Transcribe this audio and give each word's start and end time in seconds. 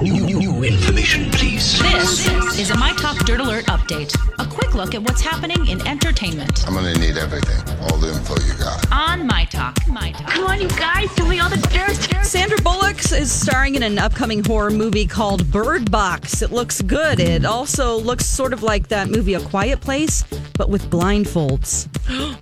New, 0.00 0.12
new, 0.24 0.38
new 0.38 0.62
information, 0.62 1.28
please. 1.32 1.80
This 1.80 2.28
is 2.58 2.70
a 2.70 2.78
My 2.78 2.92
Talk 2.92 3.16
Dirt 3.26 3.40
Alert 3.40 3.64
update. 3.66 4.14
A 4.38 4.46
quick 4.46 4.74
look 4.74 4.94
at 4.94 5.02
what's 5.02 5.20
happening 5.20 5.66
in 5.66 5.84
entertainment 5.88 6.64
I'm 6.68 6.74
gonna 6.74 6.94
need 6.94 7.16
everything, 7.16 7.58
all 7.82 7.96
the 7.96 8.12
info 8.12 8.34
you 8.46 8.54
got. 8.58 8.86
on 8.92 9.26
My 9.26 9.44
Talk. 9.46 9.76
My 9.88 10.12
Talk. 10.12 10.28
Come 10.28 10.44
on, 10.46 10.60
you 10.60 10.68
guys, 10.68 11.12
tell 11.16 11.26
me 11.26 11.40
all 11.40 11.48
the 11.50 11.56
dirt. 11.72 12.24
Sandra 12.24 12.58
Bullock 12.62 12.98
is 13.12 13.32
starring 13.32 13.74
in 13.74 13.82
an 13.82 13.98
upcoming 13.98 14.44
horror 14.44 14.70
movie 14.70 15.06
called 15.06 15.50
Bird 15.50 15.90
Box. 15.90 16.42
It 16.42 16.52
looks 16.52 16.80
good. 16.80 17.18
It 17.18 17.44
also 17.44 17.98
looks 17.98 18.24
sort 18.24 18.52
of 18.52 18.62
like 18.62 18.88
that 18.88 19.08
movie 19.08 19.34
A 19.34 19.40
Quiet 19.40 19.80
Place, 19.80 20.22
but 20.56 20.68
with 20.68 20.88
blindfolds. 20.90 21.88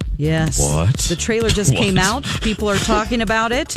yes. 0.18 0.60
What? 0.60 0.94
The 0.98 1.16
trailer 1.16 1.48
just 1.48 1.74
came 1.82 1.96
out. 1.96 2.24
People 2.42 2.68
are 2.68 2.76
talking 2.78 3.22
about 3.22 3.52
it. 3.52 3.76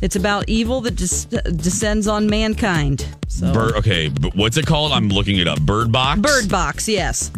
It's 0.00 0.16
about 0.16 0.48
evil 0.48 0.80
that 0.82 0.94
des- 0.96 1.52
descends 1.52 2.06
on 2.06 2.28
mankind. 2.28 3.04
So 3.26 3.52
Bird, 3.52 3.74
okay, 3.76 4.08
but 4.08 4.34
what's 4.36 4.56
it 4.56 4.66
called? 4.66 4.92
I'm 4.92 5.08
looking 5.08 5.38
it 5.38 5.48
up. 5.48 5.60
Bird 5.60 5.90
Box. 5.90 6.20
Bird 6.20 6.48
Box, 6.48 6.88
yes. 6.88 7.30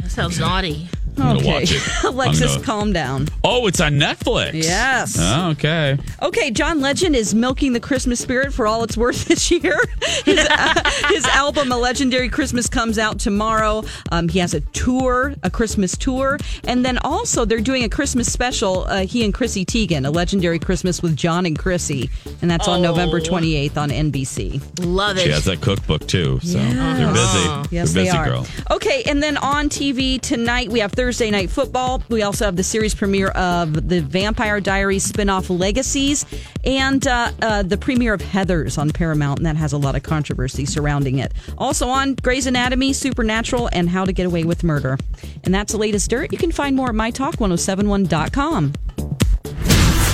That 0.00 0.10
sounds 0.10 0.38
naughty. 0.38 0.88
I'm 1.18 1.22
gonna 1.36 1.38
Okay. 1.40 1.52
watch 1.52 1.72
it. 1.72 1.82
Alexis, 2.04 2.52
gonna- 2.54 2.64
calm 2.64 2.92
down. 2.92 3.28
Oh, 3.44 3.66
it's 3.66 3.80
on 3.80 3.94
Netflix. 3.94 4.54
Yes. 4.54 5.16
Oh, 5.20 5.50
okay. 5.50 5.98
Okay, 6.22 6.50
John 6.50 6.80
Legend 6.80 7.14
is 7.16 7.34
milking 7.34 7.72
the 7.72 7.80
Christmas 7.80 8.20
spirit 8.20 8.52
for 8.52 8.66
all 8.66 8.82
it's 8.82 8.96
worth 8.96 9.24
this 9.26 9.50
year. 9.50 9.78
His, 10.24 10.38
uh, 10.50 10.90
his 11.08 11.24
album, 11.26 11.70
A 11.70 11.76
Legendary 11.76 12.28
Christmas, 12.28 12.68
comes 12.68 12.98
out 12.98 13.18
tomorrow. 13.20 13.84
Um, 14.10 14.28
he 14.28 14.38
has 14.40 14.54
a 14.54 14.60
tour, 14.60 15.34
a 15.42 15.50
Christmas 15.50 15.96
tour. 15.96 16.38
And 16.64 16.84
then 16.84 16.98
also, 16.98 17.44
they're 17.44 17.60
doing 17.60 17.84
a 17.84 17.88
Christmas 17.88 18.32
special, 18.32 18.84
uh, 18.88 19.06
he 19.06 19.24
and 19.24 19.32
Chrissy 19.32 19.64
Teigen, 19.64 20.06
A 20.06 20.10
Legendary 20.10 20.58
Christmas 20.58 21.02
with 21.02 21.16
John 21.16 21.46
and 21.46 21.56
Chrissy. 21.58 22.10
And 22.42 22.50
that's 22.50 22.66
on 22.66 22.82
November 22.82 23.20
28th 23.20 23.76
on 23.76 23.90
NBC. 23.90 24.60
Love 24.84 25.16
it. 25.18 25.22
She 25.22 25.30
has 25.30 25.44
that 25.44 25.60
cookbook 25.60 26.06
too, 26.08 26.40
so 26.42 26.58
they're 26.58 27.12
busy. 27.12 27.68
Yes, 27.70 27.92
they're 27.92 28.04
they 28.04 28.04
busy, 28.04 28.16
are. 28.16 28.24
girl. 28.24 28.46
Okay, 28.70 29.02
and 29.06 29.22
then 29.22 29.36
on 29.36 29.68
TV 29.68 30.20
tonight, 30.20 30.70
we 30.70 30.80
have 30.80 30.92
Thursday 31.06 31.30
Night 31.30 31.50
Football. 31.50 32.02
We 32.08 32.22
also 32.22 32.46
have 32.46 32.56
the 32.56 32.64
series 32.64 32.92
premiere 32.92 33.28
of 33.28 33.88
the 33.88 34.00
Vampire 34.00 34.60
Diaries 34.60 35.06
spinoff 35.12 35.56
Legacies 35.56 36.26
and 36.64 37.06
uh, 37.06 37.30
uh, 37.40 37.62
the 37.62 37.76
premiere 37.76 38.12
of 38.12 38.20
Heathers 38.20 38.76
on 38.76 38.90
Paramount, 38.90 39.38
and 39.38 39.46
that 39.46 39.54
has 39.54 39.72
a 39.72 39.78
lot 39.78 39.94
of 39.94 40.02
controversy 40.02 40.66
surrounding 40.66 41.20
it. 41.20 41.32
Also 41.58 41.86
on 41.86 42.16
Grey's 42.16 42.48
Anatomy, 42.48 42.92
Supernatural, 42.92 43.70
and 43.72 43.88
How 43.88 44.04
to 44.04 44.12
Get 44.12 44.26
Away 44.26 44.42
with 44.42 44.64
Murder. 44.64 44.98
And 45.44 45.54
that's 45.54 45.70
the 45.70 45.78
latest 45.78 46.10
dirt. 46.10 46.32
You 46.32 46.38
can 46.38 46.50
find 46.50 46.74
more 46.74 46.88
at 46.88 46.96
mytalk1071.com. 46.96 48.72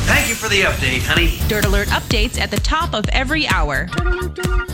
Thank 0.04 0.28
you 0.28 0.34
for 0.34 0.48
the 0.48 0.62
update, 0.62 1.02
honey. 1.02 1.38
Dirt 1.48 1.64
Alert 1.64 1.88
updates 1.88 2.38
at 2.38 2.50
the 2.50 2.58
top 2.58 2.94
of 2.94 3.08
every 3.10 3.46
hour. 3.46 3.88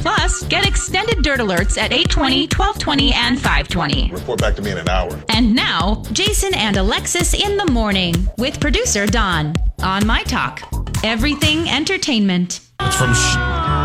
Plus, 0.03 0.43
get 0.45 0.67
extended 0.67 1.23
Dirt 1.23 1.41
Alerts 1.41 1.77
at 1.79 1.93
820, 1.93 2.43
1220, 2.49 3.13
and 3.13 3.37
520. 3.37 4.11
Report 4.13 4.41
back 4.41 4.55
to 4.57 4.63
me 4.63 4.71
in 4.71 4.79
an 4.79 4.89
hour. 4.89 5.11
And 5.29 5.55
now, 5.55 6.03
Jason 6.13 6.55
and 6.55 6.77
Alexis 6.77 7.35
in 7.35 7.57
the 7.57 7.67
morning 7.71 8.15
with 8.39 8.59
producer 8.61 9.07
Don 9.07 9.55
on 9.83 10.07
My 10.07 10.23
Talk. 10.25 10.63
Everything 11.05 11.69
entertainment. 11.69 12.61
It's 12.81 12.97
from 12.97 13.13
Sh- 13.15 13.35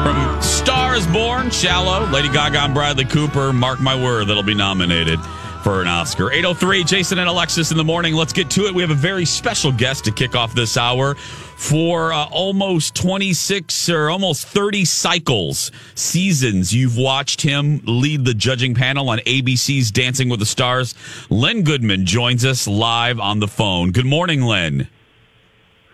from 0.03 0.41
Stars 0.41 1.05
Born, 1.07 1.49
Shallow, 1.49 2.05
Lady 2.07 2.29
Gaga 2.29 2.59
and 2.61 2.73
Bradley 2.73 3.05
Cooper. 3.05 3.51
Mark 3.53 3.79
my 3.81 4.01
word, 4.01 4.27
that'll 4.27 4.43
be 4.43 4.55
nominated 4.55 5.19
for 5.63 5.81
an 5.81 5.87
Oscar. 5.87 6.29
803, 6.31 6.83
Jason 6.83 7.19
and 7.19 7.29
Alexis 7.29 7.71
in 7.71 7.77
the 7.77 7.83
morning. 7.83 8.13
Let's 8.13 8.33
get 8.33 8.49
to 8.51 8.65
it. 8.65 8.73
We 8.75 8.81
have 8.81 8.91
a 8.91 8.95
very 8.95 9.25
special 9.25 9.71
guest 9.71 10.03
to 10.05 10.11
kick 10.11 10.35
off 10.35 10.53
this 10.53 10.75
hour. 10.77 11.15
For 11.15 12.11
uh, 12.11 12.25
almost 12.29 12.95
26 12.95 13.87
or 13.89 14.09
almost 14.09 14.45
30 14.47 14.83
cycles, 14.83 15.71
seasons, 15.95 16.73
you've 16.73 16.97
watched 16.97 17.41
him 17.41 17.81
lead 17.85 18.25
the 18.25 18.33
judging 18.33 18.75
panel 18.75 19.09
on 19.09 19.19
ABC's 19.19 19.89
Dancing 19.91 20.27
with 20.27 20.39
the 20.41 20.45
Stars. 20.45 20.93
Len 21.29 21.63
Goodman 21.63 22.05
joins 22.05 22.43
us 22.43 22.67
live 22.67 23.19
on 23.19 23.39
the 23.39 23.47
phone. 23.47 23.91
Good 23.91 24.05
morning, 24.05 24.41
Len. 24.41 24.89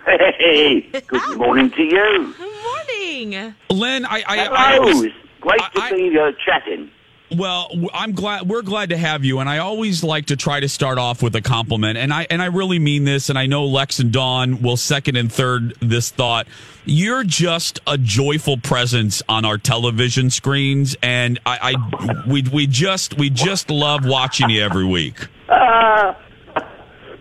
Hey, 0.06 0.82
good 1.08 1.38
morning 1.38 1.70
to 1.72 1.84
you. 1.84 2.34
Good 2.38 2.50
Morning. 2.64 3.54
Len, 3.70 4.06
I, 4.06 4.24
I, 4.26 4.38
Hello, 4.38 4.56
I 5.02 5.06
it's 5.06 5.16
great 5.42 5.60
to 5.60 5.82
I- 5.82 5.92
be 5.92 6.18
uh, 6.18 6.32
chatting. 6.44 6.90
Well, 7.36 7.70
I'm 7.94 8.14
glad 8.14 8.50
we're 8.50 8.64
glad 8.64 8.90
to 8.90 8.98
have 8.98 9.24
you, 9.24 9.40
and 9.40 9.48
I 9.48 9.60
always 9.60 10.04
like 10.04 10.28
to 10.28 10.36
try 10.36 10.60
to 10.60 10.68
start 10.68 10.98
off 10.98 11.22
with 11.22 11.36
a 11.36 11.42
compliment, 11.42 11.98
and 11.98 12.12
I 12.12 12.26
and 12.30 12.42
I 12.42 12.46
really 12.46 12.80
mean 12.80 13.04
this, 13.04 13.30
and 13.30 13.38
I 13.38 13.46
know 13.46 13.66
Lex 13.66 14.00
and 14.00 14.12
Dawn 14.12 14.62
will 14.62 14.78
second 14.78 15.16
and 15.16 15.32
third 15.32 15.76
this 15.80 16.10
thought. 16.10 16.48
You're 16.86 17.24
just 17.24 17.80
a 17.86 18.00
joyful 18.00 18.58
presence 18.58 19.22
on 19.30 19.46
our 19.46 19.60
television 19.60 20.32
screens, 20.32 20.96
and 21.04 21.40
I, 21.46 21.76
I 21.76 22.24
we 22.28 22.42
we 22.52 22.66
just 22.66 23.18
we 23.18 23.30
just 23.30 23.70
love 23.70 24.06
watching 24.06 24.50
you 24.50 24.64
every 24.64 24.86
week. 24.86 25.28
Ah. 25.50 26.18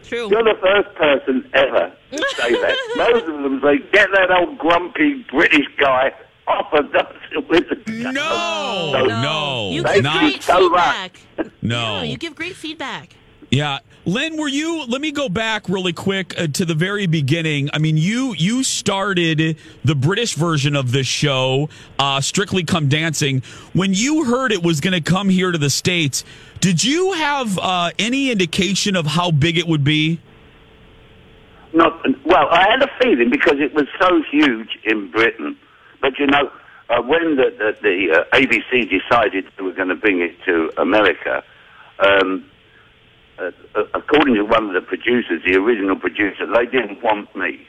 True. 0.05 0.31
You're 0.31 0.43
the 0.43 0.57
first 0.63 0.95
person 0.95 1.51
ever 1.53 1.93
to 2.13 2.19
say 2.35 2.53
that. 2.53 2.95
Most 2.97 3.27
of 3.27 3.43
them 3.43 3.61
say, 3.63 3.79
get 3.93 4.09
that 4.15 4.31
old 4.31 4.57
grumpy 4.57 5.23
British 5.31 5.67
guy 5.79 6.13
off 6.49 6.73
of 6.73 6.93
dancing 6.93 7.47
with 7.49 7.69
the 7.87 7.93
No, 8.13 8.91
So- 8.93 9.05
no, 9.07 9.71
You 9.73 9.83
give 9.85 10.03
not 10.03 10.21
great 10.21 10.43
so 10.43 10.69
much. 10.69 11.13
feedback. 11.37 11.53
no. 11.63 12.03
you 12.03 12.17
give 12.17 12.35
great 12.35 12.55
feedback. 12.57 13.15
Yeah, 13.51 13.79
Len, 14.05 14.37
were 14.37 14.49
you? 14.49 14.85
Let 14.85 15.01
me 15.01 15.11
go 15.11 15.31
back 15.31 15.71
really 15.71 15.95
quick 15.95 16.39
uh, 16.39 16.49
to 16.49 16.67
the 16.67 16.75
very 16.75 17.07
beginning. 17.07 17.71
I 17.73 17.79
mean, 17.79 17.97
you 17.97 18.35
you 18.37 18.63
started 18.63 19.57
the 19.85 19.95
British 19.95 20.35
version 20.35 20.77
of 20.77 20.93
this 20.93 21.07
show, 21.07 21.71
uh, 21.99 22.21
Strictly 22.21 22.63
Come 22.63 22.89
Dancing. 22.89 23.43
When 23.73 23.95
you 23.95 24.25
heard 24.25 24.53
it 24.53 24.63
was 24.63 24.81
going 24.81 24.93
to 24.93 25.01
come 25.01 25.31
here 25.31 25.51
to 25.51 25.57
the 25.57 25.71
states, 25.71 26.25
did 26.61 26.85
you 26.85 27.13
have 27.13 27.59
uh, 27.59 27.91
any 27.99 28.31
indication 28.31 28.97
of 28.97 29.07
how 29.07 29.31
big 29.31 29.57
it 29.57 29.67
would 29.67 29.83
be? 29.85 30.21
Not 31.73 32.05
well. 32.27 32.49
I 32.51 32.69
had 32.71 32.83
a 32.83 32.91
feeling 33.01 33.31
because 33.31 33.55
it 33.61 33.73
was 33.73 33.87
so 33.99 34.23
huge 34.31 34.79
in 34.85 35.11
Britain. 35.11 35.57
But 36.01 36.19
you 36.19 36.27
know, 36.27 36.51
uh, 36.91 37.03
when 37.03 37.37
the 37.37 37.51
the, 37.59 37.77
the 37.83 38.21
uh, 38.21 38.37
ABC 38.37 38.89
decided 38.89 39.47
they 39.57 39.63
were 39.63 39.73
going 39.73 39.89
to 39.89 39.97
bring 39.97 40.21
it 40.21 40.35
to 40.47 40.71
America, 40.79 41.43
um, 41.99 42.45
uh, 43.39 43.51
uh, 43.75 43.85
according 43.95 44.35
to 44.35 44.43
one 44.43 44.69
of 44.69 44.75
the 44.75 44.81
producers, 44.81 45.43
the 45.47 45.57
original 45.57 45.97
producer, 45.97 46.47
they 46.47 46.67
didn't 46.67 47.03
want 47.03 47.35
me. 47.37 47.67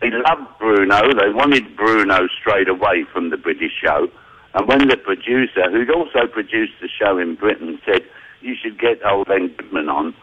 They 0.00 0.10
loved 0.10 0.58
Bruno. 0.58 1.12
They 1.12 1.30
wanted 1.32 1.76
Bruno 1.76 2.26
straight 2.40 2.68
away 2.68 3.04
from 3.12 3.30
the 3.30 3.36
British 3.36 3.72
show. 3.84 4.08
And 4.54 4.66
when 4.66 4.88
the 4.88 4.96
producer, 4.96 5.70
who'd 5.70 5.90
also 5.90 6.26
produced 6.26 6.72
the 6.80 6.88
show 6.88 7.18
in 7.18 7.34
Britain, 7.34 7.78
said, 7.84 8.02
you 8.40 8.54
should 8.60 8.80
get 8.80 9.04
old 9.04 9.28
Len 9.28 9.48
Goodman 9.56 9.88
on, 9.88 10.14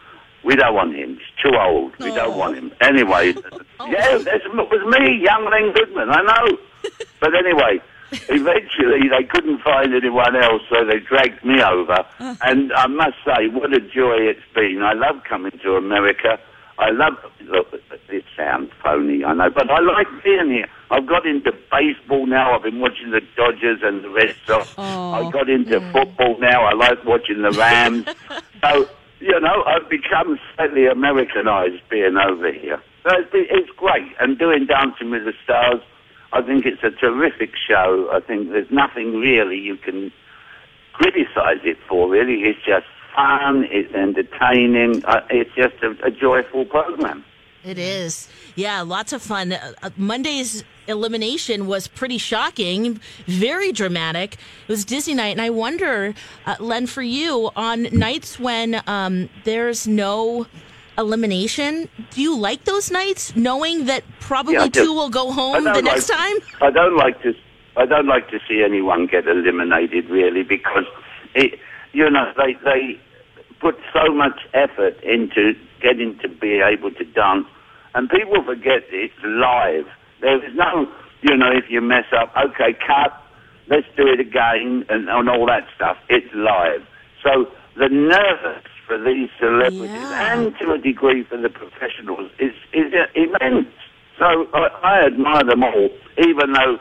we 0.44 0.56
don't 0.56 0.74
want 0.74 0.94
him. 0.94 1.18
He's 1.18 1.42
too 1.42 1.56
old. 1.56 1.92
We 1.98 2.12
don't 2.14 2.36
want 2.36 2.56
him. 2.56 2.72
Anyway, 2.80 3.34
yeah, 3.86 4.18
that's, 4.18 4.44
it 4.44 4.54
was 4.54 4.98
me, 4.98 5.22
young 5.22 5.44
Len 5.50 5.72
Goodman. 5.72 6.10
I 6.10 6.22
know. 6.22 6.58
but 7.20 7.34
anyway, 7.34 7.80
eventually 8.28 9.08
they 9.08 9.24
couldn't 9.24 9.60
find 9.62 9.94
anyone 9.94 10.36
else, 10.36 10.62
so 10.70 10.84
they 10.84 11.00
dragged 11.00 11.44
me 11.44 11.62
over. 11.62 12.04
Uh. 12.18 12.34
And 12.42 12.72
I 12.72 12.86
must 12.86 13.16
say, 13.24 13.48
what 13.48 13.72
a 13.74 13.80
joy 13.80 14.16
it's 14.18 14.40
been. 14.54 14.82
I 14.82 14.94
love 14.94 15.22
coming 15.28 15.52
to 15.62 15.76
America. 15.76 16.38
I 16.78 16.90
love. 16.90 17.14
Look, 17.42 17.74
it 18.08 18.24
sounds 18.36 18.70
phony, 18.82 19.24
I 19.24 19.34
know, 19.34 19.50
but 19.50 19.70
I 19.70 19.80
like 19.80 20.06
being 20.22 20.50
here. 20.50 20.68
I've 20.90 21.06
got 21.06 21.26
into 21.26 21.52
baseball 21.70 22.26
now. 22.26 22.54
I've 22.54 22.62
been 22.62 22.80
watching 22.80 23.10
the 23.10 23.20
Dodgers 23.36 23.80
and 23.82 24.04
the 24.04 24.10
Red 24.10 24.34
Sox. 24.46 24.74
I 24.78 25.28
got 25.30 25.48
into 25.50 25.80
football 25.92 26.38
now. 26.38 26.64
I 26.64 26.74
like 26.74 27.04
watching 27.04 27.42
the 27.42 27.50
Rams. 27.50 28.06
so, 28.62 28.88
you 29.20 29.40
know, 29.40 29.64
I've 29.66 29.88
become 29.90 30.38
slightly 30.54 30.86
Americanized 30.86 31.82
being 31.90 32.16
over 32.16 32.52
here. 32.52 32.80
So 33.02 33.10
it's, 33.18 33.30
it's 33.32 33.70
great. 33.76 34.12
And 34.20 34.38
doing 34.38 34.66
Dancing 34.66 35.10
with 35.10 35.24
the 35.24 35.34
Stars, 35.44 35.80
I 36.32 36.42
think 36.42 36.66
it's 36.66 36.82
a 36.82 36.90
terrific 36.90 37.52
show. 37.56 38.10
I 38.12 38.20
think 38.20 38.50
there's 38.50 38.70
nothing 38.70 39.16
really 39.16 39.58
you 39.58 39.76
can 39.76 40.12
criticize 40.92 41.60
it 41.64 41.78
for, 41.88 42.08
really. 42.08 42.42
It's 42.42 42.62
just 42.64 42.86
fun, 43.14 43.66
it's 43.70 43.92
entertaining, 43.94 45.04
uh, 45.04 45.26
it's 45.30 45.54
just 45.54 45.74
a, 45.82 46.06
a 46.06 46.10
joyful 46.10 46.64
program. 46.64 47.24
It 47.64 47.78
is. 47.78 48.28
Yeah, 48.54 48.82
lots 48.82 49.12
of 49.12 49.20
fun. 49.20 49.52
Uh, 49.52 49.72
uh, 49.82 49.90
Monday's 49.96 50.64
elimination 50.86 51.66
was 51.66 51.88
pretty 51.88 52.18
shocking, 52.18 53.00
very 53.26 53.72
dramatic. 53.72 54.34
It 54.34 54.68
was 54.68 54.84
Disney 54.84 55.14
night, 55.14 55.32
and 55.32 55.40
I 55.40 55.50
wonder, 55.50 56.14
uh, 56.46 56.56
Len, 56.60 56.86
for 56.86 57.02
you, 57.02 57.50
on 57.56 57.82
nights 57.92 58.38
when 58.38 58.80
um, 58.86 59.28
there's 59.44 59.88
no 59.88 60.46
elimination, 60.98 61.88
do 62.10 62.20
you 62.20 62.36
like 62.36 62.64
those 62.64 62.90
nights, 62.90 63.34
knowing 63.36 63.86
that 63.86 64.02
probably 64.20 64.54
Yeah, 64.54 64.66
two 64.68 64.92
will 64.92 65.08
go 65.10 65.30
home 65.32 65.64
the 65.64 65.80
next 65.80 66.10
like- 66.10 66.18
time? 66.18 66.36
I 66.60 66.70
don't 66.70 66.96
like 66.96 67.22
to. 67.22 67.32
I 67.76 67.86
don't 67.86 68.08
like 68.08 68.28
to 68.30 68.40
see 68.48 68.62
anyone 68.64 69.06
get 69.06 69.28
eliminated, 69.28 70.10
really, 70.10 70.42
because 70.42 70.84
it, 71.34 71.60
you 71.92 72.10
know, 72.10 72.32
they 72.36 72.54
they 72.64 73.00
put 73.60 73.76
so 73.92 74.12
much 74.12 74.40
effort 74.52 74.96
into 75.04 75.52
getting 75.80 76.18
to 76.22 76.28
be 76.28 76.60
able 76.60 76.90
to 76.90 77.04
dance, 77.04 77.46
and 77.94 78.10
people 78.10 78.42
forget 78.44 78.82
it's 78.90 79.14
live. 79.22 79.86
There 80.20 80.44
is 80.44 80.52
no, 80.56 80.88
you 81.22 81.36
know, 81.36 81.50
if 81.52 81.70
you 81.70 81.80
mess 81.80 82.06
up, 82.20 82.34
okay, 82.36 82.74
cut, 82.84 83.12
let's 83.68 83.86
do 83.96 84.08
it 84.08 84.18
again, 84.18 84.84
and, 84.88 85.08
and 85.08 85.28
all 85.28 85.46
that 85.46 85.66
stuff. 85.76 85.96
It's 86.08 86.26
live, 86.34 86.82
so 87.22 87.46
the 87.76 87.88
nerves 87.88 88.64
for 88.88 88.98
these 88.98 89.28
celebrities 89.38 89.90
Yeah. 89.90 90.32
and 90.32 90.56
to 90.58 90.72
a 90.72 90.78
degree 90.78 91.22
for 91.22 91.36
the 91.36 91.50
professionals 91.50 92.32
is 92.40 92.54
is 92.72 92.92
immense. 93.14 93.68
So 94.18 94.48
I, 94.52 94.68
I 94.82 95.06
admire 95.06 95.44
them 95.44 95.62
all, 95.62 95.90
even 96.18 96.52
though, 96.54 96.78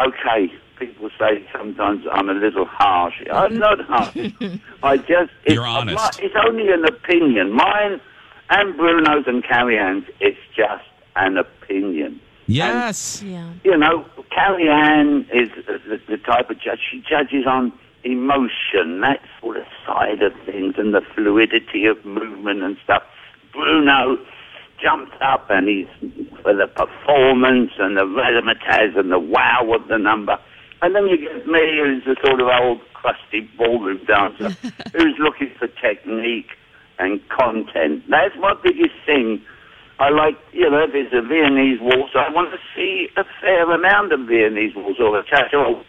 okay, 0.00 0.50
people 0.78 1.10
say 1.18 1.44
sometimes 1.52 2.06
I'm 2.10 2.30
a 2.30 2.32
little 2.32 2.64
harsh. 2.64 3.14
I'm 3.30 3.52
mm. 3.52 3.58
not 3.58 3.80
harsh. 3.80 4.16
I 4.82 4.96
just 4.96 5.32
it's, 5.44 5.54
You're 5.54 5.66
honest. 5.66 5.96
my- 5.96 6.24
it's 6.24 6.34
only 6.46 6.70
an 6.72 6.86
opinion. 6.86 7.52
Mine 7.52 8.00
and 8.48 8.76
Bruno's 8.76 9.26
and 9.26 9.44
Carrie 9.44 9.78
Ann's. 9.78 10.04
It's 10.20 10.38
just 10.56 10.84
an 11.16 11.36
opinion. 11.36 12.20
Yes. 12.46 13.22
Yeah. 13.22 13.52
You 13.64 13.76
know, 13.76 14.04
Carrie 14.30 14.68
Ann 14.68 15.26
is 15.32 15.48
the, 15.66 16.00
the 16.08 16.18
type 16.18 16.50
of 16.50 16.60
judge. 16.60 16.80
She 16.90 17.00
judges 17.00 17.46
on 17.46 17.72
emotion, 18.04 19.00
that 19.00 19.20
sort 19.40 19.56
of 19.56 19.64
side 19.86 20.22
of 20.22 20.32
things, 20.44 20.74
and 20.78 20.94
the 20.94 21.02
fluidity 21.14 21.86
of 21.86 22.04
movement 22.04 22.62
and 22.62 22.76
stuff. 22.84 23.02
Bruno 23.52 24.18
jumps 24.82 25.16
up 25.20 25.46
and 25.50 25.68
he's 25.68 25.86
for 26.42 26.54
the 26.54 26.66
performance 26.66 27.70
and 27.78 27.96
the 27.96 28.04
razzmatazz 28.04 28.98
and 28.98 29.10
the 29.10 29.18
wow 29.18 29.72
of 29.74 29.88
the 29.88 29.98
number. 29.98 30.38
And 30.82 30.94
then 30.94 31.06
you 31.06 31.16
get 31.16 31.46
me, 31.46 31.80
who's 31.82 32.04
the 32.04 32.16
sort 32.24 32.40
of 32.40 32.48
old 32.48 32.80
crusty 32.92 33.48
ballroom 33.56 34.00
dancer, 34.06 34.50
who's 34.92 35.16
looking 35.18 35.50
for 35.58 35.68
technique 35.80 36.50
and 36.98 37.20
content. 37.28 38.04
That's 38.08 38.34
my 38.38 38.54
biggest 38.62 38.94
thing. 39.06 39.42
I 39.98 40.10
like, 40.10 40.36
you 40.52 40.68
know, 40.68 40.82
if 40.82 40.90
it's 40.94 41.14
a 41.14 41.22
Viennese 41.22 41.78
waltz, 41.80 42.14
I 42.14 42.28
want 42.32 42.50
to 42.50 42.58
see 42.74 43.08
a 43.16 43.24
fair 43.40 43.70
amount 43.70 44.12
of 44.12 44.26
Viennese 44.26 44.74
waltz 44.74 44.98
or 45.00 45.18
a. 45.18 45.22
But 45.22 45.84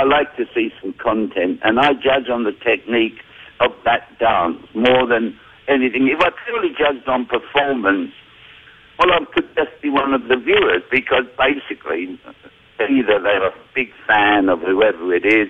I 0.00 0.04
like 0.04 0.34
to 0.36 0.46
see 0.54 0.70
some 0.80 0.94
content, 0.94 1.60
and 1.62 1.78
I 1.78 1.92
judge 1.92 2.30
on 2.32 2.44
the 2.44 2.52
technique 2.52 3.20
of 3.60 3.72
that 3.84 4.18
dance 4.18 4.56
more 4.74 5.06
than 5.06 5.38
anything. 5.68 6.08
If 6.08 6.20
I 6.24 6.30
purely 6.46 6.70
judged 6.70 7.06
on 7.06 7.26
performance, 7.26 8.12
well, 8.98 9.12
I 9.12 9.18
could 9.34 9.54
just 9.54 9.76
be 9.82 9.90
one 9.90 10.14
of 10.14 10.22
the 10.28 10.36
viewers 10.36 10.82
because 10.90 11.24
basically, 11.36 12.18
either 12.80 13.20
they're 13.20 13.46
a 13.46 13.52
big 13.74 13.88
fan 14.08 14.48
of 14.48 14.60
whoever 14.60 15.14
it 15.14 15.26
is, 15.26 15.48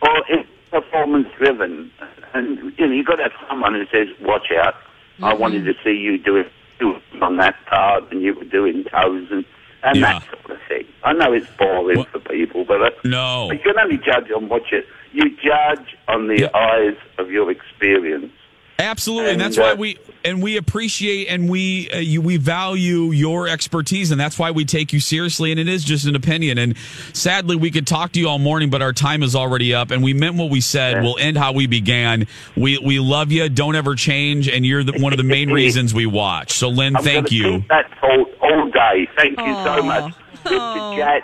or 0.00 0.24
it's 0.30 0.48
performance 0.70 1.28
driven. 1.36 1.92
And 2.32 2.72
you 2.78 2.86
know, 2.86 2.92
you've 2.94 3.06
got 3.06 3.16
to 3.16 3.24
have 3.24 3.36
someone 3.46 3.74
who 3.74 3.84
says, 3.92 4.08
"Watch 4.22 4.48
out! 4.56 4.74
I 5.22 5.34
wanted 5.34 5.64
mm-hmm. 5.64 5.76
to 5.76 5.84
see 5.84 6.00
you 6.00 6.16
do 6.16 6.36
it, 6.36 6.50
do 6.80 6.96
it 6.96 7.22
on 7.22 7.36
that 7.36 7.56
part, 7.66 8.10
and 8.10 8.22
you 8.22 8.34
were 8.34 8.44
doing 8.44 8.84
toes 8.84 9.28
and 9.30 9.44
and 9.86 9.96
Yeah. 9.96 10.18
that 10.18 10.22
sort 10.30 10.50
of 10.58 10.66
thing." 10.68 10.84
I 11.04 11.12
know 11.12 11.32
it's 11.32 11.46
boring 11.58 11.98
Well- 11.98 12.06
for 12.12 12.18
people, 12.20 12.64
but 12.64 12.82
uh, 12.82 12.90
No. 13.04 13.50
you 13.52 13.58
can 13.58 13.78
only 13.78 13.98
judge 13.98 14.30
on 14.34 14.48
what 14.48 14.62
you 14.72 14.82
you 15.12 15.30
judge 15.42 15.96
on 16.08 16.26
the 16.28 16.40
Yeah. 16.40 16.48
eyes 16.54 16.96
of 17.18 17.30
your 17.30 17.50
experience. 17.50 18.32
Absolutely, 18.78 19.30
and, 19.30 19.40
And, 19.40 19.54
that's 19.54 19.56
why 19.56 19.70
uh, 19.72 19.76
we 19.76 19.96
and 20.22 20.42
we 20.42 20.58
appreciate 20.58 21.28
and 21.28 21.48
we 21.48 21.88
uh, 21.94 21.96
you, 21.96 22.20
we 22.20 22.36
value 22.36 23.10
your 23.10 23.48
expertise, 23.48 24.10
and 24.10 24.20
that's 24.20 24.38
why 24.38 24.50
we 24.50 24.66
take 24.66 24.92
you 24.92 25.00
seriously. 25.00 25.50
And 25.50 25.58
it 25.58 25.66
is 25.66 25.82
just 25.82 26.04
an 26.04 26.14
opinion. 26.14 26.58
And 26.58 26.76
sadly, 27.14 27.56
we 27.56 27.70
could 27.70 27.86
talk 27.86 28.12
to 28.12 28.20
you 28.20 28.28
all 28.28 28.38
morning, 28.38 28.68
but 28.68 28.82
our 28.82 28.92
time 28.92 29.22
is 29.22 29.34
already 29.34 29.72
up. 29.72 29.90
And 29.90 30.02
we 30.02 30.12
meant 30.12 30.34
what 30.36 30.50
we 30.50 30.60
said. 30.60 31.02
We'll 31.02 31.16
end 31.16 31.38
how 31.38 31.52
we 31.52 31.66
began. 31.66 32.26
We 32.54 32.76
we 32.76 32.98
love 32.98 33.32
you. 33.32 33.48
Don't 33.48 33.76
ever 33.76 33.94
change, 33.94 34.46
and 34.46 34.66
you're 34.66 34.84
the, 34.84 35.00
one 35.00 35.14
of 35.14 35.16
the 35.16 35.22
main 35.24 35.50
reasons 35.60 35.94
we 35.94 36.04
watch. 36.04 36.52
So, 36.52 36.68
Len, 36.68 36.96
I'm 36.96 37.02
thank 37.02 37.32
you. 37.32 37.64
That 37.70 37.90
thought 37.98 38.28
day. 38.76 39.08
Thank 39.16 39.38
you 39.40 39.54
so 39.64 39.82
much. 39.82 40.14
Good 40.44 40.52
Oh. 40.60 40.92
to 40.94 40.96
chat. 41.00 41.22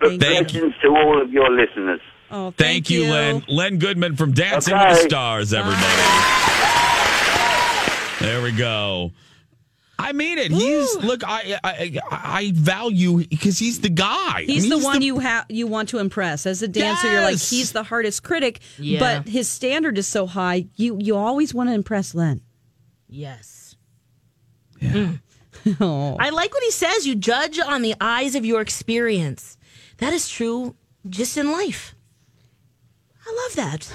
Good 0.00 0.20
Thank 0.20 0.54
you. 0.54 0.60
blessings 0.60 0.82
to 0.82 0.88
all 0.88 1.20
of 1.22 1.32
your 1.32 1.50
listeners. 1.50 2.00
Oh, 2.30 2.50
Thank, 2.56 2.88
you, 2.90 3.10
Len. 3.10 3.44
Len 3.46 3.78
Goodman 3.78 4.16
from 4.16 4.32
Dancing 4.32 4.72
with 4.74 4.88
the 4.88 5.08
Stars, 5.08 5.52
everybody. 5.52 5.82
There 8.20 8.40
we 8.42 8.52
go. 8.52 9.12
I 9.98 10.12
mean 10.12 10.38
it. 10.38 10.50
He's 10.50 10.96
look. 10.96 11.22
I 11.24 11.58
I, 11.62 11.98
I 12.10 12.52
value 12.54 13.24
because 13.26 13.58
he's 13.58 13.80
the 13.80 13.88
guy. 13.88 14.44
He's 14.46 14.64
I 14.64 14.68
mean, 14.68 14.80
the 14.80 14.84
one 14.84 15.02
you 15.02 15.20
ha- 15.20 15.44
you 15.48 15.66
want 15.66 15.88
to 15.90 15.98
impress 15.98 16.46
as 16.46 16.62
a 16.62 16.68
dancer. 16.68 17.10
You're 17.10 17.20
like 17.22 17.38
he's 17.38 17.72
the 17.72 17.82
hardest 17.84 18.22
critic, 18.24 18.60
Yeah. 18.78 18.98
but 19.00 19.28
his 19.28 19.48
standard 19.48 19.98
is 19.98 20.06
so 20.08 20.26
high. 20.26 20.66
You 20.76 20.98
you 21.00 21.16
always 21.16 21.52
want 21.54 21.68
to 21.68 21.74
impress 21.74 22.14
Len. 22.14 22.40
Yes. 23.08 23.76
Mm. 24.80 25.20
Oh, 25.80 26.16
I 26.18 26.30
like 26.30 26.52
what 26.52 26.62
he 26.62 26.70
says. 26.70 27.06
You 27.06 27.14
judge 27.14 27.58
on 27.58 27.82
the 27.82 27.94
eyes 28.00 28.34
of 28.34 28.44
your 28.44 28.60
experience. 28.60 29.56
That 29.98 30.12
is 30.12 30.28
true 30.28 30.74
just 31.08 31.36
in 31.36 31.50
life. 31.52 31.94
I 33.26 33.32
love 33.44 33.56
that. 33.56 33.92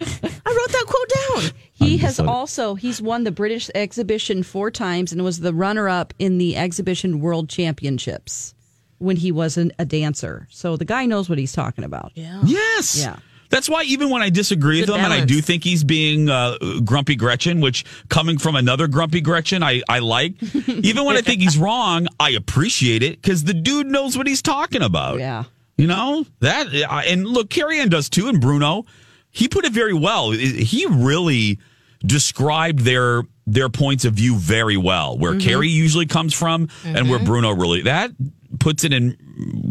I 0.00 0.50
wrote 0.56 0.72
that 0.72 0.84
quote 0.86 1.42
down. 1.42 1.52
he 1.72 1.98
has 1.98 2.18
also 2.18 2.74
he's 2.74 3.00
won 3.00 3.24
the 3.24 3.30
British 3.30 3.70
exhibition 3.74 4.42
four 4.42 4.70
times 4.70 5.12
and 5.12 5.22
was 5.22 5.40
the 5.40 5.54
runner 5.54 5.88
up 5.88 6.12
in 6.18 6.38
the 6.38 6.56
exhibition 6.56 7.20
World 7.20 7.48
Championships 7.48 8.54
when 8.98 9.16
he 9.16 9.30
was 9.32 9.56
an, 9.56 9.72
a 9.78 9.84
dancer. 9.84 10.46
So 10.50 10.76
the 10.76 10.84
guy 10.84 11.06
knows 11.06 11.28
what 11.28 11.38
he's 11.38 11.52
talking 11.52 11.84
about. 11.84 12.12
Yeah. 12.14 12.40
Yes. 12.44 12.98
Yeah. 13.00 13.16
That's 13.50 13.68
why 13.68 13.84
even 13.84 14.10
when 14.10 14.20
I 14.22 14.30
disagree 14.30 14.80
with 14.80 14.90
Good 14.90 14.98
him, 14.98 15.04
and 15.04 15.12
I 15.12 15.24
do 15.24 15.40
think 15.40 15.64
he's 15.64 15.82
being 15.84 16.28
uh, 16.28 16.58
grumpy 16.84 17.16
Gretchen, 17.16 17.60
which 17.60 17.84
coming 18.08 18.36
from 18.38 18.56
another 18.56 18.88
grumpy 18.88 19.20
Gretchen, 19.20 19.62
I, 19.62 19.82
I 19.88 20.00
like. 20.00 20.34
even 20.68 21.04
when 21.04 21.16
I 21.16 21.22
think 21.22 21.40
he's 21.40 21.56
wrong, 21.56 22.08
I 22.20 22.30
appreciate 22.30 23.02
it 23.02 23.20
because 23.22 23.44
the 23.44 23.54
dude 23.54 23.86
knows 23.86 24.18
what 24.18 24.26
he's 24.26 24.42
talking 24.42 24.82
about. 24.82 25.18
Yeah. 25.18 25.44
You 25.76 25.86
know 25.86 26.26
that, 26.40 26.66
and 27.06 27.24
look, 27.26 27.50
Carrie 27.50 27.78
Ann 27.78 27.88
does 27.88 28.08
too, 28.08 28.28
and 28.28 28.40
Bruno. 28.40 28.84
He 29.30 29.46
put 29.46 29.64
it 29.64 29.72
very 29.72 29.94
well. 29.94 30.32
He 30.32 30.86
really 30.86 31.58
described 32.04 32.80
their 32.80 33.22
their 33.46 33.68
points 33.68 34.04
of 34.04 34.14
view 34.14 34.36
very 34.36 34.76
well. 34.76 35.16
Where 35.16 35.32
Mm-hmm. 35.32 35.48
Carrie 35.48 35.68
usually 35.68 36.06
comes 36.06 36.34
from, 36.34 36.68
and 36.84 37.08
where 37.08 37.18
Bruno 37.20 37.52
really 37.54 37.82
that 37.82 38.10
puts 38.58 38.82
it 38.82 38.92
in 38.92 39.16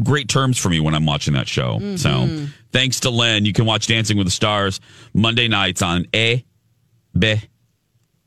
great 0.03 0.29
terms 0.29 0.57
for 0.57 0.69
me 0.69 0.79
when 0.79 0.93
I'm 0.95 1.05
watching 1.05 1.33
that 1.33 1.47
show. 1.47 1.79
Mm-hmm. 1.79 1.95
So, 1.97 2.47
thanks 2.71 3.01
to 3.01 3.09
Len, 3.09 3.45
you 3.45 3.53
can 3.53 3.65
watch 3.65 3.87
Dancing 3.87 4.17
with 4.17 4.27
the 4.27 4.31
Stars 4.31 4.79
Monday 5.13 5.47
nights 5.47 5.81
on 5.81 6.05
A 6.15 6.45
B 7.17 7.35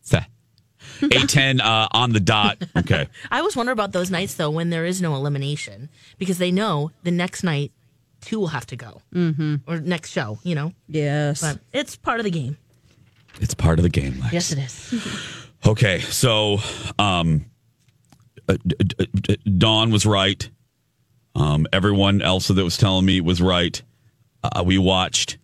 C. 0.01 0.19
Eight 1.03 1.29
ten 1.29 1.61
uh, 1.61 1.89
on 1.93 2.13
the 2.13 2.21
dot. 2.21 2.59
Okay. 2.77 3.07
I 3.31 3.39
always 3.39 3.57
wonder 3.57 3.73
about 3.73 3.93
those 3.93 4.11
nights 4.11 4.35
though 4.35 4.51
when 4.51 4.71
there 4.71 4.85
is 4.85 5.01
no 5.01 5.15
elimination 5.15 5.89
because 6.19 6.39
they 6.39 6.51
know 6.53 6.91
the 7.03 7.11
next 7.11 7.43
night 7.43 7.73
two 8.21 8.39
will 8.39 8.49
have 8.49 8.67
to 8.67 8.77
go 8.77 9.01
mm-hmm. 9.15 9.57
or 9.67 9.81
next 9.81 10.11
show. 10.11 10.39
You 10.43 10.55
know, 10.55 10.73
Yes. 10.89 11.41
but 11.41 11.59
it's 11.73 11.97
part 11.97 12.21
of 12.21 12.25
the 12.25 12.31
game. 12.31 12.57
It's 13.41 13.55
part 13.55 13.79
of 13.79 13.83
the 13.83 13.89
game. 13.89 14.19
Lex. 14.21 14.33
Yes, 14.33 14.53
it 14.53 14.59
is. 14.59 15.37
Okay, 15.67 16.01
so 16.01 16.57
um, 16.99 17.45
uh, 18.49 18.57
D- 18.67 18.77
D- 18.79 19.07
D- 19.15 19.37
Dawn 19.59 19.91
was 19.91 20.07
right. 20.07 20.49
Um, 21.35 21.67
everyone 21.71 22.23
else 22.23 22.49
that 22.49 22.65
was 22.65 22.79
telling 22.79 23.05
me 23.05 23.21
was 23.21 23.43
right. 23.43 23.83
Uh, 24.43 24.63
we 24.65 24.79
watched 24.79 25.39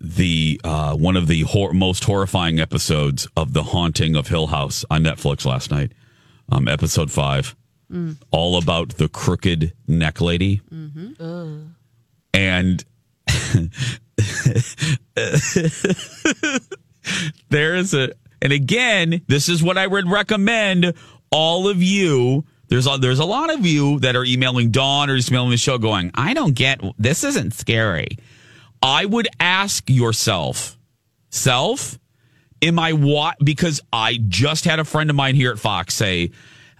the 0.00 0.60
uh, 0.64 0.94
one 0.94 1.16
of 1.16 1.26
the 1.26 1.42
hor- 1.42 1.72
most 1.72 2.04
horrifying 2.04 2.60
episodes 2.60 3.26
of 3.36 3.52
The 3.52 3.62
Haunting 3.64 4.14
of 4.16 4.28
Hill 4.28 4.48
House 4.48 4.84
on 4.90 5.02
Netflix 5.04 5.44
last 5.44 5.70
night. 5.70 5.92
Um, 6.50 6.66
episode 6.68 7.10
five. 7.10 7.54
all 8.30 8.58
about 8.58 8.90
the 8.98 9.08
crooked 9.08 9.72
neck 9.86 10.20
lady. 10.20 10.60
And 12.34 12.84
there 17.50 17.74
is 17.76 17.94
a, 17.94 18.12
and 18.42 18.52
again, 18.52 19.22
this 19.26 19.48
is 19.48 19.62
what 19.62 19.78
I 19.78 19.86
would 19.86 20.08
recommend 20.08 20.92
all 21.30 21.68
of 21.68 21.82
you. 21.82 22.44
There's 22.68 22.86
a, 22.86 22.98
there's 22.98 23.18
a 23.18 23.24
lot 23.24 23.52
of 23.52 23.64
you 23.64 23.98
that 24.00 24.14
are 24.14 24.24
emailing 24.24 24.70
Dawn 24.70 25.10
or 25.10 25.16
emailing 25.16 25.50
the 25.50 25.56
show 25.56 25.78
going, 25.78 26.10
I 26.14 26.34
don't 26.34 26.54
get, 26.54 26.80
this 26.98 27.24
isn't 27.24 27.54
scary. 27.54 28.18
I 28.82 29.06
would 29.06 29.28
ask 29.40 29.88
yourself, 29.88 30.78
self, 31.30 31.98
am 32.62 32.78
I 32.78 32.92
what? 32.92 33.36
Because 33.42 33.80
I 33.92 34.18
just 34.28 34.64
had 34.64 34.78
a 34.78 34.84
friend 34.84 35.10
of 35.10 35.16
mine 35.16 35.34
here 35.34 35.50
at 35.50 35.58
Fox 35.58 35.94
say, 35.94 36.30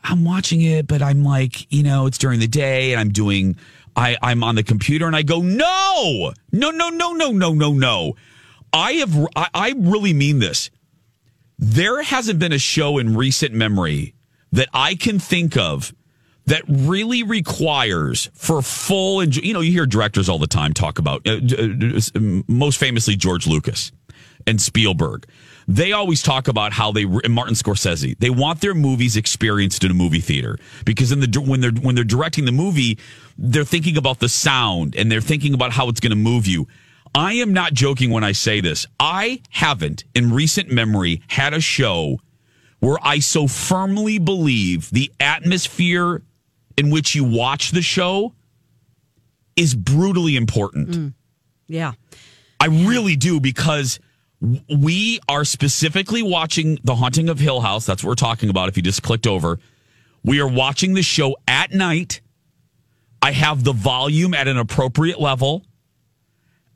I'm 0.05 0.25
watching 0.25 0.63
it, 0.63 0.87
but 0.87 1.03
I'm 1.03 1.25
like, 1.25 1.73
you 1.73 1.83
know, 1.83 2.07
it's 2.07 2.19
during 2.19 2.41
the 2.41 2.47
day 2.47 2.93
and 2.93 3.01
I'm 3.01 3.11
doing, 3.11 3.57
I, 3.97 4.17
I'm 4.23 4.45
on 4.45 4.55
the 4.55 4.63
computer 4.63 5.07
and 5.07 5.17
I 5.17 5.23
go, 5.23 5.41
no, 5.41 6.33
no, 6.53 6.71
no, 6.71 6.91
no, 6.91 7.13
no, 7.13 7.33
no, 7.33 7.53
no, 7.53 7.73
no. 7.73 8.15
I 8.73 8.93
have, 8.93 9.17
I, 9.35 9.49
I 9.55 9.75
really 9.77 10.13
mean 10.13 10.39
this. 10.39 10.71
There 11.59 12.03
hasn't 12.03 12.39
been 12.39 12.53
a 12.53 12.59
show 12.59 12.99
in 12.99 13.17
recent 13.17 13.55
memory 13.55 14.15
that 14.53 14.69
I 14.73 14.95
can 14.95 15.19
think 15.19 15.57
of 15.57 15.95
that 16.47 16.63
really 16.67 17.23
requires 17.23 18.31
for 18.35 18.63
full 18.63 19.21
enjoy. 19.21 19.43
You 19.43 19.53
know, 19.53 19.61
you 19.61 19.73
hear 19.73 19.87
directors 19.87 20.29
all 20.29 20.39
the 20.39 20.47
time 20.47 20.73
talk 20.73 20.99
about, 20.99 21.27
uh, 21.27 21.33
uh, 21.35 22.43
most 22.49 22.79
famously 22.79 23.17
George 23.17 23.47
Lucas 23.47 23.93
and 24.47 24.61
Spielberg. 24.61 25.27
They 25.71 25.93
always 25.93 26.23
talk 26.23 26.49
about 26.49 26.73
how 26.73 26.93
they 26.93 27.03
and 27.03 27.35
Martin 27.35 27.55
Scorsese. 27.55 28.19
They 28.19 28.31
want 28.31 28.63
their 28.63 28.75
movies 28.75 29.19
experienced 29.19 29.85
in 29.85 29.91
a 29.91 29.95
movie 29.95 30.21
theater 30.21 30.59
because 30.87 31.13
in 31.13 31.21
the 31.21 31.41
when 31.41 31.61
they're 31.61 31.71
when 31.71 31.95
they're 31.95 32.05
directing 32.05 32.47
the 32.47 32.53
movie, 32.53 32.99
they're 33.37 33.65
thinking 33.65 33.99
about 33.99 34.19
the 34.19 34.31
sound 34.31 34.97
and 34.97 35.13
they're 35.13 35.21
thinking 35.21 35.53
about 35.53 35.73
how 35.73 35.91
it's 35.91 36.01
going 36.01 36.11
to 36.11 36.17
move 36.17 36.47
you. 36.47 36.67
I 37.15 37.35
am 37.35 37.53
not 37.53 37.75
joking 37.75 38.11
when 38.11 38.25
I 38.25 38.33
say 38.33 38.61
this. 38.63 38.87
I 38.99 39.43
haven't 39.51 40.05
in 40.15 40.33
recent 40.33 40.71
memory 40.71 41.21
had 41.29 41.53
a 41.53 41.61
show 41.61 42.19
where 42.81 42.99
I 43.03 43.19
so 43.19 43.47
firmly 43.47 44.19
believe 44.19 44.91
the 44.91 45.11
atmosphere 45.19 46.23
in 46.77 46.91
which 46.91 47.15
you 47.15 47.25
watch 47.25 47.73
the 47.73 47.83
show 47.83 48.35
is 49.57 49.75
brutally 49.75 50.37
important. 50.37 50.89
Mm. 50.91 51.15
Yeah. 51.67 51.93
I 52.61 52.67
really 52.67 53.17
do 53.17 53.41
because 53.41 53.99
we 54.69 55.19
are 55.29 55.45
specifically 55.45 56.23
watching 56.23 56.79
The 56.85 56.95
Haunting 56.95 57.29
of 57.29 57.41
Hill 57.41 57.61
House. 57.61 57.85
That's 57.87 58.05
what 58.05 58.11
we're 58.11 58.15
talking 58.15 58.51
about. 58.51 58.69
If 58.69 58.77
you 58.77 58.83
just 58.83 59.03
clicked 59.03 59.27
over, 59.27 59.59
we 60.25 60.41
are 60.41 60.49
watching 60.49 60.95
the 60.95 61.03
show 61.03 61.37
at 61.47 61.73
night. 61.73 62.21
I 63.21 63.33
have 63.33 63.65
the 63.65 63.73
volume 63.73 64.35
at 64.35 64.47
an 64.47 64.59
appropriate 64.59 65.21
level, 65.21 65.65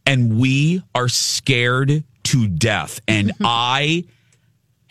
and 0.04 0.40
we 0.40 0.82
are 0.94 1.08
scared 1.08 2.02
to 2.24 2.48
death. 2.48 3.00
And 3.06 3.28
mm-hmm. 3.28 3.44
I 3.46 4.04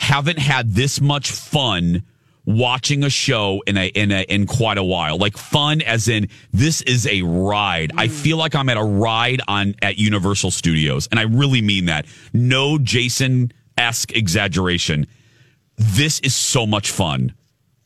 haven't 0.01 0.39
had 0.39 0.74
this 0.74 1.00
much 1.00 1.31
fun 1.31 2.03
watching 2.43 3.03
a 3.03 3.10
show 3.10 3.62
in 3.67 3.77
a 3.77 3.86
in 3.88 4.12
a 4.12 4.24
in 4.24 4.48
quite 4.48 4.79
a 4.79 4.84
while. 4.84 5.17
Like 5.17 5.38
fun 5.38 5.81
as 5.84 6.08
in 6.08 6.27
this 6.51 6.81
is 6.81 7.05
a 7.05 7.22
ride. 7.22 7.91
I 7.96 8.08
mm. 8.08 8.12
feel 8.12 8.38
like 8.38 8.55
I'm 8.55 8.67
at 8.70 8.77
a 8.77 8.84
ride 8.84 9.41
on 9.48 9.75
at 9.81 10.00
Universal 10.00 10.51
Studios. 10.51 11.08
And 11.12 11.20
I 11.20 11.24
really 11.24 11.62
mean 11.62 11.86
that. 11.86 12.08
No 12.34 12.79
Jason 12.79 13.53
esque 13.77 14.12
exaggeration. 14.13 15.05
This 15.77 16.20
is 16.22 16.36
so 16.36 16.65
much 16.65 16.89
fun. 16.89 17.36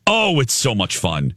Oh, 0.07 0.39
it's 0.39 0.53
so 0.53 0.73
much 0.73 0.97
fun. 0.97 1.35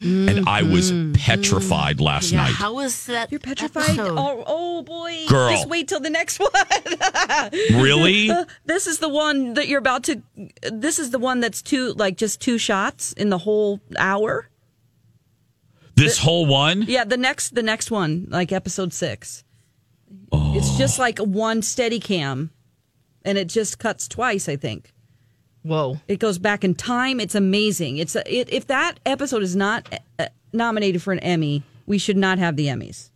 And 0.00 0.48
I 0.48 0.62
was 0.62 0.92
mm-hmm. 0.92 1.14
petrified 1.14 2.00
last 2.00 2.30
Yeah, 2.30 2.44
night. 2.44 2.52
how 2.52 2.74
was 2.74 3.06
that? 3.06 3.32
You're 3.32 3.40
petrified. 3.40 3.98
Oh, 3.98 4.44
oh 4.46 4.82
boy. 4.82 5.24
Girl. 5.28 5.50
Just 5.50 5.68
wait 5.68 5.88
till 5.88 5.98
the 5.98 6.10
next 6.10 6.38
one. 6.40 6.50
really? 7.72 8.30
Uh, 8.30 8.44
this 8.64 8.86
is 8.86 8.98
the 8.98 9.08
one 9.08 9.54
that 9.54 9.66
you're 9.66 9.80
about 9.80 10.04
to 10.04 10.22
this 10.70 11.00
is 11.00 11.10
the 11.10 11.18
one 11.18 11.40
that's 11.40 11.62
two 11.62 11.94
like 11.94 12.16
just 12.16 12.40
two 12.40 12.58
shots 12.58 13.12
in 13.14 13.30
the 13.30 13.38
whole 13.38 13.80
hour. 13.98 14.48
This 15.96 16.18
whole 16.18 16.46
one? 16.46 16.84
Yeah, 16.86 17.04
the 17.04 17.16
next 17.16 17.56
the 17.56 17.62
next 17.62 17.90
one, 17.90 18.26
like 18.30 18.52
episode 18.52 18.92
6. 18.92 19.42
It's 20.10 20.24
oh. 20.30 20.78
just 20.78 21.00
like 21.00 21.18
one 21.18 21.60
steady 21.62 21.98
cam 21.98 22.50
and 23.24 23.36
it 23.36 23.48
just 23.48 23.78
cuts 23.80 24.06
twice, 24.06 24.48
I 24.48 24.56
think. 24.56 24.92
Whoa. 25.68 26.00
It 26.08 26.18
goes 26.18 26.38
back 26.38 26.64
in 26.64 26.74
time. 26.74 27.20
It's 27.20 27.34
amazing. 27.34 27.98
It's 27.98 28.16
a, 28.16 28.22
it, 28.34 28.48
if 28.52 28.66
that 28.68 28.94
episode 29.06 29.42
is 29.42 29.54
not 29.54 29.88
uh, 30.18 30.26
nominated 30.52 31.02
for 31.02 31.12
an 31.12 31.18
Emmy, 31.20 31.62
we 31.86 31.98
should 31.98 32.16
not 32.16 32.38
have 32.38 32.56
the 32.56 32.66
Emmys. 32.66 33.10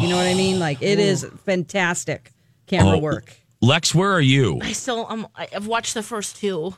You 0.00 0.08
know 0.08 0.16
what 0.16 0.26
I 0.26 0.34
mean? 0.34 0.58
Like 0.58 0.82
it 0.82 0.98
is 0.98 1.26
fantastic 1.46 2.32
camera 2.66 2.96
Oh, 2.96 2.98
work. 2.98 3.34
Lex, 3.60 3.94
where 3.94 4.12
are 4.12 4.20
you? 4.20 4.60
I 4.62 4.72
still 4.72 5.06
um 5.08 5.26
I've 5.34 5.66
watched 5.66 5.94
the 5.94 6.02
first 6.02 6.36
two. 6.36 6.74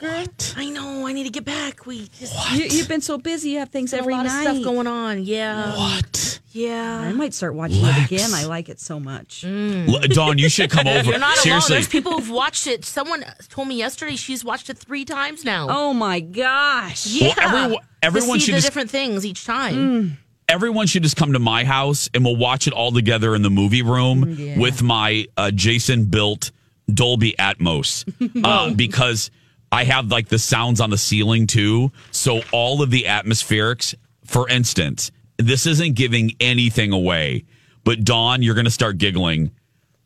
What? 0.00 0.54
I 0.56 0.68
know. 0.70 1.06
I 1.06 1.12
need 1.12 1.24
to 1.24 1.30
get 1.30 1.44
back. 1.44 1.86
We 1.86 2.08
just 2.18 2.52
You, 2.52 2.64
you've 2.64 2.88
been 2.88 3.00
so 3.00 3.16
busy. 3.18 3.50
You 3.50 3.58
have 3.60 3.70
things 3.70 3.92
got 3.92 3.98
a 3.98 4.00
every 4.00 4.12
lot 4.14 4.26
night. 4.26 4.46
of 4.46 4.54
stuff 4.56 4.64
going 4.64 4.86
on. 4.86 5.22
Yeah. 5.24 5.74
What? 5.76 6.40
Yeah. 6.50 6.98
I 7.00 7.12
might 7.12 7.32
start 7.34 7.54
watching 7.54 7.82
Lex. 7.82 7.98
it 8.10 8.14
again. 8.14 8.34
I 8.34 8.44
like 8.44 8.68
it 8.68 8.80
so 8.80 9.00
much. 9.00 9.44
L- 9.44 10.00
Dawn, 10.02 10.38
you 10.38 10.48
should 10.48 10.70
come 10.70 10.86
over. 10.88 11.10
You're 11.10 11.18
not 11.18 11.36
Seriously. 11.38 11.50
alone. 11.74 11.80
There's 11.80 11.88
people 11.88 12.12
who've 12.12 12.30
watched 12.30 12.66
it. 12.66 12.84
Someone 12.84 13.24
told 13.48 13.68
me 13.68 13.76
yesterday 13.76 14.16
she's 14.16 14.44
watched 14.44 14.68
it 14.70 14.78
three 14.78 15.04
times 15.04 15.44
now. 15.44 15.68
Oh 15.70 15.92
my 15.94 16.20
gosh! 16.20 17.06
yeah. 17.06 17.34
Well, 17.36 17.46
everyone- 17.62 17.82
everyone 18.02 18.34
to 18.38 18.40
see 18.40 18.46
should 18.46 18.52
the 18.54 18.58
just- 18.58 18.66
different 18.66 18.90
things 18.90 19.24
each 19.24 19.44
time. 19.44 20.18
everyone 20.48 20.86
should 20.86 21.02
just 21.02 21.16
come 21.16 21.32
to 21.32 21.38
my 21.38 21.64
house 21.64 22.10
and 22.12 22.24
we'll 22.24 22.36
watch 22.36 22.66
it 22.66 22.72
all 22.74 22.92
together 22.92 23.34
in 23.34 23.42
the 23.42 23.50
movie 23.50 23.82
room 23.82 24.36
with 24.58 24.82
my 24.82 25.24
uh, 25.38 25.50
Jason 25.50 26.04
built 26.04 26.50
Dolby 26.92 27.34
Atmos 27.38 28.04
uh, 28.44 28.70
because 28.74 29.30
I 29.74 29.82
have 29.84 30.06
like 30.06 30.28
the 30.28 30.38
sounds 30.38 30.80
on 30.80 30.90
the 30.90 30.96
ceiling 30.98 31.46
too. 31.48 31.90
So 32.12 32.42
all 32.52 32.80
of 32.80 32.90
the 32.90 33.04
atmospherics, 33.04 33.94
for 34.24 34.48
instance, 34.48 35.10
this 35.36 35.66
isn't 35.66 35.94
giving 35.96 36.30
anything 36.38 36.92
away, 36.92 37.44
but 37.82 38.04
Dawn, 38.04 38.40
you're 38.42 38.54
going 38.54 38.66
to 38.66 38.70
start 38.70 38.98
giggling. 38.98 39.50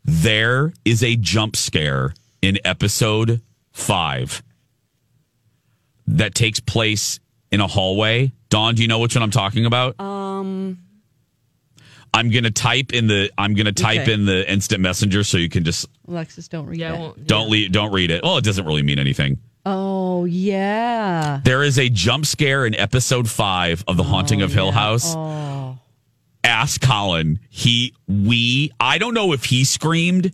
There 0.05 0.73
is 0.87 1.03
a 1.03 1.17
jump 1.17 1.55
scare 1.55 2.15
in 2.41 2.59
episode 2.65 3.43
five 3.73 4.43
that 6.07 6.35
takes 6.35 6.61
place 6.61 7.21
in 7.53 7.61
a 7.61 7.67
hallway. 7.67 8.33
Dawn, 8.49 8.75
do 8.75 8.81
you 8.83 8.89
know 8.89 8.99
which 9.01 9.15
one 9.15 9.23
I'm 9.23 9.31
talking 9.31 9.67
about? 9.67 10.01
Um 10.01 10.79
I'm 12.15 12.31
gonna 12.31 12.51
type 12.51 12.95
in 12.95 13.07
the 13.07 13.31
I'm 13.37 13.53
gonna 13.53 13.73
type 13.73 14.01
Okay. 14.01 14.15
in 14.15 14.25
the 14.25 14.51
instant 14.51 14.81
messenger 14.81 15.23
so 15.25 15.37
you 15.37 15.51
can 15.51 15.63
just 15.65 15.87
Alexis, 16.09 16.49
don't 16.49 16.65
read 16.67 16.81
Yeah. 16.81 16.89
I 16.89 16.93
that. 16.93 17.01
won't- 17.01 17.27
don't 17.27 17.51
leave 17.51 17.71
don't 17.71 17.93
read 17.93 18.11
it. 18.11 18.23
Oh, 18.25 18.39
it 18.39 18.45
doesn't 18.45 18.65
really 18.65 18.83
mean 18.83 18.99
anything. 18.99 19.39
Oh 19.71 20.25
yeah. 20.25 21.43
There 21.45 21.63
is 21.63 21.79
a 21.79 21.91
jump 21.91 22.25
scare 22.25 22.65
in 22.65 22.75
episode 22.75 23.29
five 23.29 23.85
of 23.87 23.99
The 23.99 24.03
Haunting 24.03 24.41
of 24.41 24.51
oh, 24.53 24.55
Hill 24.55 24.71
House. 24.71 25.15
Oh. 25.15 25.79
Ask 26.43 26.81
Colin. 26.81 27.39
He 27.51 27.93
we 28.07 28.73
I 28.81 28.97
don't 28.97 29.13
know 29.13 29.33
if 29.33 29.45
he 29.45 29.65
screamed, 29.65 30.33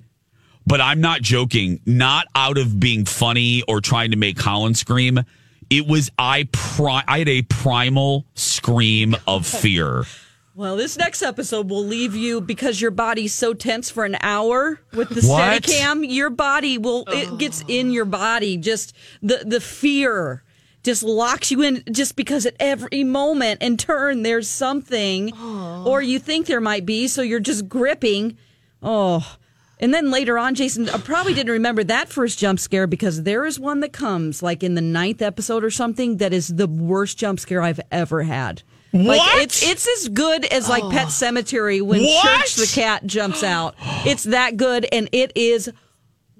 but 0.65 0.81
I'm 0.81 1.01
not 1.01 1.21
joking. 1.21 1.81
Not 1.85 2.29
out 2.37 2.59
of 2.59 2.79
being 2.79 3.07
funny 3.07 3.65
or 3.67 3.81
trying 3.81 4.13
to 4.13 4.17
make 4.17 4.39
Colin 4.39 4.75
scream. 4.75 5.25
It 5.69 5.89
was 5.89 6.11
I 6.17 6.49
pri- 6.53 7.03
I 7.09 7.19
had 7.19 7.29
a 7.29 7.43
primal 7.43 8.27
scream 8.35 9.17
of 9.27 9.45
fear. 9.49 10.05
Well, 10.57 10.77
this 10.77 10.97
next 10.97 11.23
episode 11.23 11.69
will 11.69 11.85
leave 11.85 12.15
you 12.15 12.41
because 12.41 12.81
your 12.81 12.93
body's 12.93 13.35
so 13.35 13.55
tense 13.55 13.91
for 13.91 14.05
an 14.05 14.17
hour 14.21 14.79
with 14.93 15.09
the 15.09 15.27
What? 15.27 15.65
Steadicam. 15.65 16.05
Your 16.09 16.31
body 16.31 16.79
will 16.79 17.05
it 17.09 17.39
gets 17.39 17.65
in 17.67 17.91
your 17.91 18.05
body. 18.05 18.57
Just 18.57 18.95
the 19.21 19.43
the 19.45 19.61
fear 19.61 20.45
just 20.85 21.03
locks 21.03 21.51
you 21.51 21.63
in 21.63 21.83
just 21.91 22.15
because 22.15 22.47
at 22.47 22.55
every 22.61 23.03
moment 23.03 23.63
and 23.63 23.81
turn 23.81 24.23
there's 24.23 24.49
something 24.49 25.37
or 25.85 26.01
you 26.03 26.21
think 26.21 26.47
there 26.47 26.61
might 26.61 26.87
be, 26.87 27.09
so 27.09 27.21
you're 27.21 27.41
just 27.41 27.69
gripping. 27.69 28.37
Oh. 28.81 29.37
And 29.81 29.93
then 29.93 30.13
later 30.13 30.39
on, 30.39 30.55
Jason 30.55 30.89
I 30.89 30.99
probably 30.99 31.35
didn't 31.35 31.51
remember 31.51 31.83
that 31.83 32.09
first 32.09 32.39
jump 32.39 32.61
scare 32.61 32.87
because 32.87 33.25
there 33.25 33.45
is 33.45 33.59
one 33.59 33.81
that 33.81 33.93
comes 33.93 34.41
like 34.41 34.63
in 34.63 34.77
the 34.77 34.81
ninth 34.81 35.21
episode 35.21 35.65
or 35.65 35.71
something 35.71 36.19
that 36.19 36.33
is 36.33 36.47
the 36.47 36.69
worst 36.69 37.19
jump 37.19 37.41
scare 37.41 37.61
I've 37.61 37.81
ever 37.91 38.23
had. 38.23 38.63
Like 38.95 39.19
What? 39.19 39.43
it's 39.43 39.63
it's 39.69 39.89
as 39.89 40.09
good 40.09 40.45
as 40.47 40.69
like 40.69 40.89
Pet 40.91 41.09
Sematary 41.09 41.83
when 41.83 42.03
What? 42.05 42.25
Church 42.47 42.55
the 42.55 42.71
cat 42.73 43.05
jumps 43.07 43.43
out. 43.43 43.75
It's 44.07 44.23
that 44.25 44.57
good 44.57 44.87
and 44.93 45.09
it 45.13 45.33
is 45.35 45.69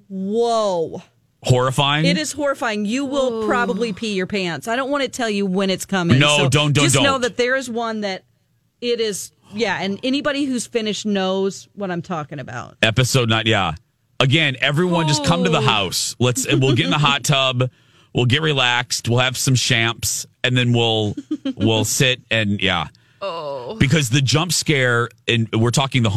whoa. 0.07 1.01
Horrifying. 1.43 2.05
It 2.05 2.17
is 2.17 2.31
horrifying. 2.31 2.85
You 2.85 3.05
will 3.05 3.45
probably 3.45 3.93
pee 3.93 4.13
your 4.13 4.25
pants. 4.25 4.67
I 4.67 4.75
don't 4.75 4.89
want 4.89 5.03
to 5.03 5.09
tell 5.09 5.29
you 5.29 5.45
when 5.45 5.69
it's 5.69 5.85
coming. 5.85 6.17
No, 6.17 6.37
so 6.37 6.49
don't- 6.49 6.73
don't- 6.73 6.85
Just 6.85 6.95
know 6.95 7.03
don't. 7.03 7.21
that 7.21 7.37
there 7.37 7.55
is 7.55 7.69
one 7.69 8.01
that 8.01 8.23
it 8.81 8.99
is. 8.99 9.31
Yeah, 9.53 9.77
and 9.79 9.99
anybody 10.03 10.45
who's 10.45 10.65
finished 10.65 11.05
knows 11.05 11.67
what 11.75 11.91
I'm 11.91 12.01
talking 12.01 12.39
about. 12.39 12.77
episode 12.81 13.29
nine. 13.29 13.43
Yeah. 13.45 13.75
Again, 14.19 14.55
everyone 14.59 15.07
just 15.07 15.23
come 15.25 15.43
to 15.43 15.49
the 15.51 15.61
house. 15.61 16.15
Let's 16.19 16.45
and 16.45 16.61
we'll 16.61 16.73
get 16.75 16.85
in 16.85 16.91
the 16.91 16.97
hot 16.97 17.23
tub. 17.25 17.69
We'll 18.15 18.25
get 18.25 18.41
relaxed. 18.41 19.09
We'll 19.09 19.19
have 19.19 19.35
some 19.35 19.55
champs, 19.55 20.25
and 20.41 20.55
then 20.57 20.71
we'll 20.71 21.15
we'll 21.57 21.85
sit 21.85 22.21
and 22.31 22.61
yeah. 22.61 22.87
Oh. 23.21 23.75
Because 23.77 24.09
the 24.09 24.21
jump 24.21 24.53
scare, 24.53 25.09
and 25.27 25.49
we're 25.53 25.71
talking 25.71 26.03
the 26.03 26.15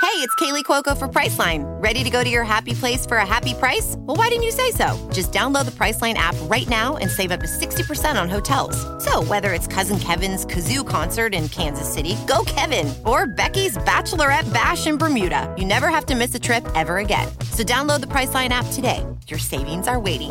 Hey, 0.00 0.20
it's 0.20 0.34
Kaley 0.36 0.62
Cuoco 0.62 0.96
for 0.96 1.08
Priceline. 1.08 1.64
Ready 1.82 2.04
to 2.04 2.10
go 2.10 2.22
to 2.22 2.30
your 2.30 2.44
happy 2.44 2.74
place 2.74 3.04
for 3.04 3.16
a 3.16 3.26
happy 3.26 3.54
price? 3.54 3.96
Well, 3.98 4.16
why 4.16 4.28
didn't 4.28 4.44
you 4.44 4.52
say 4.52 4.70
so? 4.70 4.96
Just 5.12 5.32
download 5.32 5.64
the 5.64 5.72
Priceline 5.72 6.14
app 6.14 6.36
right 6.42 6.68
now 6.68 6.98
and 6.98 7.10
save 7.10 7.32
up 7.32 7.40
to 7.40 7.46
60% 7.46 8.20
on 8.20 8.28
hotels. 8.28 8.76
So, 9.02 9.24
whether 9.24 9.52
it's 9.52 9.66
Cousin 9.66 9.98
Kevin's 9.98 10.46
Kazoo 10.46 10.86
concert 10.86 11.34
in 11.34 11.48
Kansas 11.48 11.92
City, 11.92 12.16
go 12.28 12.44
Kevin, 12.46 12.94
or 13.04 13.26
Becky's 13.26 13.76
Bachelorette 13.78 14.52
Bash 14.52 14.86
in 14.86 14.98
Bermuda, 14.98 15.52
you 15.58 15.64
never 15.64 15.88
have 15.88 16.06
to 16.06 16.14
miss 16.14 16.34
a 16.34 16.38
trip 16.38 16.64
ever 16.76 16.98
again. 16.98 17.26
So, 17.50 17.64
download 17.64 18.00
the 18.00 18.08
Priceline 18.08 18.50
app 18.50 18.66
today. 18.72 19.04
Your 19.26 19.40
savings 19.40 19.88
are 19.88 19.98
waiting. 19.98 20.30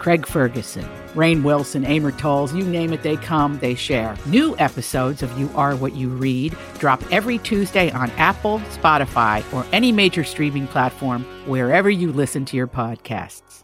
Craig 0.00 0.26
Ferguson, 0.26 0.84
Rainn 1.14 1.44
Wilson, 1.44 1.84
Amor 1.84 2.10
Towles, 2.10 2.52
you 2.52 2.64
name 2.64 2.92
it, 2.92 3.04
they 3.04 3.16
come, 3.16 3.56
they 3.60 3.76
share. 3.76 4.16
New 4.26 4.56
episodes 4.58 5.22
of 5.22 5.38
You 5.38 5.48
Are 5.54 5.76
What 5.76 5.94
You 5.94 6.08
Read 6.08 6.56
drop 6.78 7.00
every 7.12 7.38
Tuesday 7.38 7.92
on 7.92 8.10
Apple, 8.12 8.58
Spotify, 8.70 9.44
or 9.54 9.64
any 9.72 9.92
major 9.92 10.24
streaming 10.24 10.66
platform 10.66 11.22
wherever 11.46 11.88
you 11.88 12.10
listen 12.10 12.44
to 12.46 12.56
your 12.56 12.66
podcasts 12.66 13.60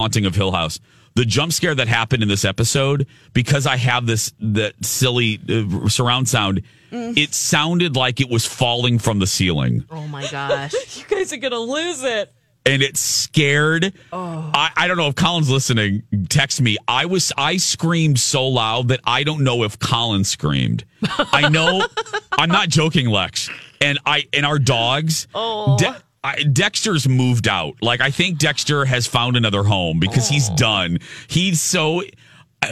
haunting 0.00 0.24
of 0.24 0.34
Hill 0.34 0.50
House. 0.50 0.80
The 1.14 1.26
jump 1.26 1.52
scare 1.52 1.74
that 1.74 1.88
happened 1.88 2.22
in 2.22 2.28
this 2.28 2.44
episode, 2.44 3.06
because 3.34 3.66
I 3.66 3.76
have 3.76 4.06
this 4.06 4.32
that 4.40 4.74
silly 4.82 5.38
uh, 5.46 5.88
surround 5.88 6.28
sound, 6.28 6.62
mm. 6.90 7.18
it 7.18 7.34
sounded 7.34 7.96
like 7.96 8.20
it 8.20 8.30
was 8.30 8.46
falling 8.46 8.98
from 8.98 9.18
the 9.18 9.26
ceiling. 9.26 9.84
Oh 9.90 10.06
my 10.06 10.26
gosh! 10.28 10.72
you 10.96 11.04
guys 11.04 11.32
are 11.32 11.36
gonna 11.36 11.58
lose 11.58 12.02
it. 12.02 12.32
And 12.66 12.82
it 12.82 12.96
scared. 12.96 13.92
Oh. 14.12 14.50
I, 14.52 14.70
I 14.76 14.88
don't 14.88 14.96
know 14.96 15.08
if 15.08 15.14
Colin's 15.14 15.50
listening. 15.50 16.02
Text 16.28 16.60
me. 16.60 16.76
I 16.86 17.06
was 17.06 17.32
I 17.36 17.56
screamed 17.56 18.18
so 18.20 18.46
loud 18.46 18.88
that 18.88 19.00
I 19.04 19.24
don't 19.24 19.42
know 19.42 19.62
if 19.62 19.78
Colin 19.78 20.24
screamed. 20.24 20.84
I 21.02 21.48
know. 21.48 21.86
I'm 22.32 22.50
not 22.50 22.68
joking, 22.68 23.08
Lex. 23.08 23.50
And 23.80 23.98
I 24.04 24.26
and 24.32 24.44
our 24.44 24.58
dogs. 24.58 25.26
Oh. 25.34 25.78
De- 25.78 26.02
I, 26.22 26.42
Dexter's 26.42 27.08
moved 27.08 27.48
out. 27.48 27.76
Like 27.80 28.00
I 28.00 28.10
think 28.10 28.38
Dexter 28.38 28.84
has 28.84 29.06
found 29.06 29.36
another 29.36 29.62
home 29.62 29.98
because 29.98 30.28
oh. 30.28 30.34
he's 30.34 30.50
done. 30.50 30.98
He's 31.28 31.60
so 31.60 32.02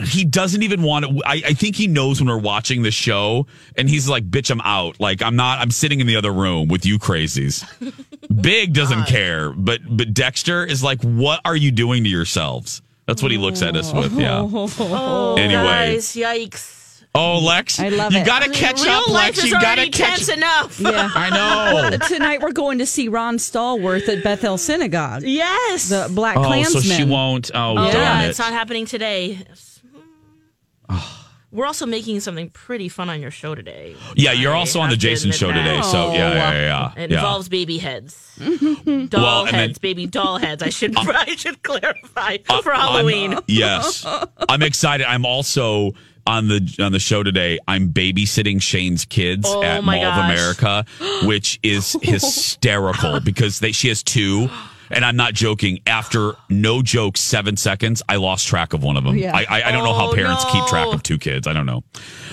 he 0.04 0.24
doesn't 0.24 0.62
even 0.62 0.82
want 0.82 1.06
to. 1.06 1.22
I, 1.24 1.42
I, 1.46 1.54
think 1.54 1.74
he 1.74 1.86
knows 1.86 2.20
when 2.20 2.28
we're 2.28 2.38
watching 2.38 2.82
the 2.82 2.90
show, 2.90 3.46
and 3.76 3.88
he's 3.88 4.08
like, 4.08 4.30
"Bitch, 4.30 4.50
I'm 4.50 4.60
out. 4.60 5.00
Like 5.00 5.22
I'm 5.22 5.36
not. 5.36 5.60
I'm 5.60 5.70
sitting 5.70 6.00
in 6.00 6.06
the 6.06 6.16
other 6.16 6.32
room 6.32 6.68
with 6.68 6.84
you 6.84 6.98
crazies." 6.98 7.64
Big 8.42 8.74
doesn't 8.74 8.98
God. 9.00 9.08
care, 9.08 9.52
but 9.52 9.80
but 9.88 10.12
Dexter 10.12 10.64
is 10.64 10.82
like, 10.82 11.00
"What 11.02 11.40
are 11.44 11.56
you 11.56 11.70
doing 11.70 12.04
to 12.04 12.10
yourselves?" 12.10 12.82
That's 13.06 13.22
what 13.22 13.32
he 13.32 13.38
looks 13.38 13.62
at 13.62 13.74
us 13.74 13.92
with. 13.92 14.12
Yeah. 14.12 14.40
Oh, 14.40 14.70
oh 14.78 15.36
anyway, 15.36 15.94
guys, 15.94 16.14
yikes. 16.14 16.78
Oh, 17.14 17.38
Lex, 17.38 17.80
I 17.80 17.88
love 17.88 18.12
you 18.12 18.20
it. 18.20 18.26
got 18.26 18.42
to 18.42 18.50
catch 18.50 18.82
Real 18.82 18.92
up, 18.92 19.08
life 19.08 19.36
Lex. 19.36 19.38
is 19.38 19.44
You 19.46 19.52
got 19.52 19.76
to 19.76 19.88
catch 19.88 20.26
tense 20.26 20.28
enough. 20.28 20.78
Yeah, 20.78 21.10
I 21.14 21.30
know. 21.30 21.96
Tonight 22.06 22.42
we're 22.42 22.52
going 22.52 22.78
to 22.78 22.86
see 22.86 23.08
Ron 23.08 23.38
Stallworth 23.38 24.08
at 24.08 24.22
Beth 24.22 24.44
El 24.44 24.58
Synagogue. 24.58 25.22
Yes, 25.22 25.88
the 25.88 26.10
Black 26.14 26.36
oh, 26.36 26.44
Klansman. 26.44 26.82
so 26.82 26.94
she 26.94 27.04
won't. 27.04 27.50
Oh, 27.54 27.72
oh 27.72 27.74
darn 27.76 27.94
yeah, 27.94 28.22
it. 28.24 28.28
it's 28.28 28.38
not 28.38 28.52
happening 28.52 28.84
today. 28.84 29.38
We're 31.50 31.64
also 31.64 31.86
making 31.86 32.20
something 32.20 32.50
pretty 32.50 32.90
fun 32.90 33.08
on 33.08 33.22
your 33.22 33.30
show 33.30 33.54
today. 33.54 33.96
Yeah, 34.14 34.32
you're 34.32 34.52
also 34.52 34.80
on 34.80 34.90
the 34.90 34.98
Jason 34.98 35.32
show 35.32 35.46
that. 35.48 35.54
today. 35.54 35.80
So 35.80 36.12
yeah, 36.12 36.18
yeah, 36.34 36.34
yeah. 36.34 36.92
yeah. 36.96 37.02
It 37.04 37.10
yeah. 37.10 37.16
involves 37.16 37.48
baby 37.48 37.78
heads, 37.78 38.36
doll 38.38 38.44
Well, 38.84 39.46
and 39.46 39.56
heads, 39.56 39.78
then- 39.78 39.80
baby 39.80 40.06
doll 40.06 40.36
heads. 40.36 40.62
I 40.62 40.68
should 40.68 40.94
I 40.98 41.36
should 41.36 41.62
clarify 41.62 42.36
Uh, 42.50 42.60
for 42.60 42.72
I'm- 42.74 42.80
Halloween. 42.80 43.38
yes, 43.46 44.04
I'm 44.46 44.62
excited. 44.62 45.06
I'm 45.06 45.24
also 45.24 45.92
on 46.26 46.48
the 46.48 46.76
on 46.80 46.92
the 46.92 46.98
show 46.98 47.22
today. 47.22 47.58
I'm 47.66 47.94
babysitting 47.94 48.60
Shane's 48.60 49.06
kids 49.06 49.46
Oh, 49.48 49.62
at 49.62 49.82
my 49.84 49.96
Mall 49.96 50.04
of 50.04 50.14
gosh. 50.16 50.30
America, 50.30 50.84
which 51.26 51.58
is 51.62 51.96
hysterical 52.02 53.20
because 53.20 53.60
they, 53.60 53.72
she 53.72 53.88
has 53.88 54.02
two. 54.02 54.50
And 54.90 55.04
I'm 55.04 55.16
not 55.16 55.34
joking. 55.34 55.80
After 55.86 56.34
no 56.48 56.82
joke, 56.82 57.16
seven 57.16 57.56
seconds, 57.56 58.02
I 58.08 58.16
lost 58.16 58.46
track 58.48 58.72
of 58.72 58.82
one 58.82 58.96
of 58.96 59.04
them. 59.04 59.16
Yeah. 59.16 59.36
I, 59.36 59.44
I, 59.48 59.62
I 59.64 59.72
don't 59.72 59.84
know 59.84 59.94
how 59.94 60.10
Oh, 60.10 60.14
parents 60.14 60.44
keep 60.50 60.64
track 60.66 60.86
of 60.94 61.02
two 61.02 61.18
kids. 61.18 61.46
I 61.46 61.52
don't 61.52 61.66
know. 61.66 61.84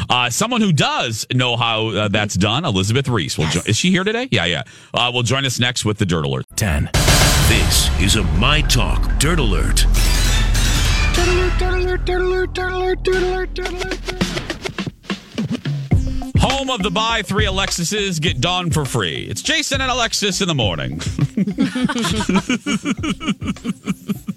Uh, 0.10 0.30
someone 0.30 0.62
who 0.62 0.72
does 0.72 1.26
know 1.34 1.58
how 1.58 1.88
uh, 1.89 2.08
that's 2.08 2.36
done, 2.36 2.63
Elizabeth 2.65 3.08
Reese. 3.10 3.38
Will 3.38 3.48
jo- 3.50 3.62
is 3.65 3.76
she 3.78 3.89
here 3.91 4.04
today? 4.04 4.28
Yeah, 4.32 4.46
yeah. 4.46 4.63
Uh, 4.94 5.12
will 5.13 5.24
join 5.24 5.46
us 5.46 5.60
next 5.60 5.84
with 5.86 5.98
the 5.98 6.06
Dirt 6.06 6.26
Alert. 6.26 6.46
10. 6.56 6.89
This 7.48 7.89
is 8.02 8.15
a 8.15 8.24
My 8.39 8.62
Talk 8.62 9.20
dirt 9.20 9.39
alert. 9.39 9.86
Dirt 11.13 11.28
alert. 11.28 11.60
Dirt 11.60 11.74
alert. 11.82 12.06
Dirt 12.06 12.22
alert. 12.22 12.54
Dirt 12.54 12.72
alert. 12.72 13.54
Dirt 13.54 13.70
Alert. 13.70 14.44
Home 16.47 16.69
of 16.69 16.84
the 16.84 16.91
buy 16.91 17.23
three 17.23 17.45
Alexis's 17.45 18.19
get 18.19 18.39
Dawn 18.39 18.69
for 18.69 18.86
free. 18.86 19.25
It's 19.27 19.41
Jason 19.41 19.81
and 19.81 19.89
Alexis 19.89 20.41
in 20.41 20.47
the 20.47 20.53
morning. 20.53 21.01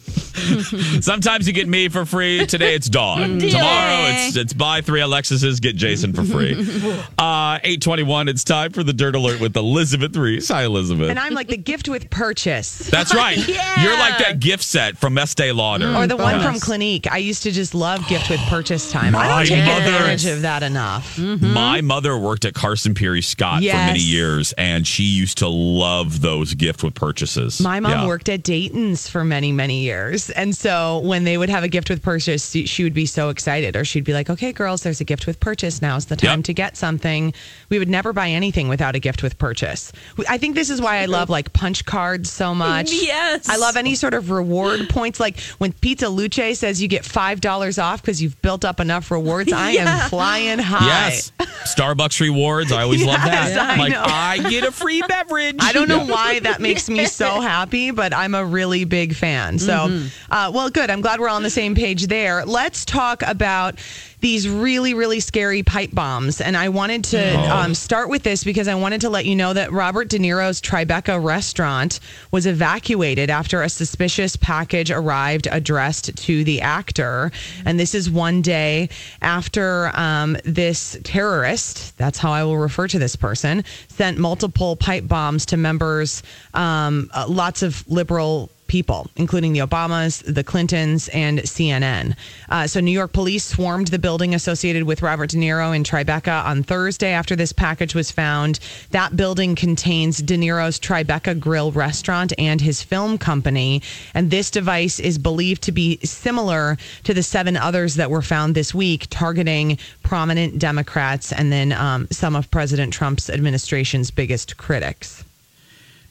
Sometimes 1.01 1.47
you 1.47 1.53
get 1.53 1.69
me 1.69 1.89
for 1.89 2.05
free. 2.05 2.47
Today 2.47 2.75
it's 2.75 2.89
Dawn. 2.89 3.39
Tomorrow 3.39 4.07
it's 4.11 4.37
it's 4.37 4.53
buy 4.53 4.81
three 4.81 5.01
Alexis's 5.01 5.61
get 5.61 5.77
Jason 5.77 6.13
for 6.13 6.25
free. 6.25 6.57
Uh, 7.19 7.59
eight 7.65 7.81
twenty 7.83 8.03
one. 8.03 8.29
It's 8.29 8.45
time 8.45 8.73
for 8.73 8.83
the 8.83 8.93
Dirt 8.93 9.15
Alert 9.15 9.41
with 9.41 9.57
Elizabeth 9.57 10.15
Reese. 10.17 10.49
Hi, 10.49 10.65
Elizabeth. 10.65 11.11
And 11.11 11.19
I'm 11.19 11.35
like 11.35 11.49
the 11.49 11.57
gift 11.57 11.89
with 11.89 12.09
purchase. 12.11 12.79
That's 12.91 13.15
right. 13.15 13.37
Yeah. 13.49 13.83
You're 13.83 13.99
like 13.99 14.19
that 14.19 14.41
gift 14.41 14.63
set 14.63 14.97
from 14.97 15.19
Estee 15.19 15.53
Lauder. 15.53 15.95
Or 15.95 16.07
the 16.07 16.17
one 16.17 16.37
Yes. 16.37 16.45
from 16.45 16.61
Clinique. 16.61 17.11
I 17.11 17.19
used 17.19 17.43
to 17.43 17.51
just 17.51 17.75
love 17.75 18.07
gift 18.09 18.31
with 18.31 18.41
purchase 18.43 18.91
time. 18.93 19.15
I 19.17 19.27
My 19.27 19.45
don't 19.45 19.47
take 19.57 19.65
mother- 19.67 19.85
advantage 19.97 20.27
of 20.27 20.43
that 20.43 20.63
enough. 20.63 21.19
My 21.19 21.81
mother 21.81 22.17
worked 22.17 22.45
at 22.45 22.55
Carson 22.55 22.95
Pirie 22.95 23.25
Scott 23.25 23.59
for 23.59 23.65
Yes. 23.65 23.89
many 23.89 24.01
years, 24.01 24.53
and 24.53 24.87
she 24.87 25.05
used 25.05 25.39
to 25.39 25.49
love 25.49 26.21
those 26.21 26.55
gift 26.55 26.83
with 26.83 26.95
purchases. 26.95 27.61
My 27.61 27.81
mom 27.81 27.93
Yeah. 27.93 28.07
worked 28.07 28.29
at 28.29 28.43
Dayton's 28.43 29.09
for 29.09 29.25
many, 29.25 29.51
many 29.53 29.81
years. 29.83 30.08
And 30.37 30.57
so 30.57 30.99
when 31.01 31.25
they 31.25 31.37
would 31.39 31.49
have 31.51 31.65
a 31.65 31.69
gift 31.69 31.91
with 31.91 32.03
purchase, 32.03 32.51
she- 32.51 32.67
she 32.67 32.83
would 32.85 32.95
be 32.95 33.07
so 33.07 33.29
excited. 33.29 33.77
Or 33.77 33.85
she'd 33.85 34.05
be 34.05 34.13
like, 34.13 34.31
okay, 34.31 34.53
girls, 34.53 34.83
there's 34.83 35.01
a 35.01 35.05
gift 35.05 35.27
with 35.27 35.41
purchase. 35.41 35.81
Now's 35.83 36.07
the 36.07 36.17
time 36.17 36.39
Yep. 36.41 36.45
to 36.47 36.55
get 36.55 36.77
something. 36.77 37.33
We 37.69 37.79
would 37.79 37.89
never 37.89 38.13
buy 38.13 38.31
anything 38.31 38.69
without 38.69 38.95
a 38.97 38.99
gift 38.99 39.23
with 39.23 39.39
purchase. 39.39 39.93
I 40.29 40.39
think 40.39 40.55
this 40.55 40.71
is 40.71 40.81
why 40.81 40.99
I 40.99 41.05
love 41.07 41.29
like 41.31 41.53
punch 41.53 41.85
cards 41.85 42.31
so 42.31 42.55
much. 42.55 42.91
Yes. 42.93 43.49
I 43.49 43.57
love 43.57 43.77
any 43.77 43.95
sort 43.95 44.15
of 44.15 44.31
reward 44.31 44.89
points. 44.91 45.21
Like 45.21 45.39
when 45.59 45.73
Pizza 45.73 46.09
Luce 46.09 46.59
says 46.59 46.81
you 46.83 46.89
get 46.89 47.03
$5 47.05 47.83
off 47.83 48.03
because 48.03 48.23
you've 48.23 48.41
built 48.43 48.65
up 48.65 48.81
enough 48.81 49.11
rewards, 49.11 49.53
I 49.53 49.71
Yeah. 49.79 50.05
am 50.05 50.09
flying 50.11 50.59
high. 50.59 50.87
Yes. 50.87 51.33
Starbucks 51.65 52.21
rewards. 52.21 52.73
I 52.73 52.83
always 52.83 53.05
love 53.05 53.17
that. 53.25 53.49
Yes, 53.51 53.59
I 53.59 53.77
like, 53.77 53.93
know. 53.93 54.03
I 54.05 54.39
get 54.51 54.65
a 54.65 54.73
free 54.73 55.03
beverage. 55.03 55.57
I 55.61 55.73
don't 55.73 55.89
know 55.89 56.05
Yeah. 56.05 56.11
why 56.13 56.41
that 56.41 56.61
makes 56.61 56.89
me 56.89 57.05
so 57.07 57.41
happy, 57.41 57.91
but 57.91 58.15
I'm 58.15 58.35
a 58.35 58.45
really 58.45 58.85
big 58.85 59.15
fan. 59.15 59.59
So, 59.59 59.73
Mm-hmm. 59.79 59.98
Uh, 60.31 60.51
well, 60.55 60.71
good. 60.71 60.91
I'm 60.91 61.01
glad 61.01 61.21
we're 61.21 61.29
on 61.29 61.43
the 61.43 61.51
same 61.51 61.75
page 61.75 62.07
there. 62.07 62.45
Let's 62.45 62.85
talk 62.85 63.23
about 63.23 63.79
these 64.21 64.49
really, 64.49 64.95
really 64.95 65.21
scary 65.21 65.63
pipe 65.63 65.91
bombs. 65.93 66.41
And 66.41 66.57
I 66.57 66.71
wanted 66.71 67.05
to 67.05 67.35
Oh. 67.35 67.57
um, 67.57 67.75
start 67.75 68.09
with 68.09 68.25
this 68.25 68.43
because 68.43 68.67
I 68.67 68.75
wanted 68.75 69.01
to 69.03 69.11
let 69.11 69.27
you 69.27 69.37
know 69.37 69.53
that 69.53 69.71
Robert 69.71 70.09
De 70.09 70.19
Niro's 70.19 70.61
Tribeca 70.61 71.23
restaurant 71.23 72.01
was 72.33 72.45
evacuated 72.45 73.31
after 73.31 73.63
a 73.63 73.69
suspicious 73.69 74.35
package 74.35 74.91
arrived 74.91 75.47
addressed 75.53 76.17
to 76.17 76.43
the 76.43 76.61
actor. 76.63 77.31
And 77.65 77.79
this 77.79 77.95
is 77.95 78.11
one 78.11 78.43
day 78.43 78.89
after 79.23 79.93
um, 79.95 80.37
this 80.45 80.99
terrorist, 81.05 81.97
that's 81.97 82.19
how 82.19 82.33
I 82.33 82.43
will 82.43 82.59
refer 82.59 82.89
to 82.89 82.99
this 82.99 83.15
person, 83.15 83.63
sent 83.87 84.19
multiple 84.19 84.75
pipe 84.75 85.07
bombs 85.07 85.47
to 85.47 85.57
members, 85.57 86.25
um, 86.55 87.09
uh, 87.15 87.27
lots 87.29 87.63
of 87.63 87.85
liberal 87.89 88.51
people, 88.69 89.11
including 89.17 89.53
the 89.53 89.61
Obamas, 89.61 90.23
the 90.33 90.45
Clintons, 90.45 91.09
and 91.09 91.41
CNN. 91.41 92.15
Uh, 92.49 92.67
so, 92.67 92.81
New 92.81 92.93
York 92.93 93.13
police 93.13 93.45
swarmed 93.45 93.89
the 93.89 93.99
building 93.99 94.35
associated 94.35 94.85
with 94.85 95.03
Robert 95.03 95.31
De 95.31 95.37
Niro 95.37 95.75
in 95.75 95.83
Tribeca 95.83 96.45
on 96.45 96.63
Thursday 96.63 97.11
after 97.11 97.35
this 97.35 97.53
package 97.53 97.95
was 97.95 98.11
found. 98.11 98.61
That 98.91 99.17
building 99.17 99.57
contains 99.57 100.19
De 100.19 100.37
Niro's 100.37 100.79
Tribeca 100.79 101.39
Grill 101.39 101.73
restaurant 101.73 102.33
and 102.39 102.61
his 102.61 102.83
film 102.83 103.19
company. 103.19 103.83
And 104.15 104.31
this 104.31 104.51
device 104.51 105.01
is 105.01 105.19
believed 105.19 105.63
to 105.63 105.73
be 105.73 105.99
similar 106.05 106.77
to 107.05 107.15
the 107.15 107.23
seven 107.23 107.57
others 107.57 107.97
that 107.97 108.11
were 108.11 108.23
found 108.23 108.55
this 108.55 108.75
week, 108.75 109.07
targeting 109.11 109.79
prominent 110.03 110.59
Democrats 110.59 111.33
and 111.33 111.51
then 111.51 111.73
um, 111.73 112.07
some 112.11 112.37
of 112.37 112.51
President 112.51 112.93
Trump's 112.93 113.31
administration's 113.31 114.11
biggest 114.11 114.57
critics. 114.57 115.25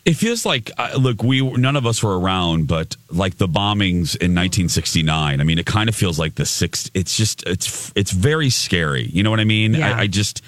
It 0.08 0.16
feels 0.16 0.46
like 0.46 0.72
uh, 0.78 0.92
look, 0.98 1.22
we 1.22 1.42
none 1.42 1.76
of 1.76 1.86
us 1.86 2.02
were 2.02 2.18
around, 2.18 2.66
but 2.66 2.96
like 3.12 3.38
the 3.38 3.48
bombings 3.48 4.16
in 4.16 4.34
1969. 4.34 5.42
I 5.42 5.44
mean, 5.44 5.60
it 5.60 5.66
kind 5.66 5.90
of 5.90 5.96
feels 5.96 6.18
like 6.18 6.36
the 6.36 6.46
sixth. 6.46 6.90
It's 6.94 7.18
just 7.18 7.44
it's 7.46 7.92
it's 7.94 8.12
very 8.12 8.50
scary. 8.50 9.04
You 9.04 9.24
know 9.24 9.30
what 9.30 9.42
I 9.42 9.44
mean? 9.44 9.74
Yeah. 9.74 9.98
I, 9.98 10.00
I 10.04 10.08
just 10.08 10.42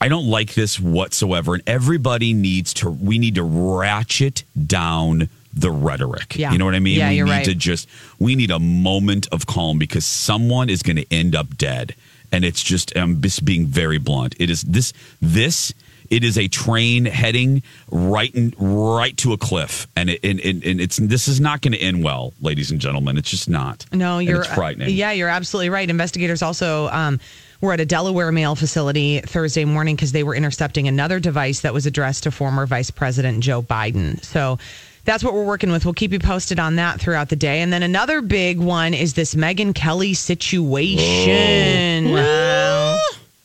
I 0.00 0.08
don't 0.08 0.26
like 0.26 0.54
this 0.54 0.80
whatsoever. 0.80 1.54
And 1.54 1.62
everybody 1.64 2.32
needs 2.32 2.74
to. 2.74 2.90
We 2.90 3.20
need 3.20 3.36
to 3.36 3.44
ratchet 3.44 4.42
down 4.66 5.28
the 5.52 5.70
rhetoric. 5.70 6.34
Yeah. 6.34 6.50
You 6.50 6.58
know 6.58 6.64
what 6.64 6.74
I 6.74 6.80
mean? 6.80 6.98
Yeah, 6.98 7.10
we 7.10 7.18
you're 7.18 7.26
need 7.26 7.32
right. 7.32 7.44
to 7.44 7.54
just 7.54 7.88
we 8.18 8.34
need 8.34 8.50
a 8.50 8.58
moment 8.58 9.28
of 9.30 9.46
calm 9.46 9.78
because 9.78 10.04
someone 10.06 10.68
is 10.68 10.82
going 10.82 10.96
to 10.96 11.06
end 11.12 11.36
up 11.36 11.56
dead, 11.56 11.94
and 12.32 12.44
it's 12.44 12.64
just 12.64 12.96
I'm 12.96 13.22
just 13.22 13.44
being 13.44 13.64
very 13.66 13.98
blunt. 13.98 14.34
It 14.40 14.50
is 14.50 14.62
this 14.62 14.92
this. 15.20 15.72
It 16.10 16.24
is 16.24 16.38
a 16.38 16.48
train 16.48 17.04
heading 17.04 17.62
right 17.90 18.34
in, 18.34 18.54
right 18.58 19.16
to 19.18 19.32
a 19.32 19.38
cliff, 19.38 19.86
and 19.94 20.10
it, 20.10 20.24
and, 20.24 20.40
and, 20.40 20.64
and 20.64 20.80
it's 20.80 20.96
this 20.96 21.28
is 21.28 21.40
not 21.40 21.60
going 21.60 21.72
to 21.72 21.78
end 21.78 22.02
well, 22.02 22.32
ladies 22.40 22.70
and 22.70 22.80
gentlemen. 22.80 23.18
It's 23.18 23.30
just 23.30 23.48
not. 23.48 23.86
No, 23.92 24.18
you're 24.18 24.40
it's 24.40 24.54
frightening. 24.54 24.90
Yeah, 24.90 25.12
you're 25.12 25.28
absolutely 25.28 25.70
right. 25.70 25.88
Investigators 25.88 26.42
also 26.42 26.88
um, 26.88 27.20
were 27.60 27.72
at 27.72 27.80
a 27.80 27.84
Delaware 27.84 28.32
mail 28.32 28.54
facility 28.54 29.20
Thursday 29.20 29.64
morning 29.64 29.96
because 29.96 30.12
they 30.12 30.22
were 30.22 30.34
intercepting 30.34 30.88
another 30.88 31.20
device 31.20 31.60
that 31.60 31.74
was 31.74 31.86
addressed 31.86 32.22
to 32.22 32.30
former 32.30 32.66
Vice 32.66 32.90
President 32.90 33.40
Joe 33.40 33.62
Biden. 33.62 34.22
So. 34.24 34.58
That's 35.04 35.24
what 35.24 35.32
we're 35.32 35.46
working 35.46 35.72
with. 35.72 35.86
We'll 35.86 35.94
keep 35.94 36.12
you 36.12 36.18
posted 36.18 36.60
on 36.60 36.76
that 36.76 37.00
throughout 37.00 37.30
the 37.30 37.36
day. 37.36 37.62
And 37.62 37.72
then 37.72 37.82
another 37.82 38.20
big 38.20 38.58
one 38.58 38.92
is 38.92 39.14
this 39.14 39.34
Megyn 39.34 39.74
Kelly 39.74 40.12
situation. 40.12 42.12
Wow. 42.12 42.98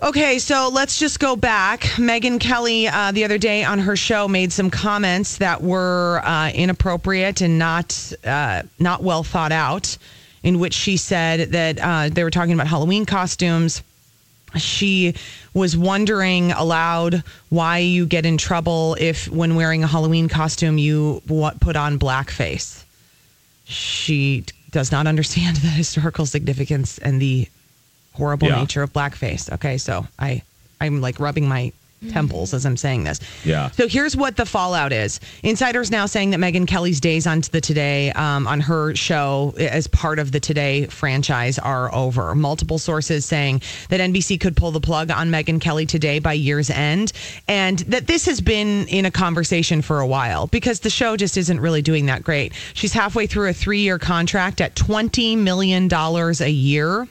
Okay, 0.03 0.37
so 0.37 0.67
let's 0.67 0.99
just 0.99 1.17
go 1.21 1.37
back. 1.37 1.83
Megyn 1.95 2.37
Kelly, 2.37 2.89
uh, 2.89 3.13
the 3.13 3.23
other 3.23 3.37
day 3.37 3.63
on 3.63 3.79
her 3.79 3.95
show, 3.95 4.27
made 4.27 4.51
some 4.51 4.69
comments 4.69 5.37
that 5.37 5.63
were 5.63 6.19
uh, 6.25 6.51
inappropriate 6.53 7.39
and 7.39 7.57
not 7.57 8.11
uh, 8.25 8.63
not 8.79 9.01
well 9.01 9.23
thought 9.23 9.53
out. 9.53 9.97
In 10.43 10.59
which 10.59 10.73
she 10.73 10.97
said 10.97 11.51
that 11.51 11.79
uh, 11.79 12.09
they 12.09 12.25
were 12.25 12.31
talking 12.31 12.53
about 12.53 12.67
Halloween 12.67 13.05
costumes. 13.05 13.81
She 14.57 15.15
was 15.53 15.77
wondering 15.77 16.51
aloud 16.51 17.23
why 17.47 17.77
you 17.77 18.05
get 18.05 18.25
in 18.25 18.37
trouble 18.37 18.97
if, 18.99 19.29
when 19.29 19.55
wearing 19.55 19.85
a 19.85 19.87
Halloween 19.87 20.27
costume, 20.27 20.77
you 20.77 21.21
put 21.61 21.77
on 21.77 21.97
blackface. 21.97 22.83
She 23.63 24.43
does 24.69 24.91
not 24.91 25.07
understand 25.07 25.55
the 25.61 25.69
historical 25.69 26.25
significance 26.25 26.97
and 26.97 27.21
the 27.21 27.47
horrible 28.13 28.47
Yeah. 28.47 28.59
nature 28.59 28.83
of 28.83 28.93
blackface. 28.93 29.51
Okay, 29.53 29.77
so 29.77 30.07
I 30.19 30.41
I'm 30.81 31.01
like 31.01 31.19
rubbing 31.19 31.47
my 31.47 31.71
temples 32.11 32.53
as 32.53 32.65
I'm 32.65 32.75
saying 32.75 33.05
this. 33.05 33.21
Yeah. 33.45 33.71
So 33.71 33.87
here's 33.87 34.13
what 34.17 34.35
the 34.35 34.45
fallout 34.45 34.91
is. 34.91 35.21
Insiders 35.41 35.89
now 35.89 36.05
saying 36.05 36.31
that 36.31 36.39
Megyn 36.41 36.67
Kelly's 36.67 36.99
days 36.99 37.25
on 37.25 37.39
the 37.53 37.61
Today 37.61 38.11
um, 38.11 38.45
on 38.45 38.59
her 38.59 38.93
show 38.93 39.53
as 39.57 39.87
part 39.87 40.19
of 40.19 40.33
the 40.33 40.41
Today 40.41 40.85
franchise 40.87 41.57
are 41.57 41.95
over. 41.95 42.35
Multiple 42.35 42.77
sources 42.77 43.23
saying 43.25 43.61
that 43.87 44.01
NBC 44.01 44.37
could 44.37 44.57
pull 44.57 44.71
the 44.71 44.81
plug 44.81 45.11
on 45.11 45.29
Megyn 45.31 45.61
Kelly 45.61 45.85
today 45.85 46.19
by 46.19 46.33
year's 46.33 46.69
end, 46.69 47.13
and 47.47 47.79
that 47.79 48.05
this 48.07 48.25
has 48.25 48.41
been 48.41 48.85
in 48.89 49.05
a 49.05 49.11
conversation 49.11 49.81
for 49.81 50.01
a 50.01 50.05
while 50.07 50.47
because 50.47 50.81
the 50.81 50.89
show 50.89 51.15
just 51.15 51.37
isn't 51.37 51.61
really 51.61 51.81
doing 51.81 52.07
that 52.07 52.21
great. 52.21 52.51
She's 52.73 52.91
halfway 52.91 53.27
through 53.27 53.47
a 53.47 53.53
three-year 53.53 53.97
contract 53.97 54.59
at 54.59 54.75
twenty 54.75 55.37
million 55.37 55.87
dollars 55.87 56.41
a 56.41 56.51
year. 56.51 57.07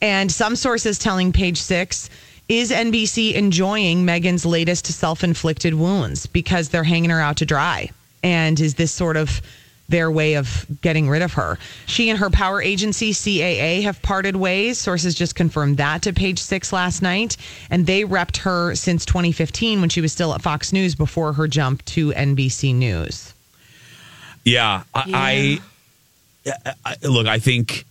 And 0.00 0.30
some 0.30 0.56
sources 0.56 0.98
telling 0.98 1.32
Page 1.32 1.58
Six, 1.58 2.10
is 2.48 2.70
NBC 2.70 3.34
enjoying 3.34 4.04
Megyn's 4.06 4.46
latest 4.46 4.86
self 4.86 5.24
inflicted 5.24 5.74
wounds 5.74 6.26
because 6.26 6.68
they're 6.68 6.84
hanging 6.84 7.10
her 7.10 7.20
out 7.20 7.38
to 7.38 7.46
dry? 7.46 7.90
And 8.22 8.58
is 8.60 8.74
this 8.74 8.92
sort 8.92 9.16
of 9.16 9.40
their 9.88 10.10
way 10.10 10.34
of 10.34 10.66
getting 10.80 11.08
rid 11.08 11.22
of 11.22 11.32
her? 11.34 11.58
She 11.86 12.08
and 12.08 12.18
her 12.18 12.30
power 12.30 12.62
agency, 12.62 13.12
CAA, 13.12 13.82
have 13.82 14.00
parted 14.02 14.36
ways. 14.36 14.78
Sources 14.78 15.14
just 15.14 15.34
confirmed 15.34 15.78
that 15.78 16.02
to 16.02 16.12
Page 16.12 16.38
Six 16.38 16.72
last 16.72 17.02
night. 17.02 17.36
And 17.68 17.84
they 17.86 18.04
repped 18.04 18.38
her 18.38 18.76
since 18.76 19.04
2015 19.04 19.80
when 19.80 19.88
she 19.88 20.00
was 20.00 20.12
still 20.12 20.32
at 20.32 20.42
Fox 20.42 20.72
News 20.72 20.94
before 20.94 21.32
her 21.32 21.48
jump 21.48 21.84
to 21.86 22.12
NBC 22.12 22.74
News. 22.74 23.32
Yeah, 24.44 24.84
I, 24.94 25.60
I, 26.46 26.62
I 26.84 26.96
look. 27.08 27.26
I 27.26 27.40
think 27.40 27.84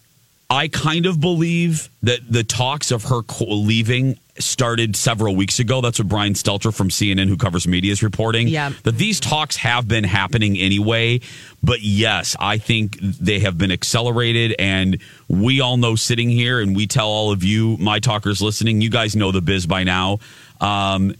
I 0.49 0.67
kind 0.67 1.05
of 1.05 1.19
believe 1.19 1.89
that 2.03 2.19
the 2.29 2.43
talks 2.43 2.91
of 2.91 3.05
her 3.05 3.21
leaving 3.39 4.19
started 4.38 4.95
several 4.95 5.36
weeks 5.36 5.60
ago. 5.60 5.81
That's 5.81 5.97
what 5.97 6.08
Brian 6.08 6.34
Stelter 6.34 6.73
from 6.73 6.89
CNN, 6.89 7.29
who 7.29 7.38
covers 7.38 7.67
media, 7.67 7.91
is 7.91 8.03
reporting. 8.03 8.47
Yeah. 8.47 8.73
that 8.84 8.97
these 8.97 9.19
talks 9.19 9.55
have 9.58 9.88
been 9.88 10.03
happening 10.03 10.58
anyway. 10.58 11.21
But 11.63 11.81
yes, 11.81 12.36
I 12.39 12.58
think 12.58 12.99
they 12.99 13.39
have 13.39 13.58
been 13.58 13.71
accelerated, 13.71 14.55
and 14.60 15.01
we 15.27 15.62
all 15.62 15.77
know 15.77 15.95
sitting 15.95 16.29
here, 16.29 16.60
and 16.60 16.75
we 16.75 16.86
tell 16.86 17.08
all 17.08 17.31
of 17.31 17.43
you, 17.43 17.77
my 17.77 17.99
talkers 17.99 18.41
listening, 18.41 18.81
you 18.81 18.89
guys 18.89 19.15
know 19.15 19.31
the 19.31 19.41
biz 19.41 19.65
by 19.65 19.84
now. 19.84 20.19
Um, 20.60 21.15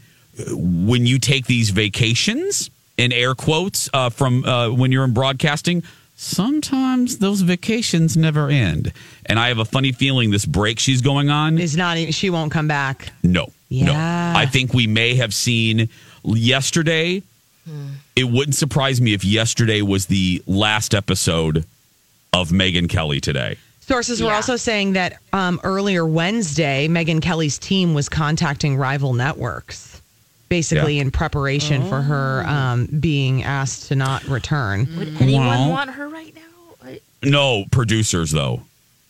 when 0.48 1.06
you 1.06 1.18
take 1.18 1.46
these 1.46 1.70
vacations 1.70 2.70
in 2.96 3.12
air 3.12 3.34
quotes 3.34 3.88
uh, 3.92 4.10
from 4.10 4.44
uh, 4.44 4.70
when 4.70 4.92
you're 4.92 5.04
in 5.04 5.12
broadcasting 5.14 5.82
sometimes 6.16 7.18
those 7.18 7.42
vacations 7.42 8.16
never 8.16 8.48
end. 8.48 8.92
And 9.26 9.38
i 9.38 9.48
have 9.48 9.58
a 9.58 9.64
funny 9.64 9.92
feeling 9.92 10.30
this 10.30 10.46
break 10.46 10.78
she's 10.78 11.00
going 11.02 11.30
on 11.30 11.58
Is 11.58 11.76
not, 11.76 11.96
she 12.14 12.30
won't 12.30 12.50
come 12.52 12.66
back. 12.68 13.10
no 13.22 13.52
Yeah. 13.68 13.86
no 13.86 14.38
i 14.38 14.46
think 14.46 14.72
we 14.74 14.86
may 14.86 15.14
have 15.16 15.32
seen 15.32 15.88
yesterday. 16.24 17.22
It 18.14 18.24
wouldn't 18.24 18.54
surprise 18.54 19.00
me 19.00 19.12
if 19.12 19.24
yesterday 19.24 19.82
was 19.82 20.06
the 20.06 20.42
last 20.46 20.94
episode 20.94 21.64
of 22.32 22.50
megyn 22.50 22.88
kelly 22.88 23.20
today. 23.20 23.56
Sources 23.80 24.22
were 24.22 24.32
also 24.32 24.56
saying 24.56 24.94
that 24.94 25.18
um, 25.32 25.60
earlier 25.62 26.04
Wednesday, 26.04 26.88
Megyn 26.88 27.22
Kelly's 27.22 27.56
team 27.56 27.94
was 27.94 28.08
contacting 28.08 28.76
rival 28.76 29.12
networks, 29.14 30.02
basically 30.48 30.96
Yeah. 30.96 31.02
in 31.02 31.10
preparation 31.10 31.88
for 31.88 32.00
her 32.02 32.44
um, 32.46 32.86
being 32.86 33.42
asked 33.42 33.88
to 33.88 33.96
not 33.96 34.24
return. 34.28 34.88
Would 34.98 35.20
anyone 35.20 35.46
Well- 35.46 35.70
want 35.70 35.90
her 35.90 36.08
right 36.08 36.34
now? 36.34 36.88
I- 36.88 37.00
no 37.22 37.64
producers 37.70 38.30
though 38.30 38.62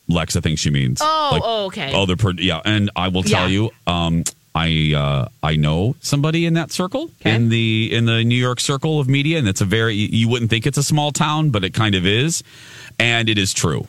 lex 0.08 0.36
i 0.36 0.40
think 0.40 0.56
she 0.58 0.70
means 0.70 1.00
Oh, 1.02 1.40
oh, 1.42 1.64
okay. 1.66 1.90
oh 1.92 2.06
the 2.06 2.16
pro- 2.16 2.30
yeah 2.38 2.60
and 2.64 2.90
i 2.94 3.08
will 3.08 3.24
tell 3.24 3.48
Yeah. 3.50 3.64
you 3.66 3.70
um 3.86 4.24
I 4.54 4.94
uh, 4.96 5.28
I 5.42 5.56
know 5.56 5.96
somebody 6.00 6.46
in 6.46 6.54
that 6.54 6.72
circle 6.72 7.10
in 7.26 7.50
the 7.50 7.90
in 7.92 8.06
the 8.06 8.24
New 8.24 8.36
York 8.36 8.58
circle 8.58 8.98
of 8.98 9.06
media, 9.06 9.36
and 9.38 9.46
it's 9.46 9.60
a 9.60 9.66
very 9.66 9.94
you 9.94 10.30
wouldn't 10.30 10.48
think 10.50 10.66
it's 10.66 10.78
a 10.78 10.82
small 10.82 11.12
town, 11.12 11.50
but 11.50 11.62
it 11.62 11.74
kind 11.74 11.94
of 11.94 12.06
is, 12.06 12.42
and 12.98 13.28
it 13.28 13.36
is 13.36 13.52
true. 13.52 13.86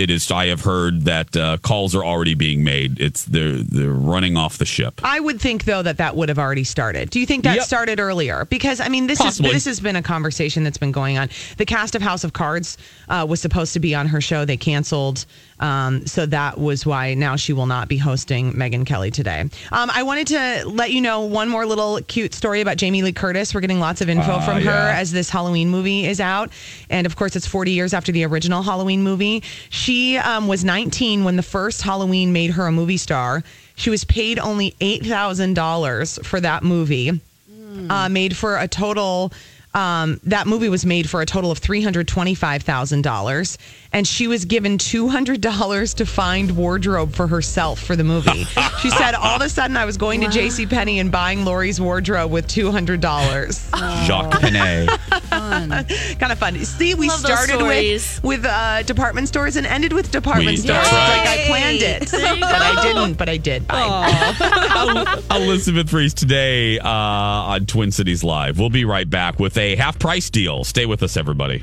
It 0.00 0.10
is. 0.10 0.30
I 0.30 0.46
have 0.46 0.62
heard 0.62 1.02
that 1.02 1.36
uh, 1.36 1.58
calls 1.62 1.94
are 1.94 2.02
already 2.04 2.34
being 2.34 2.64
made. 2.64 2.98
It's 3.00 3.24
they're 3.24 3.52
they're 3.58 3.90
running 3.90 4.36
off 4.36 4.56
the 4.58 4.64
ship. 4.64 5.00
I 5.04 5.20
would 5.20 5.40
think 5.40 5.64
though 5.64 5.82
that 5.82 5.98
that 5.98 6.16
would 6.16 6.28
have 6.30 6.38
already 6.38 6.64
started. 6.64 7.10
Do 7.10 7.20
you 7.20 7.26
think 7.26 7.44
that 7.44 7.56
Yep. 7.56 7.64
started 7.64 8.00
earlier? 8.00 8.46
Because 8.46 8.80
I 8.80 8.88
mean, 8.88 9.06
this 9.06 9.18
Possibly. 9.18 9.50
is 9.50 9.54
this 9.56 9.64
has 9.66 9.80
been 9.80 9.96
a 9.96 10.02
conversation 10.02 10.64
that's 10.64 10.78
been 10.78 10.92
going 10.92 11.18
on. 11.18 11.28
The 11.58 11.66
cast 11.66 11.94
of 11.94 12.00
House 12.02 12.24
of 12.24 12.32
Cards 12.32 12.78
uh, 13.08 13.26
was 13.28 13.40
supposed 13.42 13.74
to 13.74 13.80
be 13.80 13.94
on 13.94 14.06
her 14.06 14.20
show. 14.22 14.44
They 14.46 14.56
canceled, 14.56 15.26
um, 15.60 16.06
so 16.06 16.26
that 16.26 16.58
was 16.58 16.84
why 16.84 17.14
now 17.14 17.36
she 17.36 17.52
will 17.52 17.66
not 17.66 17.86
be 17.86 17.98
hosting 17.98 18.52
Megyn 18.54 18.84
Kelly 18.86 19.10
today. 19.10 19.40
Um, 19.72 19.90
I 19.92 20.02
wanted 20.02 20.26
to 20.28 20.64
let 20.66 20.90
you 20.90 21.00
know 21.02 21.20
one 21.20 21.48
more 21.48 21.66
little 21.66 22.00
cute 22.08 22.34
story 22.34 22.62
about 22.62 22.78
Jamie 22.78 23.02
Lee 23.02 23.12
Curtis. 23.12 23.54
We're 23.54 23.60
getting 23.60 23.78
lots 23.78 24.00
of 24.00 24.08
info 24.08 24.32
uh, 24.32 24.40
from 24.40 24.58
yeah. 24.58 24.70
her 24.72 24.90
as 24.90 25.12
this 25.12 25.28
Halloween 25.28 25.68
movie 25.68 26.06
is 26.06 26.18
out. 26.18 26.50
And 26.88 27.06
of 27.06 27.14
course, 27.16 27.36
it's 27.36 27.46
40 27.46 27.72
years 27.72 27.92
after 27.92 28.10
the 28.10 28.24
original 28.24 28.62
Halloween 28.62 29.02
movie. 29.02 29.42
She 29.68 30.16
um, 30.16 30.48
was 30.48 30.64
19 30.64 31.24
when 31.24 31.36
the 31.36 31.42
first 31.42 31.82
Halloween 31.82 32.32
made 32.32 32.52
her 32.52 32.66
a 32.66 32.72
movie 32.72 32.96
star. 32.96 33.44
She 33.76 33.90
was 33.90 34.04
paid 34.04 34.38
only 34.38 34.72
$8,000 34.80 36.24
for 36.24 36.40
that 36.40 36.62
movie, 36.62 37.12
mm. 37.50 37.90
uh, 37.90 38.08
made 38.08 38.34
for 38.36 38.58
a 38.58 38.66
total. 38.66 39.32
Um, 39.72 40.20
that 40.24 40.48
movie 40.48 40.68
was 40.68 40.84
made 40.84 41.08
for 41.08 41.22
a 41.22 41.26
total 41.26 41.52
of 41.52 41.60
$325,000 41.60 43.58
and 43.92 44.06
she 44.06 44.26
was 44.28 44.44
given 44.44 44.78
two 44.78 45.08
hundred 45.08 45.40
dollars 45.40 45.94
to 45.94 46.06
find 46.06 46.56
wardrobe 46.56 47.12
for 47.12 47.26
herself 47.26 47.80
for 47.80 47.96
the 47.96 48.04
movie. 48.04 48.44
she 48.80 48.90
said, 48.90 49.14
"All 49.14 49.36
of 49.36 49.42
a 49.42 49.48
sudden, 49.48 49.76
I 49.76 49.84
was 49.84 49.96
going 49.96 50.20
to 50.20 50.28
J.C. 50.28 50.66
Penney 50.66 51.00
and 51.00 51.10
buying 51.10 51.44
Laurie's 51.44 51.80
wardrobe 51.80 52.30
with 52.30 52.46
two 52.46 52.70
hundred 52.70 53.00
dollars." 53.00 53.68
Jacques 54.04 54.40
Penney. 54.40 54.86
kind 55.30 56.32
of 56.32 56.38
fun. 56.38 56.56
See, 56.64 56.94
we 56.94 57.08
Love 57.08 57.20
started 57.20 57.62
with 57.64 58.20
with 58.22 58.44
uh, 58.44 58.82
department 58.82 59.28
stores 59.28 59.56
and 59.56 59.66
ended 59.66 59.92
with 59.92 60.10
department 60.10 60.48
We- 60.48 60.56
stores. 60.58 60.78
that's 60.78 60.92
right. 60.92 61.18
Like 61.18 61.38
I 61.40 61.46
planned 61.46 61.82
it, 61.82 62.10
but 62.40 62.62
I 62.62 62.82
didn't. 62.82 63.14
But 63.18 63.28
I 63.28 63.36
did. 63.36 63.66
Bye. 63.66 65.22
Elizabeth 65.30 65.92
Reese 65.92 66.14
today 66.14 66.78
uh, 66.78 66.88
on 66.88 67.66
Twin 67.66 67.90
Cities 67.90 68.22
Live. 68.24 68.58
We'll 68.58 68.70
be 68.70 68.84
right 68.84 69.08
back 69.08 69.38
with 69.38 69.56
a 69.58 69.76
half 69.76 69.98
price 69.98 70.30
deal. 70.30 70.64
Stay 70.64 70.86
with 70.86 71.02
us, 71.02 71.16
everybody. 71.16 71.62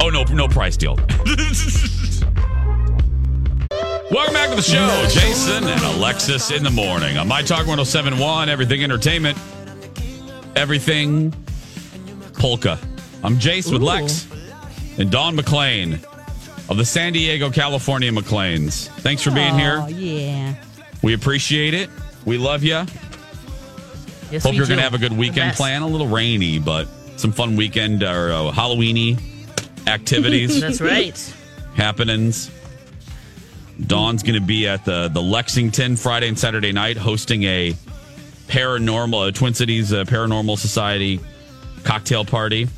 Oh 0.00 0.10
no, 0.10 0.24
no 0.24 0.48
price 0.48 0.76
deal. 0.76 0.94
Welcome 4.10 4.34
back 4.34 4.50
to 4.50 4.56
the 4.56 4.62
show, 4.62 5.06
Jason 5.10 5.64
and 5.64 5.80
Alexis 5.96 6.50
in 6.50 6.62
the 6.62 6.70
morning 6.70 7.18
on 7.18 7.26
My 7.26 7.42
Talk 7.42 7.66
1071, 7.66 8.48
Everything 8.48 8.84
Entertainment, 8.84 9.36
Everything 10.54 11.32
Polka. 12.34 12.78
I'm 13.24 13.36
Jace 13.38 13.72
with 13.72 13.82
Lex 13.82 14.28
and 14.98 15.10
Don 15.10 15.34
McLean 15.34 15.94
of 16.68 16.76
the 16.76 16.84
San 16.84 17.12
Diego, 17.12 17.50
California 17.50 18.12
McLeans. 18.12 18.88
Thanks 19.00 19.22
for 19.22 19.32
being 19.32 19.58
here. 19.58 19.80
Oh, 19.82 19.88
yeah. 19.88 20.54
We 21.02 21.14
appreciate 21.14 21.74
it. 21.74 21.90
We 22.24 22.38
love 22.38 22.62
you. 22.62 22.84
Yes, 24.30 24.42
Hope 24.42 24.54
you're 24.54 24.66
going 24.66 24.78
to 24.78 24.82
have 24.82 24.94
a 24.94 24.98
good 24.98 25.12
weekend 25.16 25.54
plan. 25.56 25.82
A 25.82 25.86
little 25.86 26.08
rainy, 26.08 26.58
but 26.58 26.86
some 27.16 27.32
fun 27.32 27.56
weekend 27.56 28.02
or 28.02 28.32
uh, 28.32 28.52
Halloweeny 28.52 29.18
activities. 29.86 30.60
That's 30.66 30.80
right. 30.80 31.34
happenings. 31.74 32.50
Dawn's 33.86 34.22
going 34.22 34.40
to 34.40 34.46
be 34.46 34.66
at 34.66 34.84
the 34.84 35.08
the 35.08 35.20
Lexington 35.22 35.96
Friday 35.96 36.28
and 36.28 36.38
Saturday 36.38 36.72
night 36.72 36.96
hosting 36.96 37.42
a 37.44 37.74
paranormal 38.48 39.28
uh, 39.28 39.32
Twin 39.32 39.52
Cities 39.54 39.92
uh, 39.92 40.04
Paranormal 40.04 40.56
Society 40.58 41.20
cocktail 41.84 42.24
party, 42.24 42.68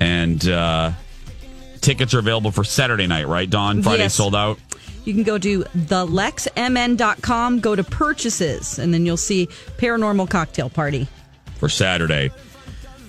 and 0.00 0.46
uh, 0.48 0.92
tickets 1.80 2.14
are 2.14 2.20
available 2.20 2.52
for 2.52 2.62
Saturday 2.62 3.06
night. 3.08 3.26
Right, 3.26 3.50
Dawn? 3.50 3.82
Friday 3.82 4.04
Yes. 4.04 4.14
sold 4.14 4.36
out. 4.36 4.58
You 5.04 5.14
can 5.14 5.22
go 5.24 5.38
to 5.38 5.60
thelexmn.com, 5.64 7.60
go 7.60 7.76
to 7.76 7.84
purchases, 7.84 8.78
and 8.78 8.92
then 8.94 9.04
you'll 9.06 9.16
see 9.16 9.46
Paranormal 9.78 10.28
Cocktail 10.30 10.68
Party. 10.70 11.06
for 11.58 11.68
Saturday. 11.68 12.30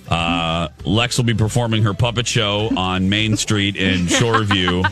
Uh, 0.08 0.68
Lex 0.84 1.18
will 1.18 1.24
be 1.24 1.34
performing 1.34 1.82
her 1.82 1.92
puppet 1.94 2.26
show 2.26 2.70
on 2.76 3.08
Main 3.08 3.36
Street 3.36 3.76
in 3.76 4.00
Shoreview. 4.06 4.84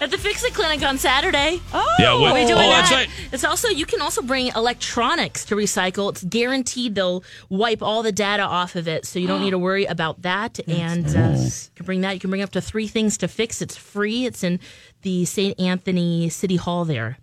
At 0.00 0.10
the 0.10 0.18
Fix 0.18 0.42
It 0.44 0.54
Clinic 0.54 0.82
on 0.82 0.98
Saturday. 0.98 1.60
Oh, 1.72 1.94
Yeah, 1.98 2.20
we're 2.20 2.32
doing 2.46 2.52
oh, 2.52 2.56
that. 2.56 2.88
that's 2.88 2.92
right. 2.92 3.08
It's 3.32 3.44
also 3.44 3.68
you 3.68 3.86
can 3.86 4.00
also 4.02 4.22
bring 4.22 4.48
electronics 4.48 5.44
to 5.46 5.54
recycle. 5.54 6.10
It's 6.10 6.24
guaranteed 6.24 6.94
they'll 6.96 7.22
wipe 7.48 7.80
all 7.82 8.02
the 8.02 8.12
data 8.12 8.42
off 8.42 8.74
of 8.76 8.88
it, 8.88 9.06
so 9.06 9.18
you 9.18 9.26
don't 9.28 9.40
need 9.40 9.50
to 9.50 9.58
worry 9.68 9.84
about 9.84 10.22
that. 10.22 10.58
and 10.68 11.06
uh, 11.06 11.38
you 11.38 11.50
can 11.76 11.86
bring 11.86 12.00
that. 12.00 12.14
You 12.14 12.20
can 12.20 12.30
bring 12.30 12.42
up 12.42 12.50
to 12.50 12.60
three 12.60 12.88
things 12.88 13.16
to 13.18 13.28
fix. 13.28 13.62
It's 13.62 13.76
free. 13.76 14.26
It's 14.26 14.42
in 14.42 14.58
the 15.02 15.24
St. 15.24 15.58
Anthony 15.60 16.28
City 16.28 16.56
Hall 16.56 16.84
there. 16.84 17.18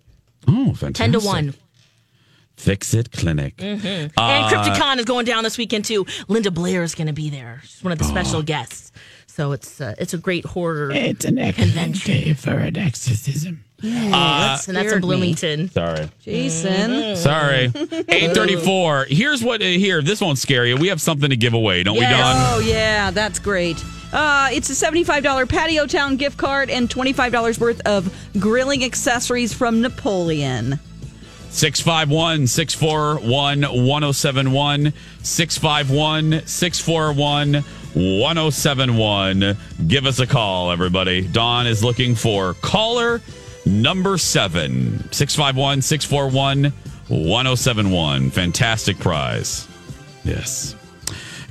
Oh, 0.47 0.73
fantastic. 0.73 0.95
Ten 0.95 1.11
to 1.13 1.19
one. 1.19 1.53
Fix 2.57 2.93
It 2.93 3.11
Clinic. 3.11 3.57
Mhm. 3.57 4.11
Uh, 4.17 4.21
and 4.21 4.45
Crypticon 4.53 4.97
is 4.99 5.05
going 5.05 5.25
down 5.25 5.43
this 5.43 5.57
weekend 5.57 5.85
too. 5.85 6.05
Linda 6.27 6.51
Blair 6.51 6.83
is 6.83 6.95
going 6.95 7.07
to 7.07 7.13
be 7.13 7.29
there. 7.29 7.61
She's 7.65 7.83
one 7.83 7.91
of 7.91 7.97
the 7.97 8.05
special 8.05 8.41
guests. 8.41 8.91
So 9.27 9.51
it's 9.51 9.81
uh, 9.81 9.95
it's 9.97 10.13
a 10.13 10.17
great 10.19 10.45
horror. 10.45 10.91
It's 10.91 11.25
an 11.25 11.37
convention 11.53 12.13
day 12.13 12.33
for 12.33 12.51
an 12.51 12.77
exorcism. 12.77 13.63
that's, 13.81 14.67
and 14.67 14.77
that's 14.77 14.85
in 14.85 14.89
scared 14.89 14.93
me. 14.95 14.99
Bloomington. 15.07 15.69
Sorry. 15.71 16.09
Jason. 16.21 17.15
Sorry. 17.15 17.65
834. 17.73 19.07
Here's 19.09 19.43
what, 19.43 19.61
uh, 19.61 19.65
here, 19.65 20.01
this 20.01 20.21
won't 20.21 20.37
scare 20.37 20.65
you. 20.65 20.77
We 20.77 20.87
have 20.87 21.01
something 21.01 21.29
to 21.29 21.35
give 21.35 21.53
away, 21.53 21.83
don't 21.83 21.95
we, 21.95 22.01
Dawn? 22.01 22.11
Oh, 22.53 22.59
yeah, 22.63 23.11
that's 23.11 23.39
great. 23.39 23.83
Uh, 24.13 24.49
it's 24.53 24.69
a 24.69 24.73
$75 24.73 25.49
Patio 25.49 25.85
Town 25.87 26.15
gift 26.15 26.37
card 26.37 26.69
and 26.69 26.87
$25 26.87 27.59
worth 27.59 27.81
of 27.81 28.15
grilling 28.39 28.83
accessories 28.85 29.51
from 29.53 29.81
Napoleon. 29.81 30.79
651 31.53 32.47
641 32.47 33.61
1071. 33.61 34.93
651 35.21 36.47
641 36.47 37.53
1071. 37.93 39.57
Give 39.87 40.07
us 40.07 40.19
a 40.19 40.25
call, 40.25 40.71
everybody. 40.71 41.21
Dawn 41.21 41.67
is 41.67 41.83
looking 41.83 42.15
for 42.15 42.55
caller 42.55 43.21
number 43.67 44.17
seven. 44.17 45.11
651 45.11 45.83
641 45.83 46.73
1071. 47.07 48.31
Fantastic 48.31 48.97
prize. 48.97 49.67
Yes. 50.23 50.75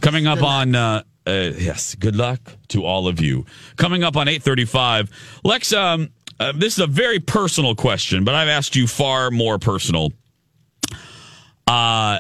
Coming 0.01 0.27
up 0.27 0.43
on 0.43 0.75
uh, 0.75 1.05
uh 1.29 1.31
yes, 1.31 1.95
good 1.95 2.17
luck 2.17 2.41
to 2.69 2.85
all 2.85 3.07
of 3.07 3.21
you. 3.21 3.47
Coming 3.77 4.03
up 4.03 4.17
on 4.17 4.27
835. 4.27 5.11
Lex 5.45 5.73
um 5.73 6.11
uh, 6.43 6.53
this 6.53 6.75
is 6.75 6.79
a 6.81 6.87
very 6.87 7.19
personal 7.21 7.75
question, 7.75 8.25
but 8.25 8.35
I've 8.35 8.49
asked 8.49 8.77
you 8.77 8.87
far 8.87 9.31
more 9.31 9.59
personal. 9.59 10.13
Uh 11.67 12.19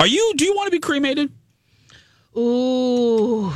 are 0.00 0.06
you 0.06 0.32
do 0.36 0.44
you 0.44 0.54
want 0.54 0.68
to 0.68 0.70
be 0.70 0.78
cremated? 0.78 1.32
Ooh, 2.36 3.52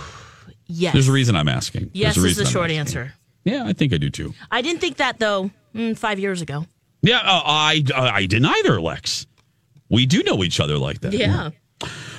yes. 0.67 0.93
There's 0.93 1.09
a 1.09 1.13
reason 1.13 1.37
I'm 1.37 1.49
asking. 1.49 1.91
Yes, 1.93 2.17
is 2.17 2.37
the 2.37 2.43
I'm 2.43 2.49
short 2.51 2.65
asking. 2.65 2.79
answer. 2.79 3.15
Yeah, 3.45 3.65
I 3.65 3.73
think 3.73 3.93
I 3.93 3.99
do 3.99 4.11
too. 4.11 4.35
I 4.51 4.61
didn't 4.63 4.81
think 4.81 4.97
that 4.97 5.19
though 5.19 5.51
mm, 5.75 5.97
five 5.97 6.19
years 6.19 6.43
ago. 6.43 6.67
Yeah, 7.03 7.19
uh, 7.19 7.43
I 7.45 7.85
I 7.95 8.27
didn't 8.27 8.47
either, 8.47 8.81
Lex. 8.81 9.27
We 9.89 10.07
do 10.07 10.23
know 10.23 10.43
each 10.43 10.59
other 10.59 10.79
like 10.79 11.01
that. 11.03 11.13
Yeah. 11.13 11.51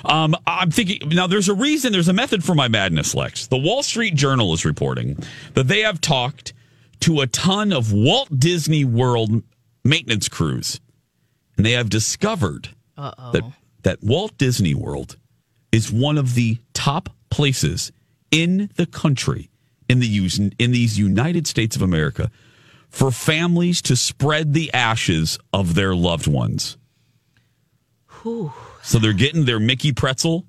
Um, 0.05 0.35
I'm 0.45 0.71
thinking 0.71 1.09
now. 1.09 1.27
There's 1.27 1.49
a 1.49 1.53
reason. 1.53 1.91
There's 1.93 2.09
a 2.09 2.13
method 2.13 2.43
for 2.43 2.53
my 2.55 2.67
madness, 2.67 3.15
Lex. 3.15 3.47
The 3.47 3.57
Wall 3.57 3.81
Street 3.83 4.15
Journal 4.15 4.53
is 4.53 4.65
reporting 4.65 5.17
that 5.53 5.67
they 5.67 5.79
have 5.81 6.01
talked 6.01 6.53
to 7.03 7.19
a 7.19 7.27
ton 7.27 7.73
of 7.73 7.91
Walt 7.91 8.29
Disney 8.39 8.85
World 8.85 9.43
maintenance 9.83 10.29
crews, 10.29 10.79
and 11.57 11.65
they 11.65 11.73
have 11.73 11.89
discovered 11.89 12.69
that 12.95 13.43
that 13.81 14.01
Walt 14.01 14.37
Disney 14.37 14.73
World 14.73 15.17
is 15.73 15.91
one 15.91 16.17
of 16.17 16.33
the 16.33 16.59
top 16.73 17.09
places 17.29 17.91
in 18.31 18.69
the 18.77 18.85
country 18.85 19.49
in 19.89 19.99
the 19.99 20.53
in 20.57 20.71
these 20.71 20.97
United 20.97 21.45
States 21.45 21.75
of 21.75 21.81
America 21.81 22.31
for 22.87 23.11
families 23.11 23.81
to 23.81 23.97
spread 23.97 24.53
the 24.53 24.73
ashes 24.73 25.37
of 25.51 25.75
their 25.75 25.93
loved 25.93 26.27
ones. 26.27 26.77
Whew. 28.21 28.53
So 28.81 28.97
they're 28.97 29.11
getting 29.11 29.43
their 29.43 29.59
Mickey 29.59 29.91
pretzel 29.91 30.45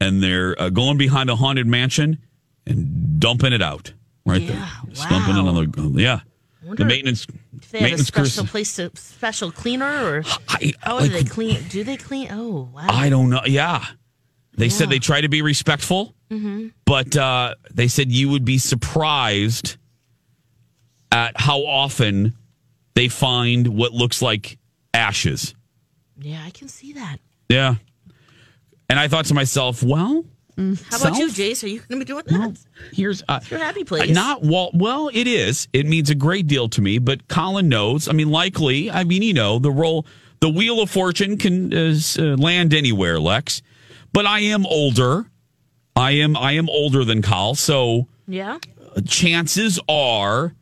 and 0.00 0.22
they're 0.22 0.58
uh, 0.58 0.70
going 0.70 0.96
behind 0.96 1.28
a 1.28 1.36
haunted 1.36 1.66
mansion 1.66 2.18
and 2.66 3.20
dumping 3.20 3.52
it 3.52 3.60
out 3.60 3.92
right 4.24 4.46
there. 4.46 4.68
Just 4.88 5.08
dumping 5.08 5.36
it 5.36 5.48
on 5.48 5.54
the 5.94 6.02
yeah. 6.02 6.20
The 6.62 6.84
maintenance 6.84 7.26
If 7.60 7.70
they 7.72 7.78
have 7.80 7.86
a 7.86 7.90
maintenance 7.90 8.08
special 8.08 8.46
place, 8.46 8.76
to, 8.76 8.90
special 8.94 9.50
cleaner, 9.52 9.84
or 9.84 10.22
I, 10.48 10.72
how 10.80 11.00
do 11.00 11.08
they 11.08 11.22
clean? 11.24 11.62
Do 11.68 11.84
they 11.84 11.98
clean? 11.98 12.28
Oh, 12.30 12.70
wow. 12.72 12.86
I 12.88 13.10
don't 13.10 13.28
know. 13.28 13.42
Yeah. 13.44 13.84
They 14.56 14.70
said 14.70 14.88
they 14.88 14.98
try 14.98 15.20
to 15.20 15.28
be 15.28 15.42
respectful, 15.42 16.14
Mm-hmm. 16.30 16.68
but 16.86 17.16
uh, 17.16 17.54
they 17.72 17.86
said 17.86 18.10
you 18.10 18.30
would 18.30 18.44
be 18.44 18.58
surprised 18.58 19.76
at 21.12 21.38
how 21.38 21.60
often 21.64 22.34
they 22.94 23.08
find 23.08 23.68
what 23.68 23.92
looks 23.92 24.22
like 24.22 24.58
ashes. 24.94 25.54
Yeah, 26.18 26.42
I 26.44 26.50
can 26.50 26.68
see 26.68 26.94
that. 26.94 27.18
Yeah. 27.48 27.74
And 28.88 28.98
I 28.98 29.08
thought 29.08 29.26
to 29.26 29.34
myself, 29.34 29.82
well, 29.82 30.24
How 30.56 30.62
about 31.00 31.18
you, 31.18 31.28
Self? 31.30 31.32
Jace? 31.32 31.64
Are 31.64 31.68
you 31.68 31.78
going 31.80 31.98
to 32.00 32.04
be 32.04 32.04
doing 32.04 32.24
that? 32.26 32.56
here's 32.92 33.22
uh, 33.28 33.40
Your 33.50 33.58
happy 33.58 33.84
place. 33.84 34.10
Not 34.10 34.42
Walt. 34.42 34.72
Well, 34.74 35.10
it 35.12 35.26
is. 35.26 35.66
It 35.72 35.86
means 35.86 36.10
a 36.10 36.14
great 36.14 36.46
deal 36.46 36.68
to 36.70 36.80
me. 36.82 36.98
But 36.98 37.26
Colin 37.28 37.68
knows. 37.68 38.08
I 38.08 38.12
mean, 38.12 38.30
likely. 38.30 38.90
I 38.90 39.04
mean, 39.04 39.22
you 39.22 39.32
know, 39.34 39.58
the 39.58 39.70
role, 39.72 40.06
the 40.40 40.48
wheel 40.48 40.80
of 40.80 40.90
fortune 40.90 41.38
can 41.38 41.72
uh, 41.74 41.94
uh, 42.18 42.22
land 42.36 42.72
anywhere, 42.72 43.18
Lex. 43.18 43.62
But 44.12 44.26
I 44.26 44.40
am 44.40 44.64
older. 44.66 45.26
I 45.96 46.12
am. 46.12 46.36
I 46.36 46.52
am 46.52 46.68
older 46.68 47.04
than 47.04 47.20
Kyle. 47.22 47.54
So 47.56 48.06
Yeah. 48.28 48.58
uh, 48.96 49.00
chances 49.06 49.80
are, 49.88 50.54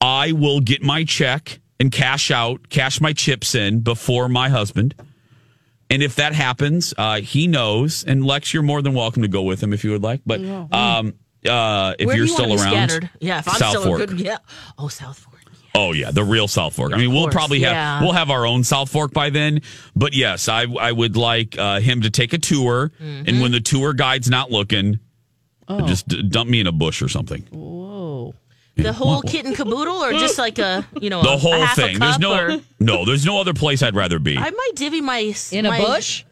I 0.00 0.32
will 0.32 0.60
get 0.60 0.82
my 0.82 1.04
check 1.04 1.60
and 1.80 1.90
cash 1.90 2.30
out, 2.30 2.68
cash 2.68 3.00
my 3.00 3.12
chips 3.12 3.54
in 3.54 3.80
before 3.80 4.28
my 4.28 4.48
husband. 4.50 4.94
And 5.92 6.02
if 6.02 6.16
that 6.16 6.34
happens, 6.34 6.94
uh, 6.96 7.20
he 7.20 7.46
knows. 7.46 8.02
And 8.04 8.24
Lex, 8.24 8.52
you're 8.54 8.62
more 8.62 8.82
than 8.82 8.94
welcome 8.94 9.22
to 9.22 9.28
go 9.28 9.42
with 9.42 9.62
him 9.62 9.72
if 9.72 9.84
you 9.84 9.90
would 9.92 10.02
like. 10.02 10.22
But 10.26 10.40
um, 10.40 11.14
uh, 11.48 11.94
if 11.98 12.06
Where 12.06 12.16
you're 12.16 12.24
do 12.26 12.30
you 12.30 12.34
still 12.36 12.48
want 12.48 12.60
to 12.60 12.66
be 12.68 12.74
around, 12.74 12.88
scattered? 12.88 13.10
Yeah, 13.20 13.38
if 13.40 13.48
I'm 13.48 13.54
South 13.56 13.70
still 13.70 13.82
Fork. 13.84 13.98
good. 14.08 14.20
Yeah. 14.20 14.38
Oh, 14.78 14.88
South 14.88 15.18
Fork. 15.18 15.28
Oh 15.74 15.92
yeah, 15.92 16.10
the 16.10 16.22
real 16.22 16.48
South 16.48 16.74
Fork. 16.74 16.92
I 16.92 16.98
mean, 16.98 17.12
we'll 17.12 17.22
course, 17.24 17.34
probably 17.34 17.60
have 17.60 17.72
yeah. 17.72 18.02
we'll 18.02 18.12
have 18.12 18.28
our 18.30 18.44
own 18.46 18.62
South 18.62 18.90
Fork 18.90 19.12
by 19.14 19.30
then. 19.30 19.60
But 19.96 20.12
yes, 20.14 20.46
I 20.48 20.64
I 20.64 20.92
would 20.92 21.16
like 21.16 21.56
uh, 21.58 21.80
him 21.80 22.02
to 22.02 22.10
take 22.10 22.34
a 22.34 22.38
tour, 22.38 22.90
Mm-hmm. 23.00 23.24
and 23.28 23.40
when 23.40 23.52
the 23.52 23.60
tour 23.60 23.94
guide's 23.94 24.28
not 24.28 24.50
looking, 24.50 24.98
Oh. 25.68 25.86
just 25.86 26.08
d- 26.08 26.22
dump 26.28 26.50
me 26.50 26.60
in 26.60 26.66
a 26.66 26.72
bush 26.72 27.00
or 27.00 27.08
something. 27.08 27.42
Whoa. 27.50 28.34
The 28.76 28.92
whole 28.92 29.20
kit 29.22 29.44
and 29.46 29.54
caboodle, 29.54 30.02
or 30.02 30.12
just 30.12 30.38
like 30.38 30.58
a 30.58 30.86
you 31.00 31.10
know 31.10 31.22
The 31.22 31.32
a, 31.32 31.36
whole 31.36 31.52
a 31.54 31.66
half 31.66 31.76
thing. 31.76 31.96
A 31.96 31.98
There's 31.98 32.12
cup, 32.12 32.20
no 32.20 32.34
or- 32.56 32.60
no. 32.80 33.04
There's 33.04 33.26
no 33.26 33.40
other 33.40 33.54
place 33.54 33.82
I'd 33.82 33.94
rather 33.94 34.18
be. 34.18 34.36
I 34.38 34.50
might 34.50 34.70
divvy 34.74 35.00
my 35.00 35.34
In 35.50 35.66
a 35.66 35.70
bush? 35.78 36.24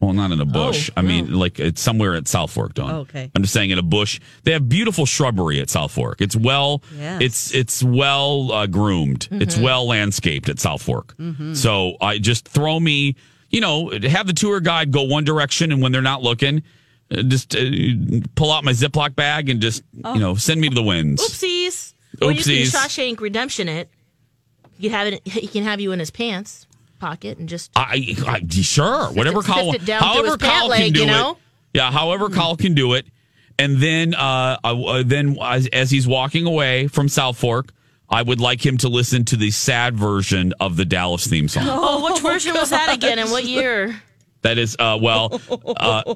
Well, 0.00 0.12
not 0.12 0.30
in 0.30 0.40
a 0.40 0.44
bush. 0.44 0.90
Oh, 0.90 1.00
I 1.00 1.02
mean, 1.02 1.32
like 1.34 1.58
it's 1.58 1.80
somewhere 1.80 2.14
at 2.14 2.28
South 2.28 2.52
Fork, 2.52 2.74
Dawn. 2.74 2.94
Okay. 2.94 3.32
I'm 3.34 3.42
just 3.42 3.52
saying 3.52 3.70
in 3.70 3.78
a 3.78 3.82
bush. 3.82 4.20
They 4.44 4.52
have 4.52 4.68
beautiful 4.68 5.06
shrubbery 5.06 5.58
at 5.58 5.70
South 5.70 5.90
Fork. 5.90 6.20
It's 6.20 6.36
well, 6.36 6.82
Yes. 6.96 7.20
it's 7.20 7.54
it's 7.54 7.82
well 7.82 8.52
uh, 8.52 8.66
groomed. 8.68 9.26
It's 9.32 9.56
Mm-hmm. 9.56 9.64
well 9.64 9.86
landscaped 9.88 10.48
at 10.48 10.60
South 10.60 10.82
Fork. 10.82 11.16
So 11.54 11.96
I 12.00 12.18
just 12.18 12.46
throw 12.46 12.78
me, 12.78 13.16
you 13.50 13.60
know, 13.60 13.90
have 14.02 14.28
the 14.28 14.32
tour 14.34 14.60
guide 14.60 14.92
go 14.92 15.02
one 15.02 15.24
direction, 15.24 15.72
and 15.72 15.82
when 15.82 15.90
they're 15.90 16.00
not 16.00 16.22
looking, 16.22 16.62
just 17.10 17.54
uh, 17.56 17.60
pull 18.34 18.52
out 18.52 18.64
my 18.64 18.72
Ziploc 18.72 19.14
bag 19.14 19.48
and 19.48 19.60
just 19.60 19.82
you 19.92 20.18
know 20.18 20.34
send 20.34 20.60
me 20.60 20.68
to 20.68 20.74
the 20.74 20.82
winds. 20.82 21.22
Oopsies. 21.22 21.94
Or 22.22 22.32
you 22.32 22.40
Oopsies. 22.40 22.72
can 22.72 22.80
Shawshank 22.80 23.20
Redemption 23.20 23.68
it. 23.68 23.88
You 24.78 24.90
have 24.90 25.06
it. 25.08 25.26
He 25.26 25.46
can 25.46 25.64
have 25.64 25.80
you 25.80 25.92
in 25.92 25.98
his 25.98 26.10
pants 26.10 26.66
pocket 26.98 27.38
and 27.38 27.48
just 27.48 27.70
I, 27.76 28.16
I 28.26 28.40
sure 28.50 29.06
whatever 29.12 29.40
Sift 29.42 29.54
Kyle, 29.54 29.72
it 29.72 29.84
down 29.84 30.02
however 30.02 30.26
his 30.28 30.36
pant 30.38 30.52
Kyle 30.52 30.70
can 30.70 30.92
do 30.92 31.00
you 31.00 31.06
know? 31.06 31.30
it. 31.32 31.36
Yeah, 31.74 31.90
however 31.92 32.28
Kyle 32.28 32.56
can 32.56 32.74
do 32.74 32.94
it, 32.94 33.06
and 33.58 33.76
then 33.76 34.14
uh, 34.14 34.58
I- 34.64 34.70
uh, 34.72 35.02
then 35.06 35.36
as, 35.40 35.68
as 35.68 35.90
he's 35.90 36.06
walking 36.08 36.44
away 36.46 36.88
from 36.88 37.08
South 37.08 37.36
Fork, 37.38 37.72
I 38.08 38.22
would 38.22 38.40
like 38.40 38.64
him 38.64 38.78
to 38.78 38.88
listen 38.88 39.24
to 39.26 39.36
the 39.36 39.50
sad 39.50 39.96
version 39.96 40.54
of 40.60 40.76
the 40.76 40.84
Dallas 40.84 41.26
theme 41.26 41.46
song. 41.46 41.64
Oh, 41.68 42.10
which 42.10 42.20
version 42.22 42.54
was 42.54 42.70
that 42.70 42.92
again? 42.94 43.18
And 43.18 43.30
what 43.30 43.44
year? 43.44 44.00
That 44.48 44.56
is 44.56 44.76
uh, 44.78 44.98
well, 45.00 45.38
uh, 45.76 46.14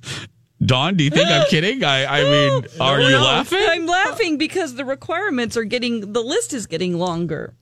Dawn. 0.64 0.94
Do 0.96 1.04
you 1.04 1.10
think 1.10 1.28
I'm 1.28 1.44
kidding? 1.48 1.84
I 1.84 2.06
I 2.20 2.22
mean, 2.24 2.64
are 2.80 3.02
you 3.02 3.10
No, 3.10 3.22
laughing? 3.22 3.58
I'm 3.62 3.84
laughing 3.84 4.38
because 4.38 4.74
the 4.76 4.84
requirements 4.86 5.58
are 5.58 5.64
getting 5.64 6.14
the 6.14 6.22
list 6.22 6.54
is 6.54 6.66
getting 6.66 6.96
longer. 6.98 7.52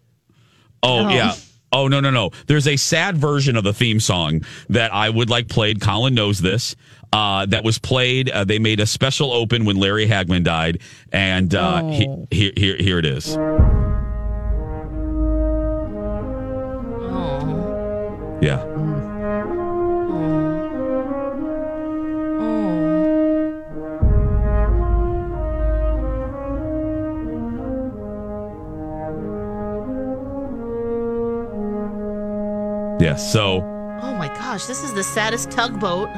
Oh 0.84 1.08
yeah. 1.08 1.34
Oh 1.72 1.88
no 1.88 1.98
no 1.98 2.11
no! 2.11 2.30
There's 2.46 2.68
a 2.68 2.76
sad 2.76 3.16
version 3.18 3.56
of 3.56 3.64
the 3.64 3.72
theme 3.74 3.98
song 3.98 4.42
that 4.68 4.94
I 4.94 5.11
would 5.11 5.28
like 5.30 5.48
played. 5.48 5.80
Colin 5.80 6.14
knows 6.14 6.38
this. 6.38 6.76
Uh, 7.12 7.44
that 7.46 7.64
was 7.64 7.78
played. 7.80 8.30
Uh, 8.30 8.44
they 8.44 8.61
made 8.61 8.78
a 8.78 8.87
special 8.87 9.32
open 9.32 9.64
when 9.64 9.76
Larry 9.76 10.06
Hagman 10.06 10.44
died, 10.44 10.80
and 11.11 11.52
uh, 11.56 11.82
he, 11.88 12.06
Oh. 12.06 12.28
here 12.30 12.52
here 12.56 12.76
here 12.78 12.98
it 13.00 13.04
is. 13.06 13.37
Oh. 17.11 18.38
Yeah. 18.40 18.64
Yeah. 33.00 33.16
So 33.16 33.62
Oh 34.02 34.14
my 34.14 34.28
gosh, 34.28 34.66
this 34.66 34.82
is 34.84 34.94
the 34.94 35.02
saddest 35.02 35.50
tugboat. 35.50 36.08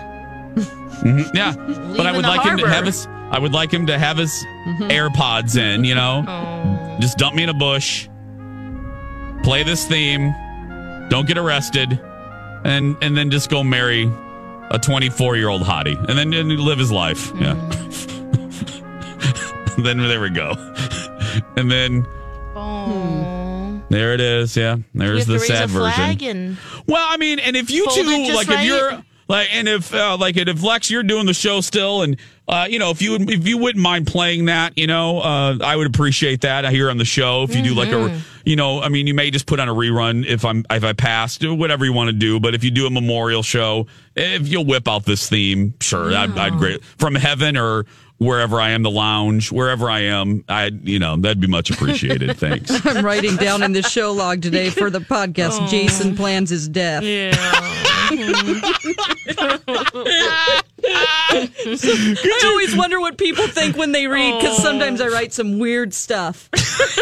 mhm, 1.03 1.31
yeah, 1.35 1.55
but 1.97 2.07
I 2.07 2.13
would 2.13 2.25
like 2.25 2.43
him 2.43 2.59
to 2.59 2.69
have 2.69 2.85
his. 2.87 3.07
I 3.31 3.39
would 3.39 3.53
like 3.53 3.73
him 3.73 3.87
to 3.87 3.99
have 3.99 4.17
his 4.19 4.45
AirPods 4.91 5.57
in. 5.57 5.85
You 5.85 5.95
know, 5.95 6.25
Oh. 6.27 6.97
just 7.01 7.17
dump 7.19 7.35
me 7.37 7.43
in 7.45 7.49
a 7.49 7.55
bush, 7.55 8.09
play 9.43 9.63
this 9.63 9.87
theme, 9.87 10.35
don't 11.09 11.27
get 11.27 11.39
arrested, 11.39 11.99
and 12.65 12.97
and 13.03 13.17
then 13.17 13.31
just 13.31 13.49
go 13.51 13.63
marry 13.65 14.11
a 14.71 14.79
24 14.79 15.37
year 15.37 15.49
old 15.49 15.63
hottie, 15.63 15.97
and 16.09 16.19
then 16.19 16.33
and 16.35 16.51
live 16.61 16.79
his 16.79 16.93
life. 16.93 17.33
Yeah. 17.41 17.55
then 19.79 19.99
there 19.99 20.21
we 20.21 20.31
go, 20.31 20.53
and 21.57 21.71
then 21.71 22.05
Oh. 22.57 23.20
There 23.91 24.15
it 24.15 24.21
is. 24.21 24.57
Yeah, 24.57 24.77
there's 24.95 25.27
the 25.27 25.39
sad 25.39 25.69
version. 25.69 26.57
Well, 26.87 27.07
I 27.09 27.17
mean, 27.19 27.39
and 27.39 27.57
if 27.57 27.71
you 27.71 27.87
two 27.91 28.03
like, 28.35 28.49
if 28.49 28.65
you're 28.65 29.03
like, 29.29 29.55
and 29.55 29.69
if 29.69 29.93
uh, 29.95 30.17
like, 30.19 30.37
and 30.37 30.49
if 30.49 30.63
Lex, 30.63 30.91
you're 30.91 31.03
doing 31.03 31.27
the 31.27 31.35
show 31.35 31.61
still, 31.61 32.03
and 32.03 32.17
uh, 32.49 32.67
you 32.69 32.79
know, 32.79 32.91
if 32.91 33.03
you 33.03 33.17
if 33.17 33.47
you 33.47 33.59
wouldn't 33.59 33.83
mind 33.83 34.07
playing 34.07 34.47
that, 34.47 34.77
you 34.77 34.87
know, 34.87 35.21
uh, 35.21 35.59
I 35.63 35.77
would 35.77 35.87
appreciate 35.87 36.41
that 36.41 36.69
here 36.71 36.91
on 36.91 36.97
the 36.97 37.05
show. 37.05 37.43
If 37.45 37.55
you 37.55 37.63
do 37.63 37.75
like 37.75 37.91
Mm-hmm. 37.91 38.15
a, 38.17 38.23
you 38.45 38.57
know, 38.57 38.81
I 38.81 38.89
mean, 38.89 39.07
you 39.07 39.15
may 39.15 39.31
just 39.31 39.47
put 39.47 39.61
on 39.61 39.69
a 39.69 39.75
rerun 39.75 40.27
if 40.27 40.45
I'm 40.45 40.65
if 40.71 40.83
I 40.83 40.95
pass, 40.95 41.37
do 41.37 41.55
whatever 41.55 41.85
you 41.85 41.93
want 41.93 42.09
to 42.09 42.13
do. 42.13 42.41
But 42.41 42.55
if 42.55 42.65
you 42.65 42.71
do 42.71 42.87
a 42.87 42.91
memorial 42.91 43.43
show, 43.43 43.87
if 44.17 44.49
you'll 44.49 44.65
whip 44.65 44.89
out 44.89 45.05
this 45.05 45.29
theme, 45.29 45.75
sure, 45.81 46.13
I'd, 46.15 46.37
I'd 46.37 46.55
great 46.55 46.85
from 46.85 47.15
heaven 47.15 47.57
or. 47.57 47.87
Wherever 48.21 48.61
I 48.61 48.71
am, 48.71 48.83
the 48.83 48.91
lounge, 48.91 49.51
wherever 49.51 49.89
I 49.89 50.01
am, 50.01 50.45
I, 50.47 50.67
you 50.83 50.99
know, 50.99 51.17
that'd 51.17 51.41
be 51.41 51.47
much 51.47 51.71
appreciated. 51.71 52.37
Thanks. 52.37 52.85
I'm 52.85 53.03
writing 53.03 53.37
down 53.37 53.63
in 53.63 53.73
the 53.73 53.81
show 53.83 54.13
log 54.13 54.43
today 54.43 54.69
for 54.69 54.91
the 54.91 54.99
podcast. 55.01 55.59
Oh. 55.63 55.67
Jason 55.69 56.15
plans 56.15 56.51
his 56.51 56.69
death. 56.69 57.03
yeah. 57.03 57.31
I 60.83 62.43
always 62.47 62.77
wonder 62.77 63.01
what 63.01 63.19
people 63.19 63.47
think 63.47 63.77
when 63.77 63.93
they 63.93 64.07
read 64.07 64.39
because 64.41 64.59
Oh. 64.61 64.63
sometimes 64.63 65.01
I 65.01 65.09
write 65.09 65.33
some 65.33 65.59
weird 65.59 65.95
stuff 65.95 66.49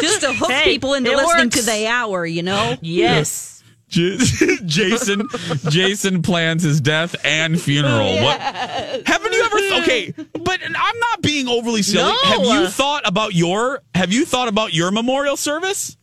just 0.00 0.20
to 0.22 0.32
hook 0.32 0.50
Hey, 0.50 0.64
people 0.64 0.94
into 0.94 1.10
listening 1.10 1.46
works. 1.46 1.56
to 1.56 1.62
the 1.66 1.86
hour. 1.86 2.24
You 2.26 2.42
know. 2.42 2.76
yes. 2.80 3.56
J- 3.56 3.57
Jason 4.66 5.26
Jason 5.70 6.20
plans 6.22 6.62
his 6.62 6.80
death 6.80 7.16
and 7.24 7.60
funeral. 7.60 8.16
What 8.22 8.38
haven't 8.40 9.32
you 9.32 9.42
ever 9.44 9.82
okay, 9.82 10.12
but 10.34 10.60
I'm 10.62 10.98
not 10.98 11.22
being 11.22 11.48
overly 11.48 11.82
silly. 11.82 12.02
No. 12.02 12.18
Have 12.24 12.44
you 12.44 12.68
thought 12.68 13.08
about 13.08 13.34
your 13.34 13.82
have 13.94 14.12
you 14.12 14.26
thought 14.26 14.48
about 14.48 14.74
your 14.74 14.90
memorial 14.90 15.38
service? 15.38 15.96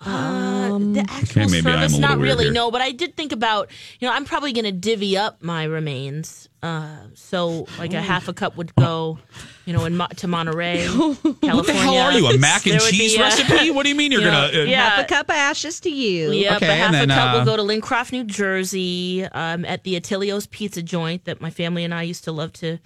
Uh, 0.00 0.67
the 0.78 1.00
actual 1.00 1.42
Okay, 1.42 1.50
maybe 1.50 1.62
service, 1.62 1.98
not 1.98 2.18
really. 2.18 2.44
here. 2.44 2.52
No, 2.52 2.70
but 2.70 2.80
I 2.80 2.92
did 2.92 3.16
think 3.16 3.32
about. 3.32 3.70
You 4.00 4.08
know, 4.08 4.14
I'm 4.14 4.24
probably 4.24 4.52
going 4.52 4.64
to 4.64 4.72
divvy 4.72 5.16
up 5.16 5.42
my 5.42 5.64
remains. 5.64 6.48
Uh, 6.60 6.96
so, 7.14 7.68
like 7.78 7.92
a 7.94 8.00
half 8.02 8.26
a 8.26 8.32
cup 8.32 8.56
would 8.56 8.74
go, 8.74 9.16
you 9.64 9.72
know, 9.72 9.84
in 9.84 9.96
Mo- 9.96 10.08
to 10.16 10.26
Monterey, 10.26 10.84
California. 10.88 11.38
What 11.54 11.66
the 11.66 11.72
hell 11.72 11.96
are 11.98 12.12
you? 12.12 12.26
A 12.26 12.36
mac 12.38 12.66
and 12.66 12.80
cheese 12.80 13.14
be, 13.14 13.20
uh, 13.20 13.24
recipe? 13.26 13.70
What 13.70 13.84
do 13.84 13.90
you 13.90 13.94
mean 13.94 14.10
you're 14.10 14.22
you 14.22 14.26
know, 14.26 14.48
gonna 14.50 14.62
uh, 14.62 14.64
yeah. 14.64 14.88
Half 14.90 15.04
a 15.04 15.08
cup 15.08 15.28
of 15.28 15.36
ashes 15.36 15.78
to 15.80 15.90
you. 15.90 16.32
Yeah, 16.32 16.56
Okay, 16.56 16.66
but 16.66 16.76
half 16.76 16.90
then, 16.92 17.10
a 17.10 17.14
cup 17.14 17.34
uh, 17.34 17.38
will 17.38 17.44
go 17.44 17.56
to 17.56 17.62
Lincroft, 17.62 18.10
New 18.10 18.24
Jersey, 18.24 19.24
um, 19.24 19.64
at 19.66 19.84
the 19.84 19.94
Attilio's 20.00 20.48
Pizza 20.48 20.82
Joint 20.82 21.26
that 21.26 21.40
my 21.40 21.50
family 21.50 21.84
and 21.84 21.94
I 21.94 22.02
used 22.02 22.24
to 22.24 22.32
love 22.32 22.52
to, 22.54 22.78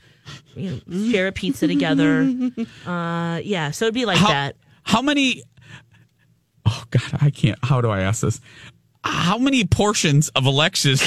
you 0.55 0.83
know, 0.87 1.11
share 1.11 1.29
a 1.29 1.33
pizza 1.33 1.67
together. 1.67 2.31
Uh, 2.87 3.39
yeah, 3.43 3.71
so 3.71 3.87
it'd 3.87 3.95
be 3.95 4.05
like 4.05 4.19
how, 4.19 4.29
that. 4.29 4.57
how 4.83 5.01
many 5.01 5.43
Oh 6.75 6.85
god, 6.91 7.19
I 7.21 7.31
can't 7.31 7.59
how 7.63 7.81
do 7.81 7.91
I 7.91 8.01
ask 8.01 8.23
this? 8.23 8.41
How 9.05 9.37
many 9.37 9.65
portions 9.65 10.29
of 10.31 10.47
Alexis 10.47 11.03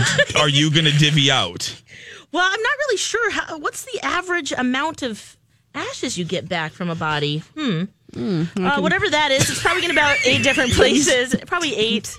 are 0.36 0.48
you 0.48 0.70
gonna 0.72 0.92
divvy 0.92 1.30
out? 1.30 1.82
Well, 2.32 2.44
I'm 2.44 2.62
not 2.62 2.72
really 2.78 2.96
sure. 2.96 3.30
How, 3.30 3.58
what's 3.58 3.84
the 3.84 4.00
average 4.02 4.52
amount 4.52 5.02
of 5.02 5.36
ashes 5.74 6.16
you 6.16 6.24
get 6.24 6.48
back 6.48 6.72
from 6.72 6.88
a 6.90 6.94
body? 6.94 7.42
Hmm. 7.56 7.84
uh, 8.16 8.80
whatever 8.80 9.08
that 9.10 9.30
is, 9.30 9.50
it's 9.50 9.62
probably 9.62 9.84
in 9.84 9.90
about 9.90 10.16
eight 10.24 10.42
different 10.42 10.72
places. 10.72 11.34
Probably 11.46 11.76
eight. 11.76 12.16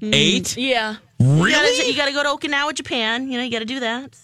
Eight? 0.00 0.56
yeah. 0.56 0.96
Really? 1.18 1.50
You 1.50 1.56
gotta, 1.56 1.86
you 1.88 1.96
gotta 1.96 2.12
go 2.12 2.22
to 2.22 2.48
Okinawa, 2.48 2.74
Japan. 2.74 3.28
You 3.30 3.38
know, 3.38 3.44
you 3.44 3.50
gotta 3.50 3.64
do 3.64 3.80
that. 3.80 4.16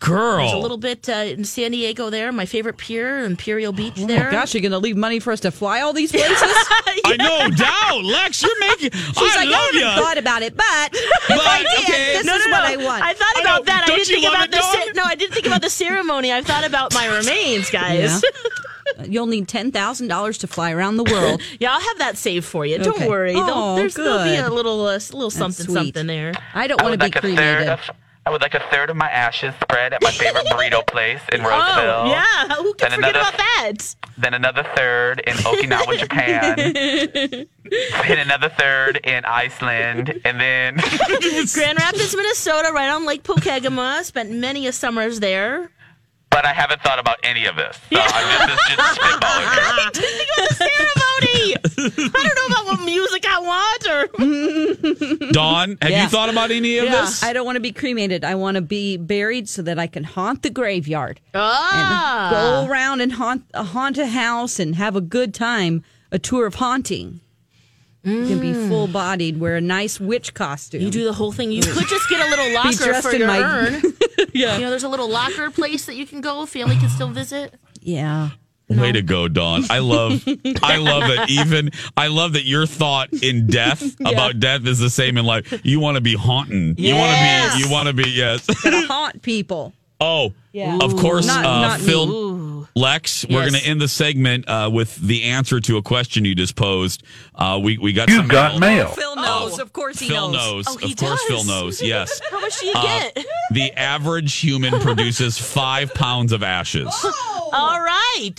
Girl. 0.00 0.38
There's 0.38 0.52
a 0.52 0.56
little 0.56 0.78
bit 0.78 1.08
uh, 1.08 1.12
in 1.12 1.44
San 1.44 1.72
Diego 1.72 2.08
there. 2.08 2.32
My 2.32 2.46
favorite 2.46 2.78
pier, 2.78 3.22
Imperial 3.24 3.70
Beach 3.72 3.94
there. 3.96 4.28
Oh 4.28 4.32
gosh, 4.32 4.54
you're 4.54 4.62
going 4.62 4.72
to 4.72 4.78
leave 4.78 4.96
money 4.96 5.20
for 5.20 5.30
us 5.30 5.40
to 5.40 5.50
fly 5.50 5.82
all 5.82 5.92
these 5.92 6.10
places? 6.10 6.36
I 6.40 7.16
know, 7.18 7.54
doubt. 7.54 8.02
Lex, 8.04 8.42
you're 8.42 8.58
making. 8.60 8.92
She's 8.92 9.18
I 9.18 9.22
like, 9.22 9.36
I 9.36 9.44
love 9.44 9.64
haven't 9.74 9.80
you. 9.80 10.02
thought 10.02 10.18
about 10.18 10.42
it, 10.42 10.56
but 10.56 10.66
if 10.94 11.28
But, 11.28 11.38
I 11.40 11.58
did, 11.62 11.84
okay. 11.84 12.12
this 12.14 12.24
no, 12.24 12.34
is 12.34 12.46
no, 12.46 12.50
what 12.52 12.60
no. 12.60 12.80
I 12.80 12.84
want. 12.84 13.02
I 13.04 13.12
thought 13.12 13.34
I 13.36 13.40
about 13.42 13.58
know. 13.60 13.64
that. 13.66 13.82
I 13.84 13.86
Don't 13.88 13.96
didn't 13.96 14.08
you 14.08 14.14
think 14.16 14.24
love 14.24 14.32
about 14.34 14.44
it, 14.46 14.50
the 14.52 14.56
Dawn? 14.56 14.88
ce- 14.88 14.96
no. 14.96 15.02
I 15.04 15.14
didn't 15.16 15.34
think 15.34 15.46
about 15.46 15.60
the 15.62 15.70
ceremony. 15.70 16.32
I 16.32 16.40
thought 16.42 16.64
about 16.66 16.94
my 16.94 17.06
remains, 17.18 17.68
guys. 17.70 18.22
Yeah. 18.98 19.04
You'll 19.06 19.26
need 19.26 19.48
ten 19.48 19.70
thousand 19.70 20.08
dollars 20.08 20.38
to 20.38 20.46
fly 20.46 20.72
around 20.72 20.96
the 20.96 21.04
world. 21.04 21.40
Yeah, 21.60 21.72
I'll 21.74 21.80
have 21.80 21.98
that 21.98 22.16
saved 22.16 22.44
for 22.46 22.66
you. 22.66 22.78
Don't 22.78 23.06
worry. 23.08 23.34
Oh, 23.36 23.76
There'll, 23.76 23.88
there'll 23.90 24.24
be 24.24 24.36
a 24.36 24.50
little, 24.50 24.84
uh, 24.86 24.94
little 25.12 25.30
something, 25.30 25.64
sweet. 25.66 25.74
something 25.94 26.06
there. 26.06 26.32
I 26.54 26.66
don't 26.66 26.82
want 26.82 26.98
to 26.98 27.04
be 27.04 27.10
cremated. 27.10 27.78
I 28.30 28.32
would 28.32 28.42
like 28.42 28.54
a 28.54 28.62
third 28.70 28.90
of 28.90 28.96
my 28.96 29.10
ashes 29.10 29.52
spread 29.60 29.92
at 29.92 30.04
my 30.04 30.12
favorite 30.12 30.46
burrito 30.46 30.86
place 30.94 31.20
in 31.32 31.40
oh, 31.40 31.48
Roseville. 31.48 31.94
Oh, 31.96 32.06
yeah. 32.06 32.54
Who 32.54 32.74
can 32.74 32.90
Then 32.90 32.98
forget 33.00 33.16
another- 33.16 33.18
about 33.18 33.38
that? 33.38 33.94
Then 34.18 34.34
another 34.34 34.62
third 34.76 35.18
in 35.26 35.34
Okinawa, 35.38 35.98
Japan. 35.98 36.54
then 38.06 38.18
another 38.20 38.48
third 38.50 39.00
in 39.02 39.24
Iceland, 39.24 40.20
and 40.24 40.40
then 40.40 40.76
Grand 41.52 41.78
Rapids, 41.80 42.14
Minnesota, 42.14 42.70
right 42.72 42.88
on 42.88 43.04
Lake 43.04 43.24
Pokegama. 43.24 44.04
Spent 44.04 44.30
many 44.30 44.68
a 44.68 44.72
summers 44.72 45.18
there 45.18 45.72
but 46.30 46.46
I 46.46 46.52
haven't 46.52 46.80
thought 46.82 46.98
about 46.98 47.18
any 47.22 47.46
of 47.46 47.56
this. 47.56 47.76
So 47.76 47.82
yeah. 47.90 48.06
I'm 48.08 48.48
just, 48.48 48.68
just 48.68 49.00
spitballing. 49.00 49.46
I 49.46 49.90
didn't 49.92 50.28
go 50.36 50.46
to 50.46 50.54
ceremony. 50.54 51.56
I 52.14 52.32
don't 52.34 52.36
know 52.36 52.46
about 52.54 52.66
what 52.66 52.84
music 52.84 53.24
I 53.28 53.40
want 53.40 53.86
or. 55.20 55.32
Dawn, 55.32 55.76
have 55.82 55.90
yeah. 55.90 56.04
you 56.04 56.08
thought 56.08 56.28
about 56.28 56.50
any 56.50 56.78
of 56.78 56.84
yeah. 56.84 57.02
this? 57.02 57.22
I 57.22 57.32
don't 57.32 57.44
want 57.44 57.56
to 57.56 57.60
be 57.60 57.72
cremated. 57.72 58.24
I 58.24 58.36
want 58.36 58.54
to 58.54 58.60
be 58.62 58.96
buried 58.96 59.48
so 59.48 59.62
that 59.62 59.78
I 59.78 59.86
can 59.86 60.04
haunt 60.04 60.42
the 60.42 60.50
graveyard. 60.50 61.20
Ah. 61.34 62.28
go 62.30 62.70
around 62.70 63.00
and 63.00 63.12
haunt, 63.12 63.44
haunt 63.54 63.98
a 63.98 64.06
house 64.06 64.58
and 64.58 64.76
have 64.76 64.94
a 64.94 65.00
good 65.00 65.34
time, 65.34 65.82
a 66.12 66.18
tour 66.18 66.46
of 66.46 66.56
haunting. 66.56 67.20
You 68.02 68.26
can 68.26 68.40
be 68.40 68.54
full 68.54 68.86
bodied, 68.86 69.38
wear 69.38 69.56
a 69.56 69.60
nice 69.60 70.00
witch 70.00 70.32
costume. 70.32 70.80
Mm. 70.80 70.84
You 70.84 70.90
do 70.90 71.04
the 71.04 71.12
whole 71.12 71.32
thing. 71.32 71.52
You 71.52 71.62
could 71.62 71.86
just 71.86 72.08
get 72.08 72.26
a 72.26 72.30
little 72.30 72.54
locker 72.54 72.76
dressed 72.84 73.08
for 73.08 73.12
in 73.12 73.18
your 73.20 73.28
my- 73.28 73.40
urn. 73.40 73.82
yeah. 74.32 74.56
You 74.56 74.62
know, 74.62 74.70
there's 74.70 74.84
a 74.84 74.88
little 74.88 75.08
locker 75.08 75.50
place 75.50 75.84
that 75.86 75.96
you 75.96 76.06
can 76.06 76.20
go. 76.20 76.46
Family 76.46 76.76
can 76.76 76.88
still 76.88 77.08
visit. 77.08 77.54
Yeah. 77.80 78.30
Way 78.68 78.92
to 78.92 79.02
go, 79.02 79.26
Dawn. 79.26 79.64
I 79.68 79.80
love 79.80 80.22
I 80.62 80.76
love 80.76 81.10
it. 81.10 81.28
even 81.30 81.72
I 81.96 82.06
love 82.06 82.34
that 82.34 82.44
your 82.44 82.66
thought 82.66 83.12
in 83.12 83.48
death 83.48 83.96
about 84.00 84.38
death 84.38 84.64
is 84.64 84.78
the 84.78 84.88
same 84.88 85.18
in 85.18 85.24
life. 85.24 85.60
You 85.64 85.80
want 85.80 85.96
to 85.96 86.00
be 86.00 86.14
haunting. 86.14 86.76
You 86.78 86.94
want 86.94 87.10
to 87.10 87.58
be 87.58 87.64
you 87.64 87.70
want 87.70 87.88
to 87.88 87.94
be 87.94 88.08
yes. 88.10 88.46
Gonna 88.62 88.86
haunt 88.86 89.22
people. 89.22 89.72
Oh, 90.00 90.32
Yeah. 90.52 90.78
of 90.80 90.96
course, 90.96 91.26
Not- 91.26 91.44
uh, 91.44 91.60
not. 91.60 91.80
Phil, 91.80 92.10
Ooh. 92.10 92.68
Lex. 92.76 93.26
We're 93.28 93.40
going 93.50 93.60
to 93.60 93.66
end 93.66 93.80
the 93.80 93.88
segment 93.88 94.48
uh, 94.48 94.70
with 94.72 94.94
the 94.96 95.24
answer 95.24 95.60
to 95.60 95.76
a 95.76 95.82
question 95.82 96.24
you 96.24 96.34
just 96.34 96.54
posed. 96.56 97.02
Uh, 97.34 97.58
we 97.62 97.76
we 97.78 97.92
got 97.92 98.08
You 98.08 98.16
some 98.18 98.28
got 98.28 98.60
mail. 98.60 98.88
Phil 98.88 99.16
knows. 99.16 99.58
Of 99.58 99.72
course 99.72 99.98
he 99.98 100.08
Phil 100.08 100.30
knows. 100.30 100.66
knows. 100.66 100.76
Oh, 100.76 100.76
he 100.86 100.92
of 100.92 100.98
course, 100.98 101.22
Phil 101.24 101.44
knows. 101.44 101.82
Yes. 101.90 102.20
How 102.30 102.40
much 102.40 102.60
do 102.60 102.66
you 102.66 102.72
Uh, 102.76 102.82
get? 102.82 103.26
the 103.50 103.72
average 103.72 104.34
human 104.36 104.78
produces 104.80 105.36
five 105.36 105.92
pounds 105.94 106.32
of 106.32 106.42
ashes. 106.42 106.86
All 107.52 107.80
right. 107.80 108.36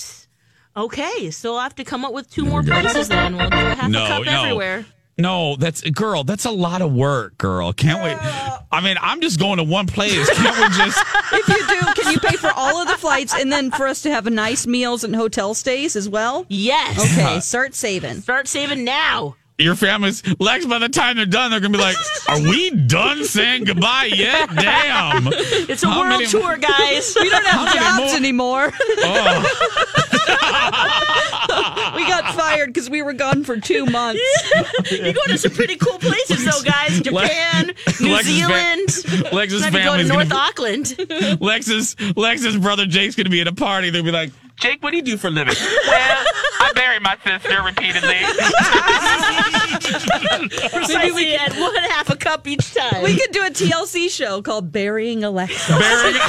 Okay, 0.77 1.29
so 1.31 1.55
I'll 1.55 1.61
have 1.63 1.75
to 1.75 1.83
come 1.83 2.05
up 2.05 2.13
with 2.13 2.31
two 2.31 2.45
more 2.45 2.63
prices 2.63 3.09
then. 3.09 3.35
We'll 3.35 3.49
do 3.49 3.57
a 3.57 3.75
half 3.75 3.89
no, 3.91 4.05
a 4.05 4.07
cup 4.07 4.23
no. 4.25 4.43
everywhere. 4.43 4.85
No, 5.21 5.55
that's 5.55 5.81
girl. 5.81 6.23
That's 6.23 6.45
a 6.45 6.51
lot 6.51 6.81
of 6.81 6.91
work, 6.93 7.37
girl. 7.37 7.71
Can't 7.73 8.03
wait. 8.03 8.17
I 8.71 8.81
mean, 8.81 8.97
I'm 9.01 9.21
just 9.21 9.39
going 9.39 9.57
to 9.57 9.63
one 9.63 9.85
place. 9.87 10.29
Can't 10.29 10.57
we 10.57 10.77
just? 10.77 11.03
if 11.33 11.47
you 11.47 11.67
do, 11.67 12.01
can 12.01 12.13
you 12.13 12.19
pay 12.19 12.35
for 12.37 12.51
all 12.55 12.81
of 12.81 12.87
the 12.87 12.97
flights 12.97 13.33
and 13.33 13.51
then 13.51 13.69
for 13.71 13.87
us 13.87 14.01
to 14.03 14.09
have 14.11 14.25
nice 14.31 14.65
meals 14.65 15.03
and 15.03 15.15
hotel 15.15 15.53
stays 15.53 15.95
as 15.95 16.09
well? 16.09 16.45
Yes. 16.49 16.99
Okay, 16.99 17.37
uh, 17.37 17.39
start 17.39 17.75
saving. 17.75 18.21
Start 18.21 18.47
saving 18.47 18.83
now. 18.83 19.35
Your 19.57 19.75
family's 19.75 20.23
Lex. 20.39 20.65
By 20.65 20.79
the 20.79 20.89
time 20.89 21.17
they're 21.17 21.25
done, 21.27 21.51
they're 21.51 21.59
gonna 21.59 21.77
be 21.77 21.83
like, 21.83 21.95
"Are 22.27 22.39
we 22.41 22.71
done 22.71 23.23
saying 23.25 23.65
goodbye 23.65 24.05
yet?" 24.11 24.49
Damn. 24.55 25.27
It's 25.69 25.83
a 25.83 25.87
How 25.87 25.99
world 25.99 26.09
many- 26.13 26.25
tour, 26.25 26.57
guys. 26.57 27.15
We 27.19 27.29
don't 27.29 27.45
have 27.45 27.71
jobs 27.75 27.97
more? 27.99 28.15
anymore. 28.15 28.73
Oh, 28.73 29.45
we 32.03 32.07
got 32.09 32.33
fired 32.39 32.67
because 32.73 32.89
we 32.89 33.01
were 33.01 33.13
gone 33.13 33.43
for 33.43 33.59
two 33.59 33.85
months. 33.85 34.21
you 34.91 35.13
go 35.13 35.23
to 35.27 35.37
some 35.37 35.51
pretty 35.51 35.75
cool 35.77 35.97
places, 35.99 36.43
though, 36.45 36.61
guys. 36.63 36.99
Japan, 37.01 37.71
New 37.99 38.13
Lex's 38.13 38.41
fa- 38.41 39.03
Zealand. 39.03 39.33
Lex's 39.33 39.61
Maybe 39.61 39.77
family's 39.77 40.07
gonna 40.09 40.25
North 40.25 40.29
be- 40.29 40.35
Auckland. 40.35 41.41
Lex's 41.41 41.95
Lex's 42.15 42.57
brother 42.57 42.85
Jake's 42.85 43.15
gonna 43.15 43.29
be 43.29 43.41
at 43.41 43.47
a 43.47 43.53
party. 43.53 43.89
They'll 43.89 44.03
be 44.03 44.11
like, 44.11 44.31
"Jake, 44.57 44.81
what 44.83 44.91
do 44.91 44.97
you 44.97 45.03
do 45.03 45.17
for 45.17 45.27
a 45.27 45.31
living?" 45.31 45.55
Well, 45.87 46.25
I 46.59 46.71
bury 46.75 46.99
my 46.99 47.17
sister 47.23 47.61
repeatedly. 47.63 48.17
Precisely 50.69 51.35
at 51.35 51.53
one 51.57 51.75
half 51.75 52.09
a 52.09 52.15
cup 52.15 52.47
each 52.47 52.73
time. 52.73 53.03
We 53.03 53.17
could 53.17 53.31
do 53.31 53.43
a 53.45 53.49
TLC 53.49 54.09
show 54.09 54.41
called 54.41 54.71
Burying 54.71 55.23
Alexa. 55.23 55.77
Burying- 55.77 56.19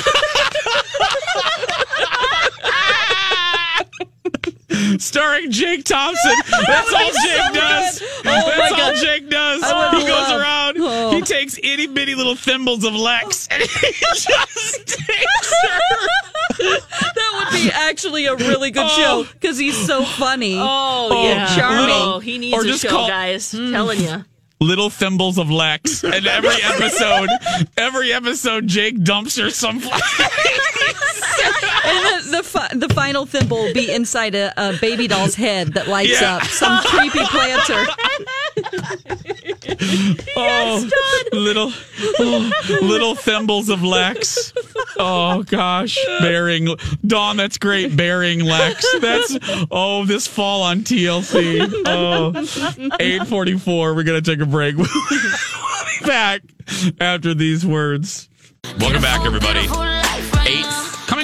Starring 5.00 5.50
Jake 5.50 5.84
Thompson. 5.84 6.32
That's 6.66 6.92
all 6.92 7.10
Jake 7.24 7.52
does. 7.54 8.02
Oh 8.02 8.22
my 8.24 8.32
That's 8.56 8.72
all 8.72 8.78
God. 8.78 8.94
Jake 8.96 9.28
does. 9.30 9.62
I 9.62 9.92
would 9.92 10.02
He 10.02 10.06
goes 10.08 10.30
around. 10.30 10.76
Oh. 10.78 11.14
He 11.14 11.20
takes 11.22 11.58
itty 11.58 11.86
bitty 11.86 12.14
little 12.14 12.34
thimbles 12.36 12.84
of 12.84 12.94
Lex, 12.94 13.48
oh. 13.50 13.54
and 13.54 13.62
he 13.62 13.92
just 14.14 14.86
takes 14.86 15.54
her. 15.62 15.80
That 16.58 17.32
would 17.34 17.52
be 17.62 17.70
actually 17.72 18.26
a 18.26 18.34
really 18.36 18.70
good 18.70 18.86
Oh. 18.86 19.24
show 19.24 19.32
because 19.32 19.58
he's 19.58 19.76
so 19.86 20.04
funny. 20.04 20.56
Oh, 20.58 21.08
Oh, 21.10 21.24
yeah. 21.28 21.56
charming. 21.56 21.88
Oh, 21.90 22.18
he 22.18 22.38
needs 22.38 22.56
Or 22.56 22.62
a 22.62 22.64
just 22.64 22.82
show, 22.82 22.90
call- 22.90 23.08
guys. 23.08 23.52
Hmm. 23.52 23.72
Telling 23.72 24.00
you. 24.00 24.24
Little 24.60 24.90
thimbles 24.90 25.38
of 25.38 25.50
Lex, 25.50 26.04
and 26.04 26.24
every 26.24 26.62
episode, 26.62 27.28
every 27.76 28.12
episode, 28.12 28.68
Jake 28.68 29.02
dumps 29.02 29.36
her 29.36 29.50
some. 29.50 29.80
And 31.84 32.24
the 32.24 32.36
the, 32.38 32.42
fi- 32.42 32.68
the 32.74 32.88
final 32.94 33.26
thimble 33.26 33.56
will 33.58 33.74
be 33.74 33.90
inside 33.92 34.34
a, 34.34 34.52
a 34.56 34.76
baby 34.80 35.08
doll's 35.08 35.34
head 35.34 35.74
that 35.74 35.88
lights 35.88 36.20
Yeah. 36.20 36.36
up. 36.36 36.44
Some 36.44 36.78
creepy 36.84 37.24
planter. 37.24 37.84
Oh, 40.34 40.88
little, 41.32 41.72
oh, 42.18 42.52
little 42.82 43.14
thimbles 43.14 43.68
of 43.68 43.82
Lex. 43.82 44.52
Oh 44.98 45.42
gosh, 45.44 45.98
bearing 46.20 46.68
Dawn. 47.06 47.36
That's 47.36 47.58
great. 47.58 47.96
Bearing 47.96 48.40
Lex. 48.40 48.84
That's 49.00 49.36
oh 49.70 50.04
this 50.04 50.26
fall 50.26 50.62
on 50.62 50.80
TLC. 50.80 51.70
Oh, 51.86 52.96
eight 53.00 53.26
forty 53.26 53.58
four. 53.58 53.94
We're 53.94 54.02
gonna 54.04 54.20
take 54.22 54.40
a 54.40 54.46
break. 54.46 54.76
We'll 55.62 56.00
be 56.00 56.06
back 56.06 56.42
after 57.00 57.34
these 57.34 57.64
words. 57.66 58.28
Welcome 58.78 59.02
back, 59.02 59.24
everybody. 59.26 59.66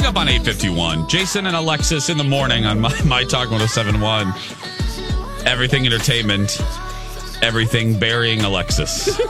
Up 0.09 0.17
on 0.17 0.27
eight 0.27 0.43
fifty 0.43 0.71
one. 0.71 1.07
Jason 1.07 1.47
and 1.47 1.55
Alexis 1.55 2.09
in 2.09 2.17
the 2.17 2.25
morning 2.25 2.65
on 2.65 2.81
my, 2.81 2.99
my 3.05 3.25
Talk 3.25 3.51
1071. 3.51 4.33
Everything 5.47 5.85
entertainment. 5.85 6.59
Everything 7.43 7.99
burying 7.99 8.41
Alexis. 8.41 9.21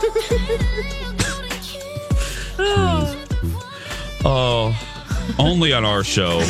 Oh, 4.25 4.77
only 5.39 5.71
on 5.71 5.85
our 5.85 6.03
show. 6.03 6.41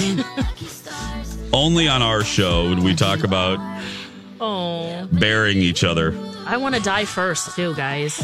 only 1.54 1.88
on 1.88 2.02
our 2.02 2.24
show 2.24 2.68
would 2.70 2.80
we 2.80 2.96
talk 2.96 3.24
about 3.24 3.60
Oh, 4.42 5.08
burying 5.12 5.60
each 5.60 5.84
other. 5.84 6.16
I 6.48 6.58
want 6.58 6.74
to 6.76 6.82
die 6.82 7.06
first, 7.06 7.56
too, 7.56 7.76
guys. 7.76 8.18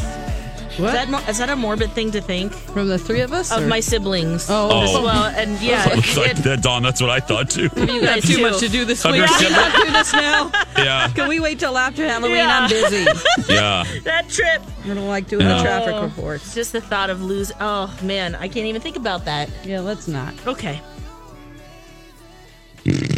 What? 0.78 0.88
Is 0.88 0.92
that, 0.92 1.08
mo- 1.08 1.22
is 1.28 1.38
that 1.38 1.48
a 1.48 1.56
morbid 1.56 1.92
thing 1.92 2.10
to 2.12 2.20
think? 2.20 2.52
From 2.52 2.88
the 2.88 2.98
three 2.98 3.20
of 3.20 3.32
us? 3.32 3.50
Of 3.50 3.62
or- 3.62 3.66
my 3.66 3.80
siblings. 3.80 4.46
Oh. 4.50 4.82
As 4.82 4.92
well, 4.92 5.24
and 5.24 5.60
yeah. 5.62 5.90
Looks 5.94 6.16
like 6.16 6.32
it- 6.32 6.36
that, 6.44 6.62
Dawn. 6.62 6.82
That's 6.82 7.00
what 7.00 7.10
I 7.10 7.20
thought 7.20 7.48
too. 7.50 7.70
you 7.76 8.00
guys 8.00 8.22
too 8.22 8.36
too. 8.36 8.42
much 8.42 8.58
to 8.60 8.68
do 8.68 8.84
this 8.84 9.04
week. 9.04 9.16
your 9.16 9.26
Can 9.26 9.44
we 9.48 9.50
not 9.50 9.86
do 9.86 9.92
this 9.92 10.12
now? 10.12 10.50
Yeah, 10.76 11.08
Can 11.14 11.28
we 11.28 11.40
wait 11.40 11.58
till 11.58 11.76
after 11.78 12.06
Halloween? 12.06 12.36
Yeah. 12.36 12.58
I'm 12.60 12.68
busy. 12.70 13.04
yeah. 13.52 13.84
that 14.04 14.28
trip. 14.28 14.62
I 14.84 14.88
don't 14.94 15.08
like 15.08 15.28
doing 15.28 15.46
Yeah. 15.46 15.56
the 15.58 15.62
traffic 15.62 15.94
Oh. 15.94 16.02
reports. 16.04 16.54
Just 16.54 16.72
the 16.72 16.80
thought 16.80 17.10
of 17.10 17.22
losing. 17.22 17.56
Oh, 17.60 17.92
man. 18.02 18.34
I 18.34 18.48
can't 18.48 18.66
even 18.66 18.80
think 18.82 18.96
about 18.96 19.24
that. 19.24 19.48
Yeah, 19.64 19.80
let's 19.80 20.06
not. 20.08 20.34
Okay. 20.46 20.80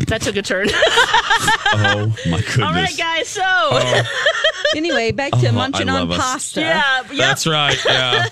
That 0.09 0.23
took 0.23 0.37
a 0.37 0.43
turn. 0.43 0.69
Oh 1.71 2.13
my 2.27 2.39
goodness. 2.39 2.59
All 2.59 2.73
right, 2.73 2.97
guys. 2.97 3.29
So. 3.29 3.43
Oh, 3.45 4.03
Anyway, 4.77 5.13
back 5.13 5.33
to 5.33 5.49
Oh, 5.49 5.53
munching 5.53 5.89
on 5.89 6.11
us. 6.11 6.19
pasta. 6.19 6.61
Yeah. 6.61 7.01
Yep. 7.03 7.11
That's 7.17 7.47
right. 7.47 7.79
Yeah. 7.85 8.27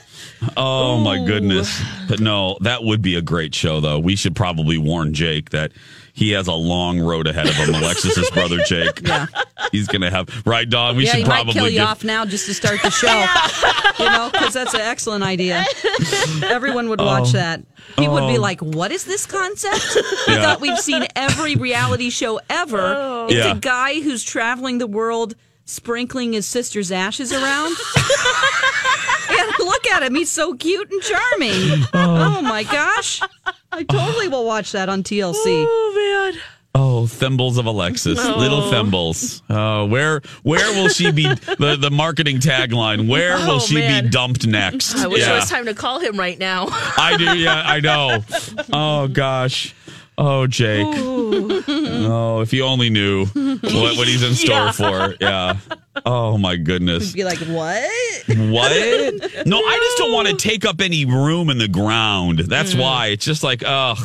Oh 0.56 0.98
my 0.98 1.24
goodness. 1.24 1.80
But 2.08 2.20
no, 2.20 2.56
that 2.62 2.82
would 2.84 3.02
be 3.02 3.14
a 3.14 3.22
great 3.22 3.54
show 3.54 3.80
though. 3.80 3.98
We 3.98 4.16
should 4.16 4.34
probably 4.36 4.76
warn 4.78 5.14
Jake 5.14 5.50
that 5.50 5.72
he 6.16 6.30
has 6.32 6.48
a 6.48 6.52
long 6.54 6.98
road 6.98 7.26
ahead 7.28 7.46
of 7.46 7.54
him. 7.54 7.74
Alexis's 7.74 8.28
brother 8.30 8.58
Jake. 8.66 9.00
Yeah. 9.06 9.26
He's 9.72 9.86
gonna 9.88 10.10
have 10.10 10.28
right, 10.46 10.68
Dawn. 10.68 10.96
We 10.96 11.04
yeah, 11.04 11.10
should 11.12 11.18
he 11.20 11.24
probably 11.24 11.44
might 11.46 11.52
kill 11.52 11.68
you 11.68 11.78
give- 11.80 11.88
off 11.88 12.02
now 12.04 12.24
just 12.24 12.46
to 12.46 12.54
start 12.54 12.80
the 12.82 12.90
show. 12.90 13.08
you 14.04 14.10
know, 14.10 14.30
because 14.32 14.52
that's 14.54 14.74
an 14.74 14.80
excellent 14.80 15.22
idea. 15.24 15.64
Everyone 16.44 16.88
would 16.88 17.00
watch 17.00 17.28
Oh. 17.28 17.32
that. 17.32 17.62
He 17.98 18.08
would 18.08 18.26
be 18.28 18.38
Oh. 18.38 18.40
like, 18.40 18.60
"What 18.60 18.92
is 18.92 19.04
this 19.04 19.26
concept?" 19.26 19.96
We 20.26 20.34
Yeah. 20.34 20.42
thought 20.42 20.60
we've 20.60 20.78
seen 20.78 21.06
every 21.16 21.56
reality 21.56 22.10
show 22.10 22.40
ever. 22.50 22.80
Oh. 22.80 23.26
It's 23.26 23.34
Yeah. 23.34 23.52
a 23.52 23.54
guy 23.56 24.00
who's 24.00 24.22
traveling 24.24 24.78
the 24.78 24.86
world, 24.86 25.34
sprinkling 25.64 26.32
his 26.32 26.46
sister's 26.46 26.90
ashes 26.92 27.32
around. 27.32 27.76
and 29.30 29.50
look 29.58 29.86
at 29.88 30.02
him; 30.02 30.14
he's 30.14 30.30
so 30.30 30.54
cute 30.54 30.90
and 30.90 31.02
charming. 31.02 31.84
Oh, 31.94 32.36
oh 32.38 32.42
my 32.42 32.62
gosh! 32.62 33.20
I 33.76 33.82
totally 33.84 34.28
will 34.28 34.44
watch 34.46 34.72
that 34.72 34.88
on 34.88 35.02
TLC. 35.02 35.34
Oh, 35.46 36.30
man. 36.32 36.42
Oh, 36.74 37.06
thimbles 37.06 37.56
of 37.56 37.64
Alexis, 37.64 38.18
Oh. 38.20 38.36
little 38.38 38.70
thimbles. 38.70 39.42
Oh, 39.48 39.86
where 39.86 40.20
where 40.42 40.74
will 40.74 40.88
she 40.90 41.10
be? 41.10 41.24
The 41.58 41.76
the 41.80 41.90
marketing 41.90 42.36
tagline. 42.38 43.08
Where 43.08 43.36
will 43.38 43.52
Oh, 43.52 43.58
she 43.60 43.76
man. 43.76 44.04
be 44.04 44.10
dumped 44.10 44.46
next? 44.46 44.94
I 44.96 45.06
wish 45.06 45.22
yeah, 45.22 45.32
it 45.32 45.36
was 45.36 45.48
time 45.48 45.64
to 45.66 45.74
call 45.74 46.00
him 46.00 46.18
right 46.18 46.38
now. 46.38 46.66
I 46.70 47.16
do. 47.16 47.38
Yeah, 47.38 47.62
I 47.64 47.80
know. 47.80 48.22
Oh 48.72 49.08
gosh. 49.08 49.74
Oh, 50.18 50.46
Jake. 50.46 50.86
Oh, 50.96 52.40
if 52.40 52.52
you 52.52 52.64
only 52.64 52.90
knew 52.90 53.26
what, 53.26 53.96
what 53.96 54.08
he's 54.08 54.22
in 54.22 54.34
store 54.44 54.56
Yeah. 54.56 54.72
for. 54.72 55.14
Yeah. 55.20 55.56
Oh 56.04 56.38
my 56.38 56.56
goodness. 56.56 57.12
Be 57.12 57.24
like, 57.24 57.38
"What?" 57.38 57.90
What? 58.28 58.72
No, 59.46 59.58
I 59.58 59.76
just 59.80 59.98
don't 59.98 60.12
want 60.12 60.28
to 60.28 60.34
take 60.36 60.64
up 60.64 60.80
any 60.80 61.04
room 61.04 61.50
in 61.50 61.58
the 61.58 61.68
ground. 61.68 62.40
That's 62.40 62.74
Mm. 62.74 62.80
why. 62.80 63.06
It's 63.08 63.24
just 63.24 63.42
like, 63.42 63.62
ugh. 63.66 63.98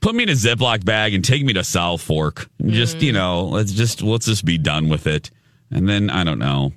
Put 0.00 0.14
me 0.14 0.22
in 0.24 0.28
a 0.28 0.32
Ziploc 0.32 0.84
bag 0.84 1.14
and 1.14 1.24
take 1.24 1.44
me 1.44 1.52
to 1.54 1.64
South 1.64 2.00
Fork. 2.02 2.48
Just, 2.64 2.98
Mm. 2.98 3.02
you 3.02 3.12
know, 3.12 3.44
let's 3.46 3.72
just 3.72 4.02
let's 4.02 4.26
just 4.26 4.44
be 4.44 4.58
done 4.58 4.88
with 4.88 5.06
it. 5.06 5.30
And 5.70 5.88
then 5.88 6.10
I 6.10 6.22
don't 6.24 6.38
know. 6.38 6.72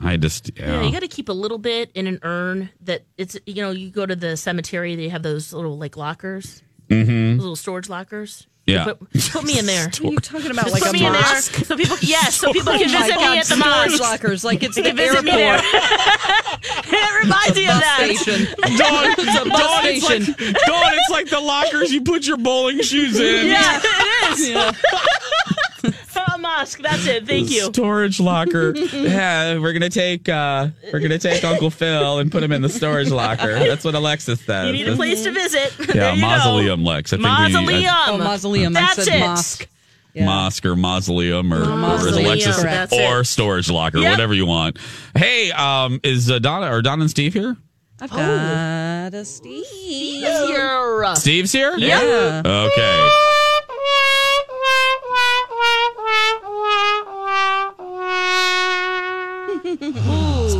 I 0.00 0.16
just 0.16 0.50
Yeah, 0.56 0.80
yeah. 0.80 0.82
you 0.86 0.92
got 0.92 1.00
to 1.00 1.08
keep 1.08 1.28
a 1.28 1.32
little 1.32 1.58
bit 1.58 1.90
in 1.94 2.06
an 2.06 2.18
urn 2.22 2.68
that 2.82 3.04
it's 3.16 3.36
you 3.46 3.62
know 3.62 3.70
you 3.70 3.90
go 3.90 4.04
to 4.06 4.16
the 4.16 4.36
cemetery 4.36 4.96
they 4.96 5.08
have 5.08 5.22
those 5.22 5.52
little 5.52 5.78
like 5.78 5.96
lockers, 5.96 6.62
Mhm. 6.94 7.32
those 7.36 7.40
little 7.40 7.56
storage 7.56 7.88
lockers. 7.88 8.46
Yeah. 8.66 8.84
Put, 8.84 8.98
put 9.30 9.44
me 9.44 9.58
in 9.58 9.66
there. 9.66 9.84
What 9.88 10.00
are 10.00 10.06
you 10.12 10.16
talking 10.20 10.50
about? 10.50 10.64
Just 10.64 10.72
Like 10.72 10.82
put 10.84 10.90
a 10.90 10.98
me 10.98 11.06
in 11.06 11.12
there 11.12 11.40
so 11.42 11.76
people 11.76 11.98
yes 12.00 12.36
so 12.36 12.50
people 12.50 12.72
Oh 12.72 12.78
can 12.78 12.88
visit 12.88 13.14
God, 13.14 13.32
me 13.32 13.38
at 13.38 13.44
the 13.46 13.56
storage 13.56 13.90
mosque. 13.90 14.00
lockers, 14.00 14.42
like 14.44 14.62
it's 14.62 14.74
They 14.76 14.80
the 14.82 14.88
can 14.88 14.96
visit 14.96 15.26
airport. 15.28 15.60
it 16.88 17.22
reminds 17.24 17.56
me 17.56 17.64
of 17.68 17.76
that. 17.80 17.98
station. 18.00 18.46
Dawn, 18.56 19.14
It's 19.18 19.38
a 19.38 19.44
bus 19.50 19.60
Dawn, 19.60 19.84
it's 19.84 20.04
like, 20.08 20.22
station. 20.22 20.54
Dawn, 20.66 20.92
it's 20.94 21.10
like 21.10 21.28
the 21.28 21.40
lockers 21.40 21.92
you 21.92 22.00
put 22.00 22.26
your 22.26 22.38
bowling 22.38 22.80
shoes 22.80 23.20
in. 23.20 23.48
Yeah, 23.48 23.80
it 23.84 24.38
is. 24.40 24.48
a 24.56 24.74
mosque. 26.58 26.78
That's 26.80 27.06
it. 27.06 27.26
Thank 27.26 27.50
you. 27.50 27.62
Storage 27.72 28.20
locker. 28.20 28.74
yeah, 28.92 29.58
we're 29.58 29.72
gonna 29.72 29.90
take 29.90 30.28
uh 30.28 30.68
we're 30.92 31.00
gonna 31.00 31.18
take 31.18 31.44
Uncle 31.44 31.70
Phil 31.70 32.18
and 32.18 32.30
put 32.30 32.42
him 32.42 32.52
in 32.52 32.62
the 32.62 32.68
storage 32.68 33.10
locker. 33.10 33.54
That's 33.58 33.84
what 33.84 33.94
Alexis 33.94 34.40
says. 34.40 34.66
You 34.66 34.72
need 34.72 34.88
a 34.88 34.96
place 34.96 35.22
to 35.24 35.32
visit. 35.32 35.74
yeah, 35.78 35.86
there 35.86 36.14
you 36.14 36.20
go. 36.20 36.26
mausoleum, 36.26 36.84
Lex. 36.84 37.12
I 37.12 37.16
think 37.16 37.22
Mausoleum. 37.28 37.66
we 37.66 37.86
I- 37.86 38.04
Oh, 38.08 38.18
mausoleum. 38.18 38.76
I 38.76 38.80
That's 38.80 39.04
said 39.04 39.16
it. 39.16 39.20
mosque. 39.20 39.68
Yeah. 40.12 40.26
mosque 40.26 40.64
or 40.64 40.76
mausoleum 40.76 41.52
or, 41.52 41.58
or 41.58 41.62
is 41.62 41.68
Mausoleum, 41.68 42.26
Alexis 42.26 42.62
that's 42.62 42.92
or 42.92 43.24
storage 43.24 43.68
locker, 43.68 43.98
Yep. 43.98 44.12
whatever 44.12 44.32
you 44.32 44.46
want. 44.46 44.78
Hey, 45.16 45.50
um, 45.50 45.98
is 46.04 46.30
uh, 46.30 46.38
Donna 46.38 46.72
or 46.72 46.82
Don 46.82 47.00
and 47.00 47.10
Steve 47.10 47.32
here? 47.34 47.56
I've 48.00 48.10
got 48.10 49.12
a 49.12 49.24
Steve. 49.24 49.64
Here. 49.66 51.14
Steve's 51.16 51.50
here. 51.50 51.74
Yeah. 51.78 52.42
Okay. 52.44 53.10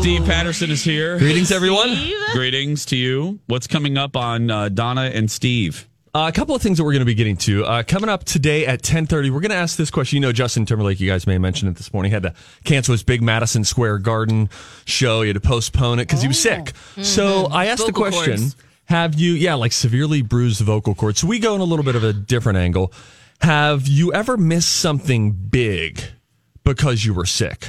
Steve 0.04 0.26
Patterson 0.26 0.70
is 0.70 0.84
here. 0.84 1.16
Greetings, 1.16 1.50
everyone. 1.50 1.96
Greetings 2.32 2.84
to 2.84 2.94
you. 2.94 3.40
What's 3.46 3.66
coming 3.66 3.96
up 3.96 4.18
on 4.18 4.50
uh, 4.50 4.68
Donna 4.68 5.04
and 5.04 5.30
Steve? 5.30 5.88
Uh, 6.14 6.26
a 6.28 6.32
couple 6.36 6.54
of 6.54 6.60
things 6.60 6.76
that 6.76 6.84
we're 6.84 6.92
going 6.92 7.00
to 7.00 7.06
be 7.06 7.14
getting 7.14 7.38
to. 7.38 7.64
Uh, 7.64 7.82
coming 7.82 8.10
up 8.10 8.22
today 8.22 8.66
at 8.66 8.82
10.30 8.82 9.30
we're 9.30 9.40
going 9.40 9.48
to 9.48 9.56
ask 9.56 9.78
this 9.78 9.90
question. 9.90 10.16
You 10.16 10.20
know 10.20 10.30
justin 10.30 10.66
timberlake 10.66 11.00
you 11.00 11.08
guys 11.08 11.26
may 11.26 11.32
have 11.32 11.40
mentioned 11.40 11.70
it 11.70 11.78
this 11.78 11.90
morning. 11.94 12.12
Had 12.12 12.24
to 12.24 12.34
cancel 12.64 12.92
his 12.92 13.02
big 13.02 13.22
madison 13.22 13.64
square 13.64 13.96
garden 13.96 14.50
show. 14.84 15.22
He 15.22 15.28
had 15.28 15.36
to 15.36 15.40
postpone 15.40 16.00
it 16.00 16.02
because 16.02 16.20
he 16.20 16.28
was 16.28 16.38
sick. 16.38 16.72
So 17.00 17.46
i 17.46 17.64
asked 17.68 17.86
the 17.86 17.92
question 17.94 18.36
cords. 18.36 18.56
have 18.84 19.14
you 19.14 19.32
yeah 19.32 19.54
like 19.54 19.72
severely 19.72 20.20
bruised 20.20 20.60
vocal 20.60 20.94
cords? 20.94 21.18
So 21.20 21.26
we 21.28 21.38
go 21.38 21.54
in 21.54 21.62
a 21.62 21.64
little 21.64 21.82
bit 21.82 21.96
of 21.96 22.04
a 22.04 22.12
different 22.12 22.58
angle. 22.58 22.92
Have 23.40 23.88
you 23.88 24.12
ever 24.12 24.36
missed 24.36 24.68
something 24.68 25.32
big 25.32 26.02
because 26.64 27.04
you 27.04 27.12
were 27.14 27.26
sick 27.26 27.68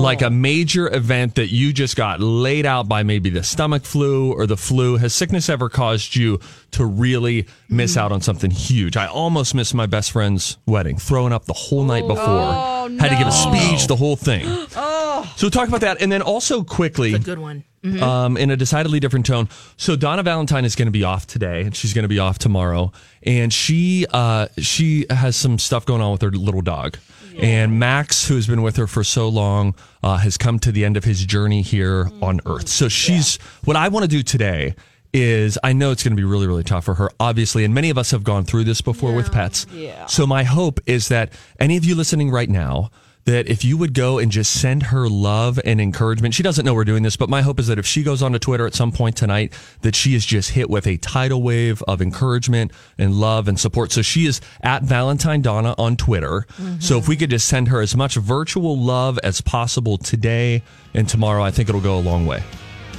like 0.00 0.22
a 0.22 0.30
major 0.30 0.90
event 0.94 1.34
that 1.34 1.48
you 1.52 1.70
just 1.70 1.96
got 1.96 2.18
laid 2.18 2.64
out 2.64 2.88
by 2.88 3.02
maybe 3.02 3.28
the 3.28 3.42
stomach 3.42 3.84
flu 3.84 4.32
or 4.32 4.46
the 4.46 4.56
flu. 4.56 4.96
Has 4.96 5.12
sickness 5.14 5.50
ever 5.50 5.68
caused 5.68 6.16
you 6.16 6.40
to 6.70 6.84
really 6.86 7.46
miss 7.68 7.98
out 7.98 8.10
on 8.10 8.22
something 8.22 8.50
huge? 8.50 8.96
I 8.96 9.06
almost 9.06 9.54
missed 9.54 9.74
my 9.74 9.84
best 9.84 10.12
friend's 10.12 10.56
wedding, 10.64 10.96
throwing 10.96 11.34
up 11.34 11.44
the 11.44 11.52
whole 11.52 11.84
night 11.84 12.06
before. 12.06 12.24
Oh, 12.26 12.96
Had 12.98 13.10
to 13.10 13.16
give 13.16 13.26
a 13.26 13.32
speech, 13.32 13.86
the 13.86 13.96
whole 13.96 14.16
thing. 14.16 14.46
Oh, 14.76 15.30
So 15.36 15.48
talk 15.48 15.68
about 15.68 15.82
that, 15.82 16.00
and 16.02 16.10
then 16.10 16.22
also 16.22 16.64
quickly, 16.64 17.12
It's 17.14 17.22
a 17.22 17.24
good 17.24 17.38
one. 17.38 17.64
Mhm. 17.84 18.00
um, 18.02 18.36
in 18.38 18.50
a 18.50 18.56
decidedly 18.56 18.98
different 18.98 19.26
tone. 19.26 19.48
So 19.76 19.94
Donna 19.94 20.22
Valentine 20.22 20.64
is 20.64 20.74
going 20.74 20.86
to 20.86 20.92
be 20.92 21.04
off 21.04 21.26
today, 21.26 21.60
and 21.62 21.76
she's 21.76 21.92
going 21.92 22.02
to 22.04 22.08
be 22.08 22.18
off 22.18 22.38
tomorrow. 22.38 22.92
And 23.22 23.52
she 23.52 24.06
uh, 24.10 24.48
she 24.58 25.04
has 25.10 25.36
some 25.36 25.58
stuff 25.58 25.84
going 25.86 26.00
on 26.00 26.12
with 26.12 26.22
her 26.22 26.30
little 26.30 26.62
dog. 26.62 26.96
And 27.40 27.78
Max, 27.78 28.28
who 28.28 28.36
has 28.36 28.46
been 28.46 28.62
with 28.62 28.76
her 28.76 28.86
for 28.86 29.04
so 29.04 29.28
long, 29.28 29.74
uh, 30.02 30.18
has 30.18 30.36
come 30.36 30.58
to 30.60 30.72
the 30.72 30.84
end 30.84 30.96
of 30.96 31.04
his 31.04 31.24
journey 31.24 31.62
here 31.62 32.10
on 32.22 32.40
Earth. 32.46 32.68
So 32.68 32.88
she's 32.88 33.36
what 33.64 33.76
I 33.76 33.88
want 33.88 34.04
to 34.04 34.08
do 34.08 34.22
today 34.22 34.74
is 35.12 35.58
I 35.62 35.72
know 35.72 35.92
it's 35.92 36.02
going 36.02 36.12
to 36.12 36.20
be 36.20 36.24
really 36.24 36.46
really 36.46 36.64
tough 36.64 36.84
for 36.84 36.94
her, 36.94 37.10
obviously, 37.20 37.64
and 37.64 37.74
many 37.74 37.90
of 37.90 37.98
us 37.98 38.10
have 38.10 38.24
gone 38.24 38.44
through 38.44 38.64
this 38.64 38.80
before 38.80 39.14
with 39.14 39.32
pets. 39.32 39.66
Yeah. 39.72 40.06
So 40.06 40.26
my 40.26 40.42
hope 40.44 40.80
is 40.86 41.08
that 41.08 41.32
any 41.60 41.76
of 41.76 41.84
you 41.84 41.94
listening 41.94 42.30
right 42.30 42.48
now 42.48 42.90
that 43.24 43.48
if 43.48 43.64
you 43.64 43.76
would 43.78 43.94
go 43.94 44.18
and 44.18 44.30
just 44.30 44.60
send 44.60 44.82
her 44.84 45.08
love 45.08 45.58
and 45.64 45.80
encouragement. 45.80 46.34
She 46.34 46.42
doesn't 46.42 46.64
know 46.64 46.74
we're 46.74 46.84
doing 46.84 47.02
this, 47.02 47.16
but 47.16 47.30
my 47.30 47.40
hope 47.42 47.58
is 47.58 47.68
that 47.68 47.78
if 47.78 47.86
she 47.86 48.02
goes 48.02 48.22
onto 48.22 48.38
Twitter 48.38 48.66
at 48.66 48.74
some 48.74 48.92
point 48.92 49.16
tonight, 49.16 49.52
that 49.80 49.96
she 49.96 50.14
is 50.14 50.26
just 50.26 50.50
hit 50.50 50.68
with 50.68 50.86
a 50.86 50.98
tidal 50.98 51.42
wave 51.42 51.82
of 51.88 52.02
encouragement 52.02 52.70
and 52.98 53.14
love 53.14 53.48
and 53.48 53.58
support. 53.58 53.92
So 53.92 54.02
she 54.02 54.26
is 54.26 54.40
at 54.62 54.82
Valentine 54.82 55.40
Donna 55.40 55.74
on 55.78 55.96
Twitter. 55.96 56.46
So 56.80 56.98
if 56.98 57.08
we 57.08 57.16
could 57.16 57.30
just 57.30 57.48
send 57.48 57.68
her 57.68 57.80
as 57.80 57.96
much 57.96 58.16
virtual 58.16 58.76
love 58.78 59.18
as 59.22 59.40
possible 59.40 59.96
today 59.96 60.62
and 60.92 61.08
tomorrow, 61.08 61.42
I 61.42 61.50
think 61.50 61.68
it'll 61.70 61.80
go 61.80 61.96
a 61.98 62.00
long 62.00 62.26
way. 62.26 62.42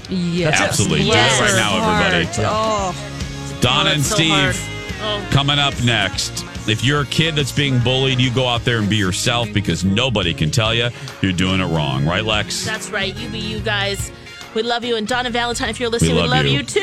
yes. 0.10 0.60
Absolutely. 0.60 1.04
Do 1.06 1.12
it 1.12 1.14
right 1.14 1.56
now, 1.56 2.18
everybody. 2.18 2.48
Oh, 2.48 2.96
Donna 3.62 3.90
Oh, 3.90 3.94
and 3.94 4.02
that's 4.02 4.10
so 4.10 4.16
Steve. 4.16 4.72
Oh. 5.02 5.28
coming 5.32 5.60
up 5.60 5.74
next. 5.84 6.46
If 6.68 6.84
you're 6.84 7.02
a 7.02 7.06
kid 7.06 7.36
that's 7.36 7.52
being 7.52 7.78
bullied, 7.80 8.20
you 8.20 8.32
go 8.34 8.48
out 8.48 8.66
there 8.66 8.80
and 8.80 8.90
be 8.90 8.96
yourself 8.96 9.52
because 9.54 9.86
nobody 9.86 10.34
can 10.34 10.50
tell 10.50 10.74
you 10.74 10.90
you're 11.22 11.32
doing 11.32 11.62
it 11.62 11.66
wrong, 11.66 12.06
right, 12.06 12.26
Lex? 12.26 12.66
That's 12.66 12.90
right. 12.90 13.16
You 13.16 13.30
be 13.30 13.38
you 13.38 13.60
guys. 13.60 14.12
We 14.56 14.64
love 14.64 14.84
you. 14.84 14.96
And 14.96 15.08
Donna 15.08 15.30
Valentine, 15.30 15.70
if 15.70 15.80
you're 15.80 15.90
listening, 15.90 16.16
We 16.16 16.22
we 16.24 16.28
love 16.28 16.38
love, 16.38 16.46
you. 16.48 16.52
you. 16.60 16.64
too. 16.64 16.82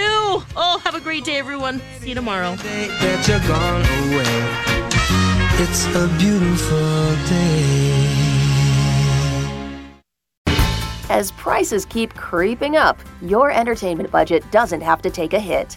Oh, 0.57 0.81
have 0.85 0.95
a 0.95 1.01
great 1.01 1.25
day, 1.25 1.37
everyone. 1.39 1.81
See 1.99 2.11
you 2.11 2.15
tomorrow. 2.15 2.55
that 2.57 3.27
you're 3.27 3.41
gone 3.41 3.83
away. 4.13 5.63
It's 5.65 5.87
a 5.97 6.07
beautiful 6.19 7.17
day. 7.29 8.09
As 11.09 11.33
prices 11.33 11.85
keep 11.85 12.15
creeping 12.15 12.77
up, 12.77 12.99
your 13.21 13.51
entertainment 13.51 14.11
budget 14.11 14.49
doesn't 14.51 14.81
have 14.81 15.03
to 15.03 15.11
take 15.11 15.33
a 15.35 15.41
hit. 15.41 15.77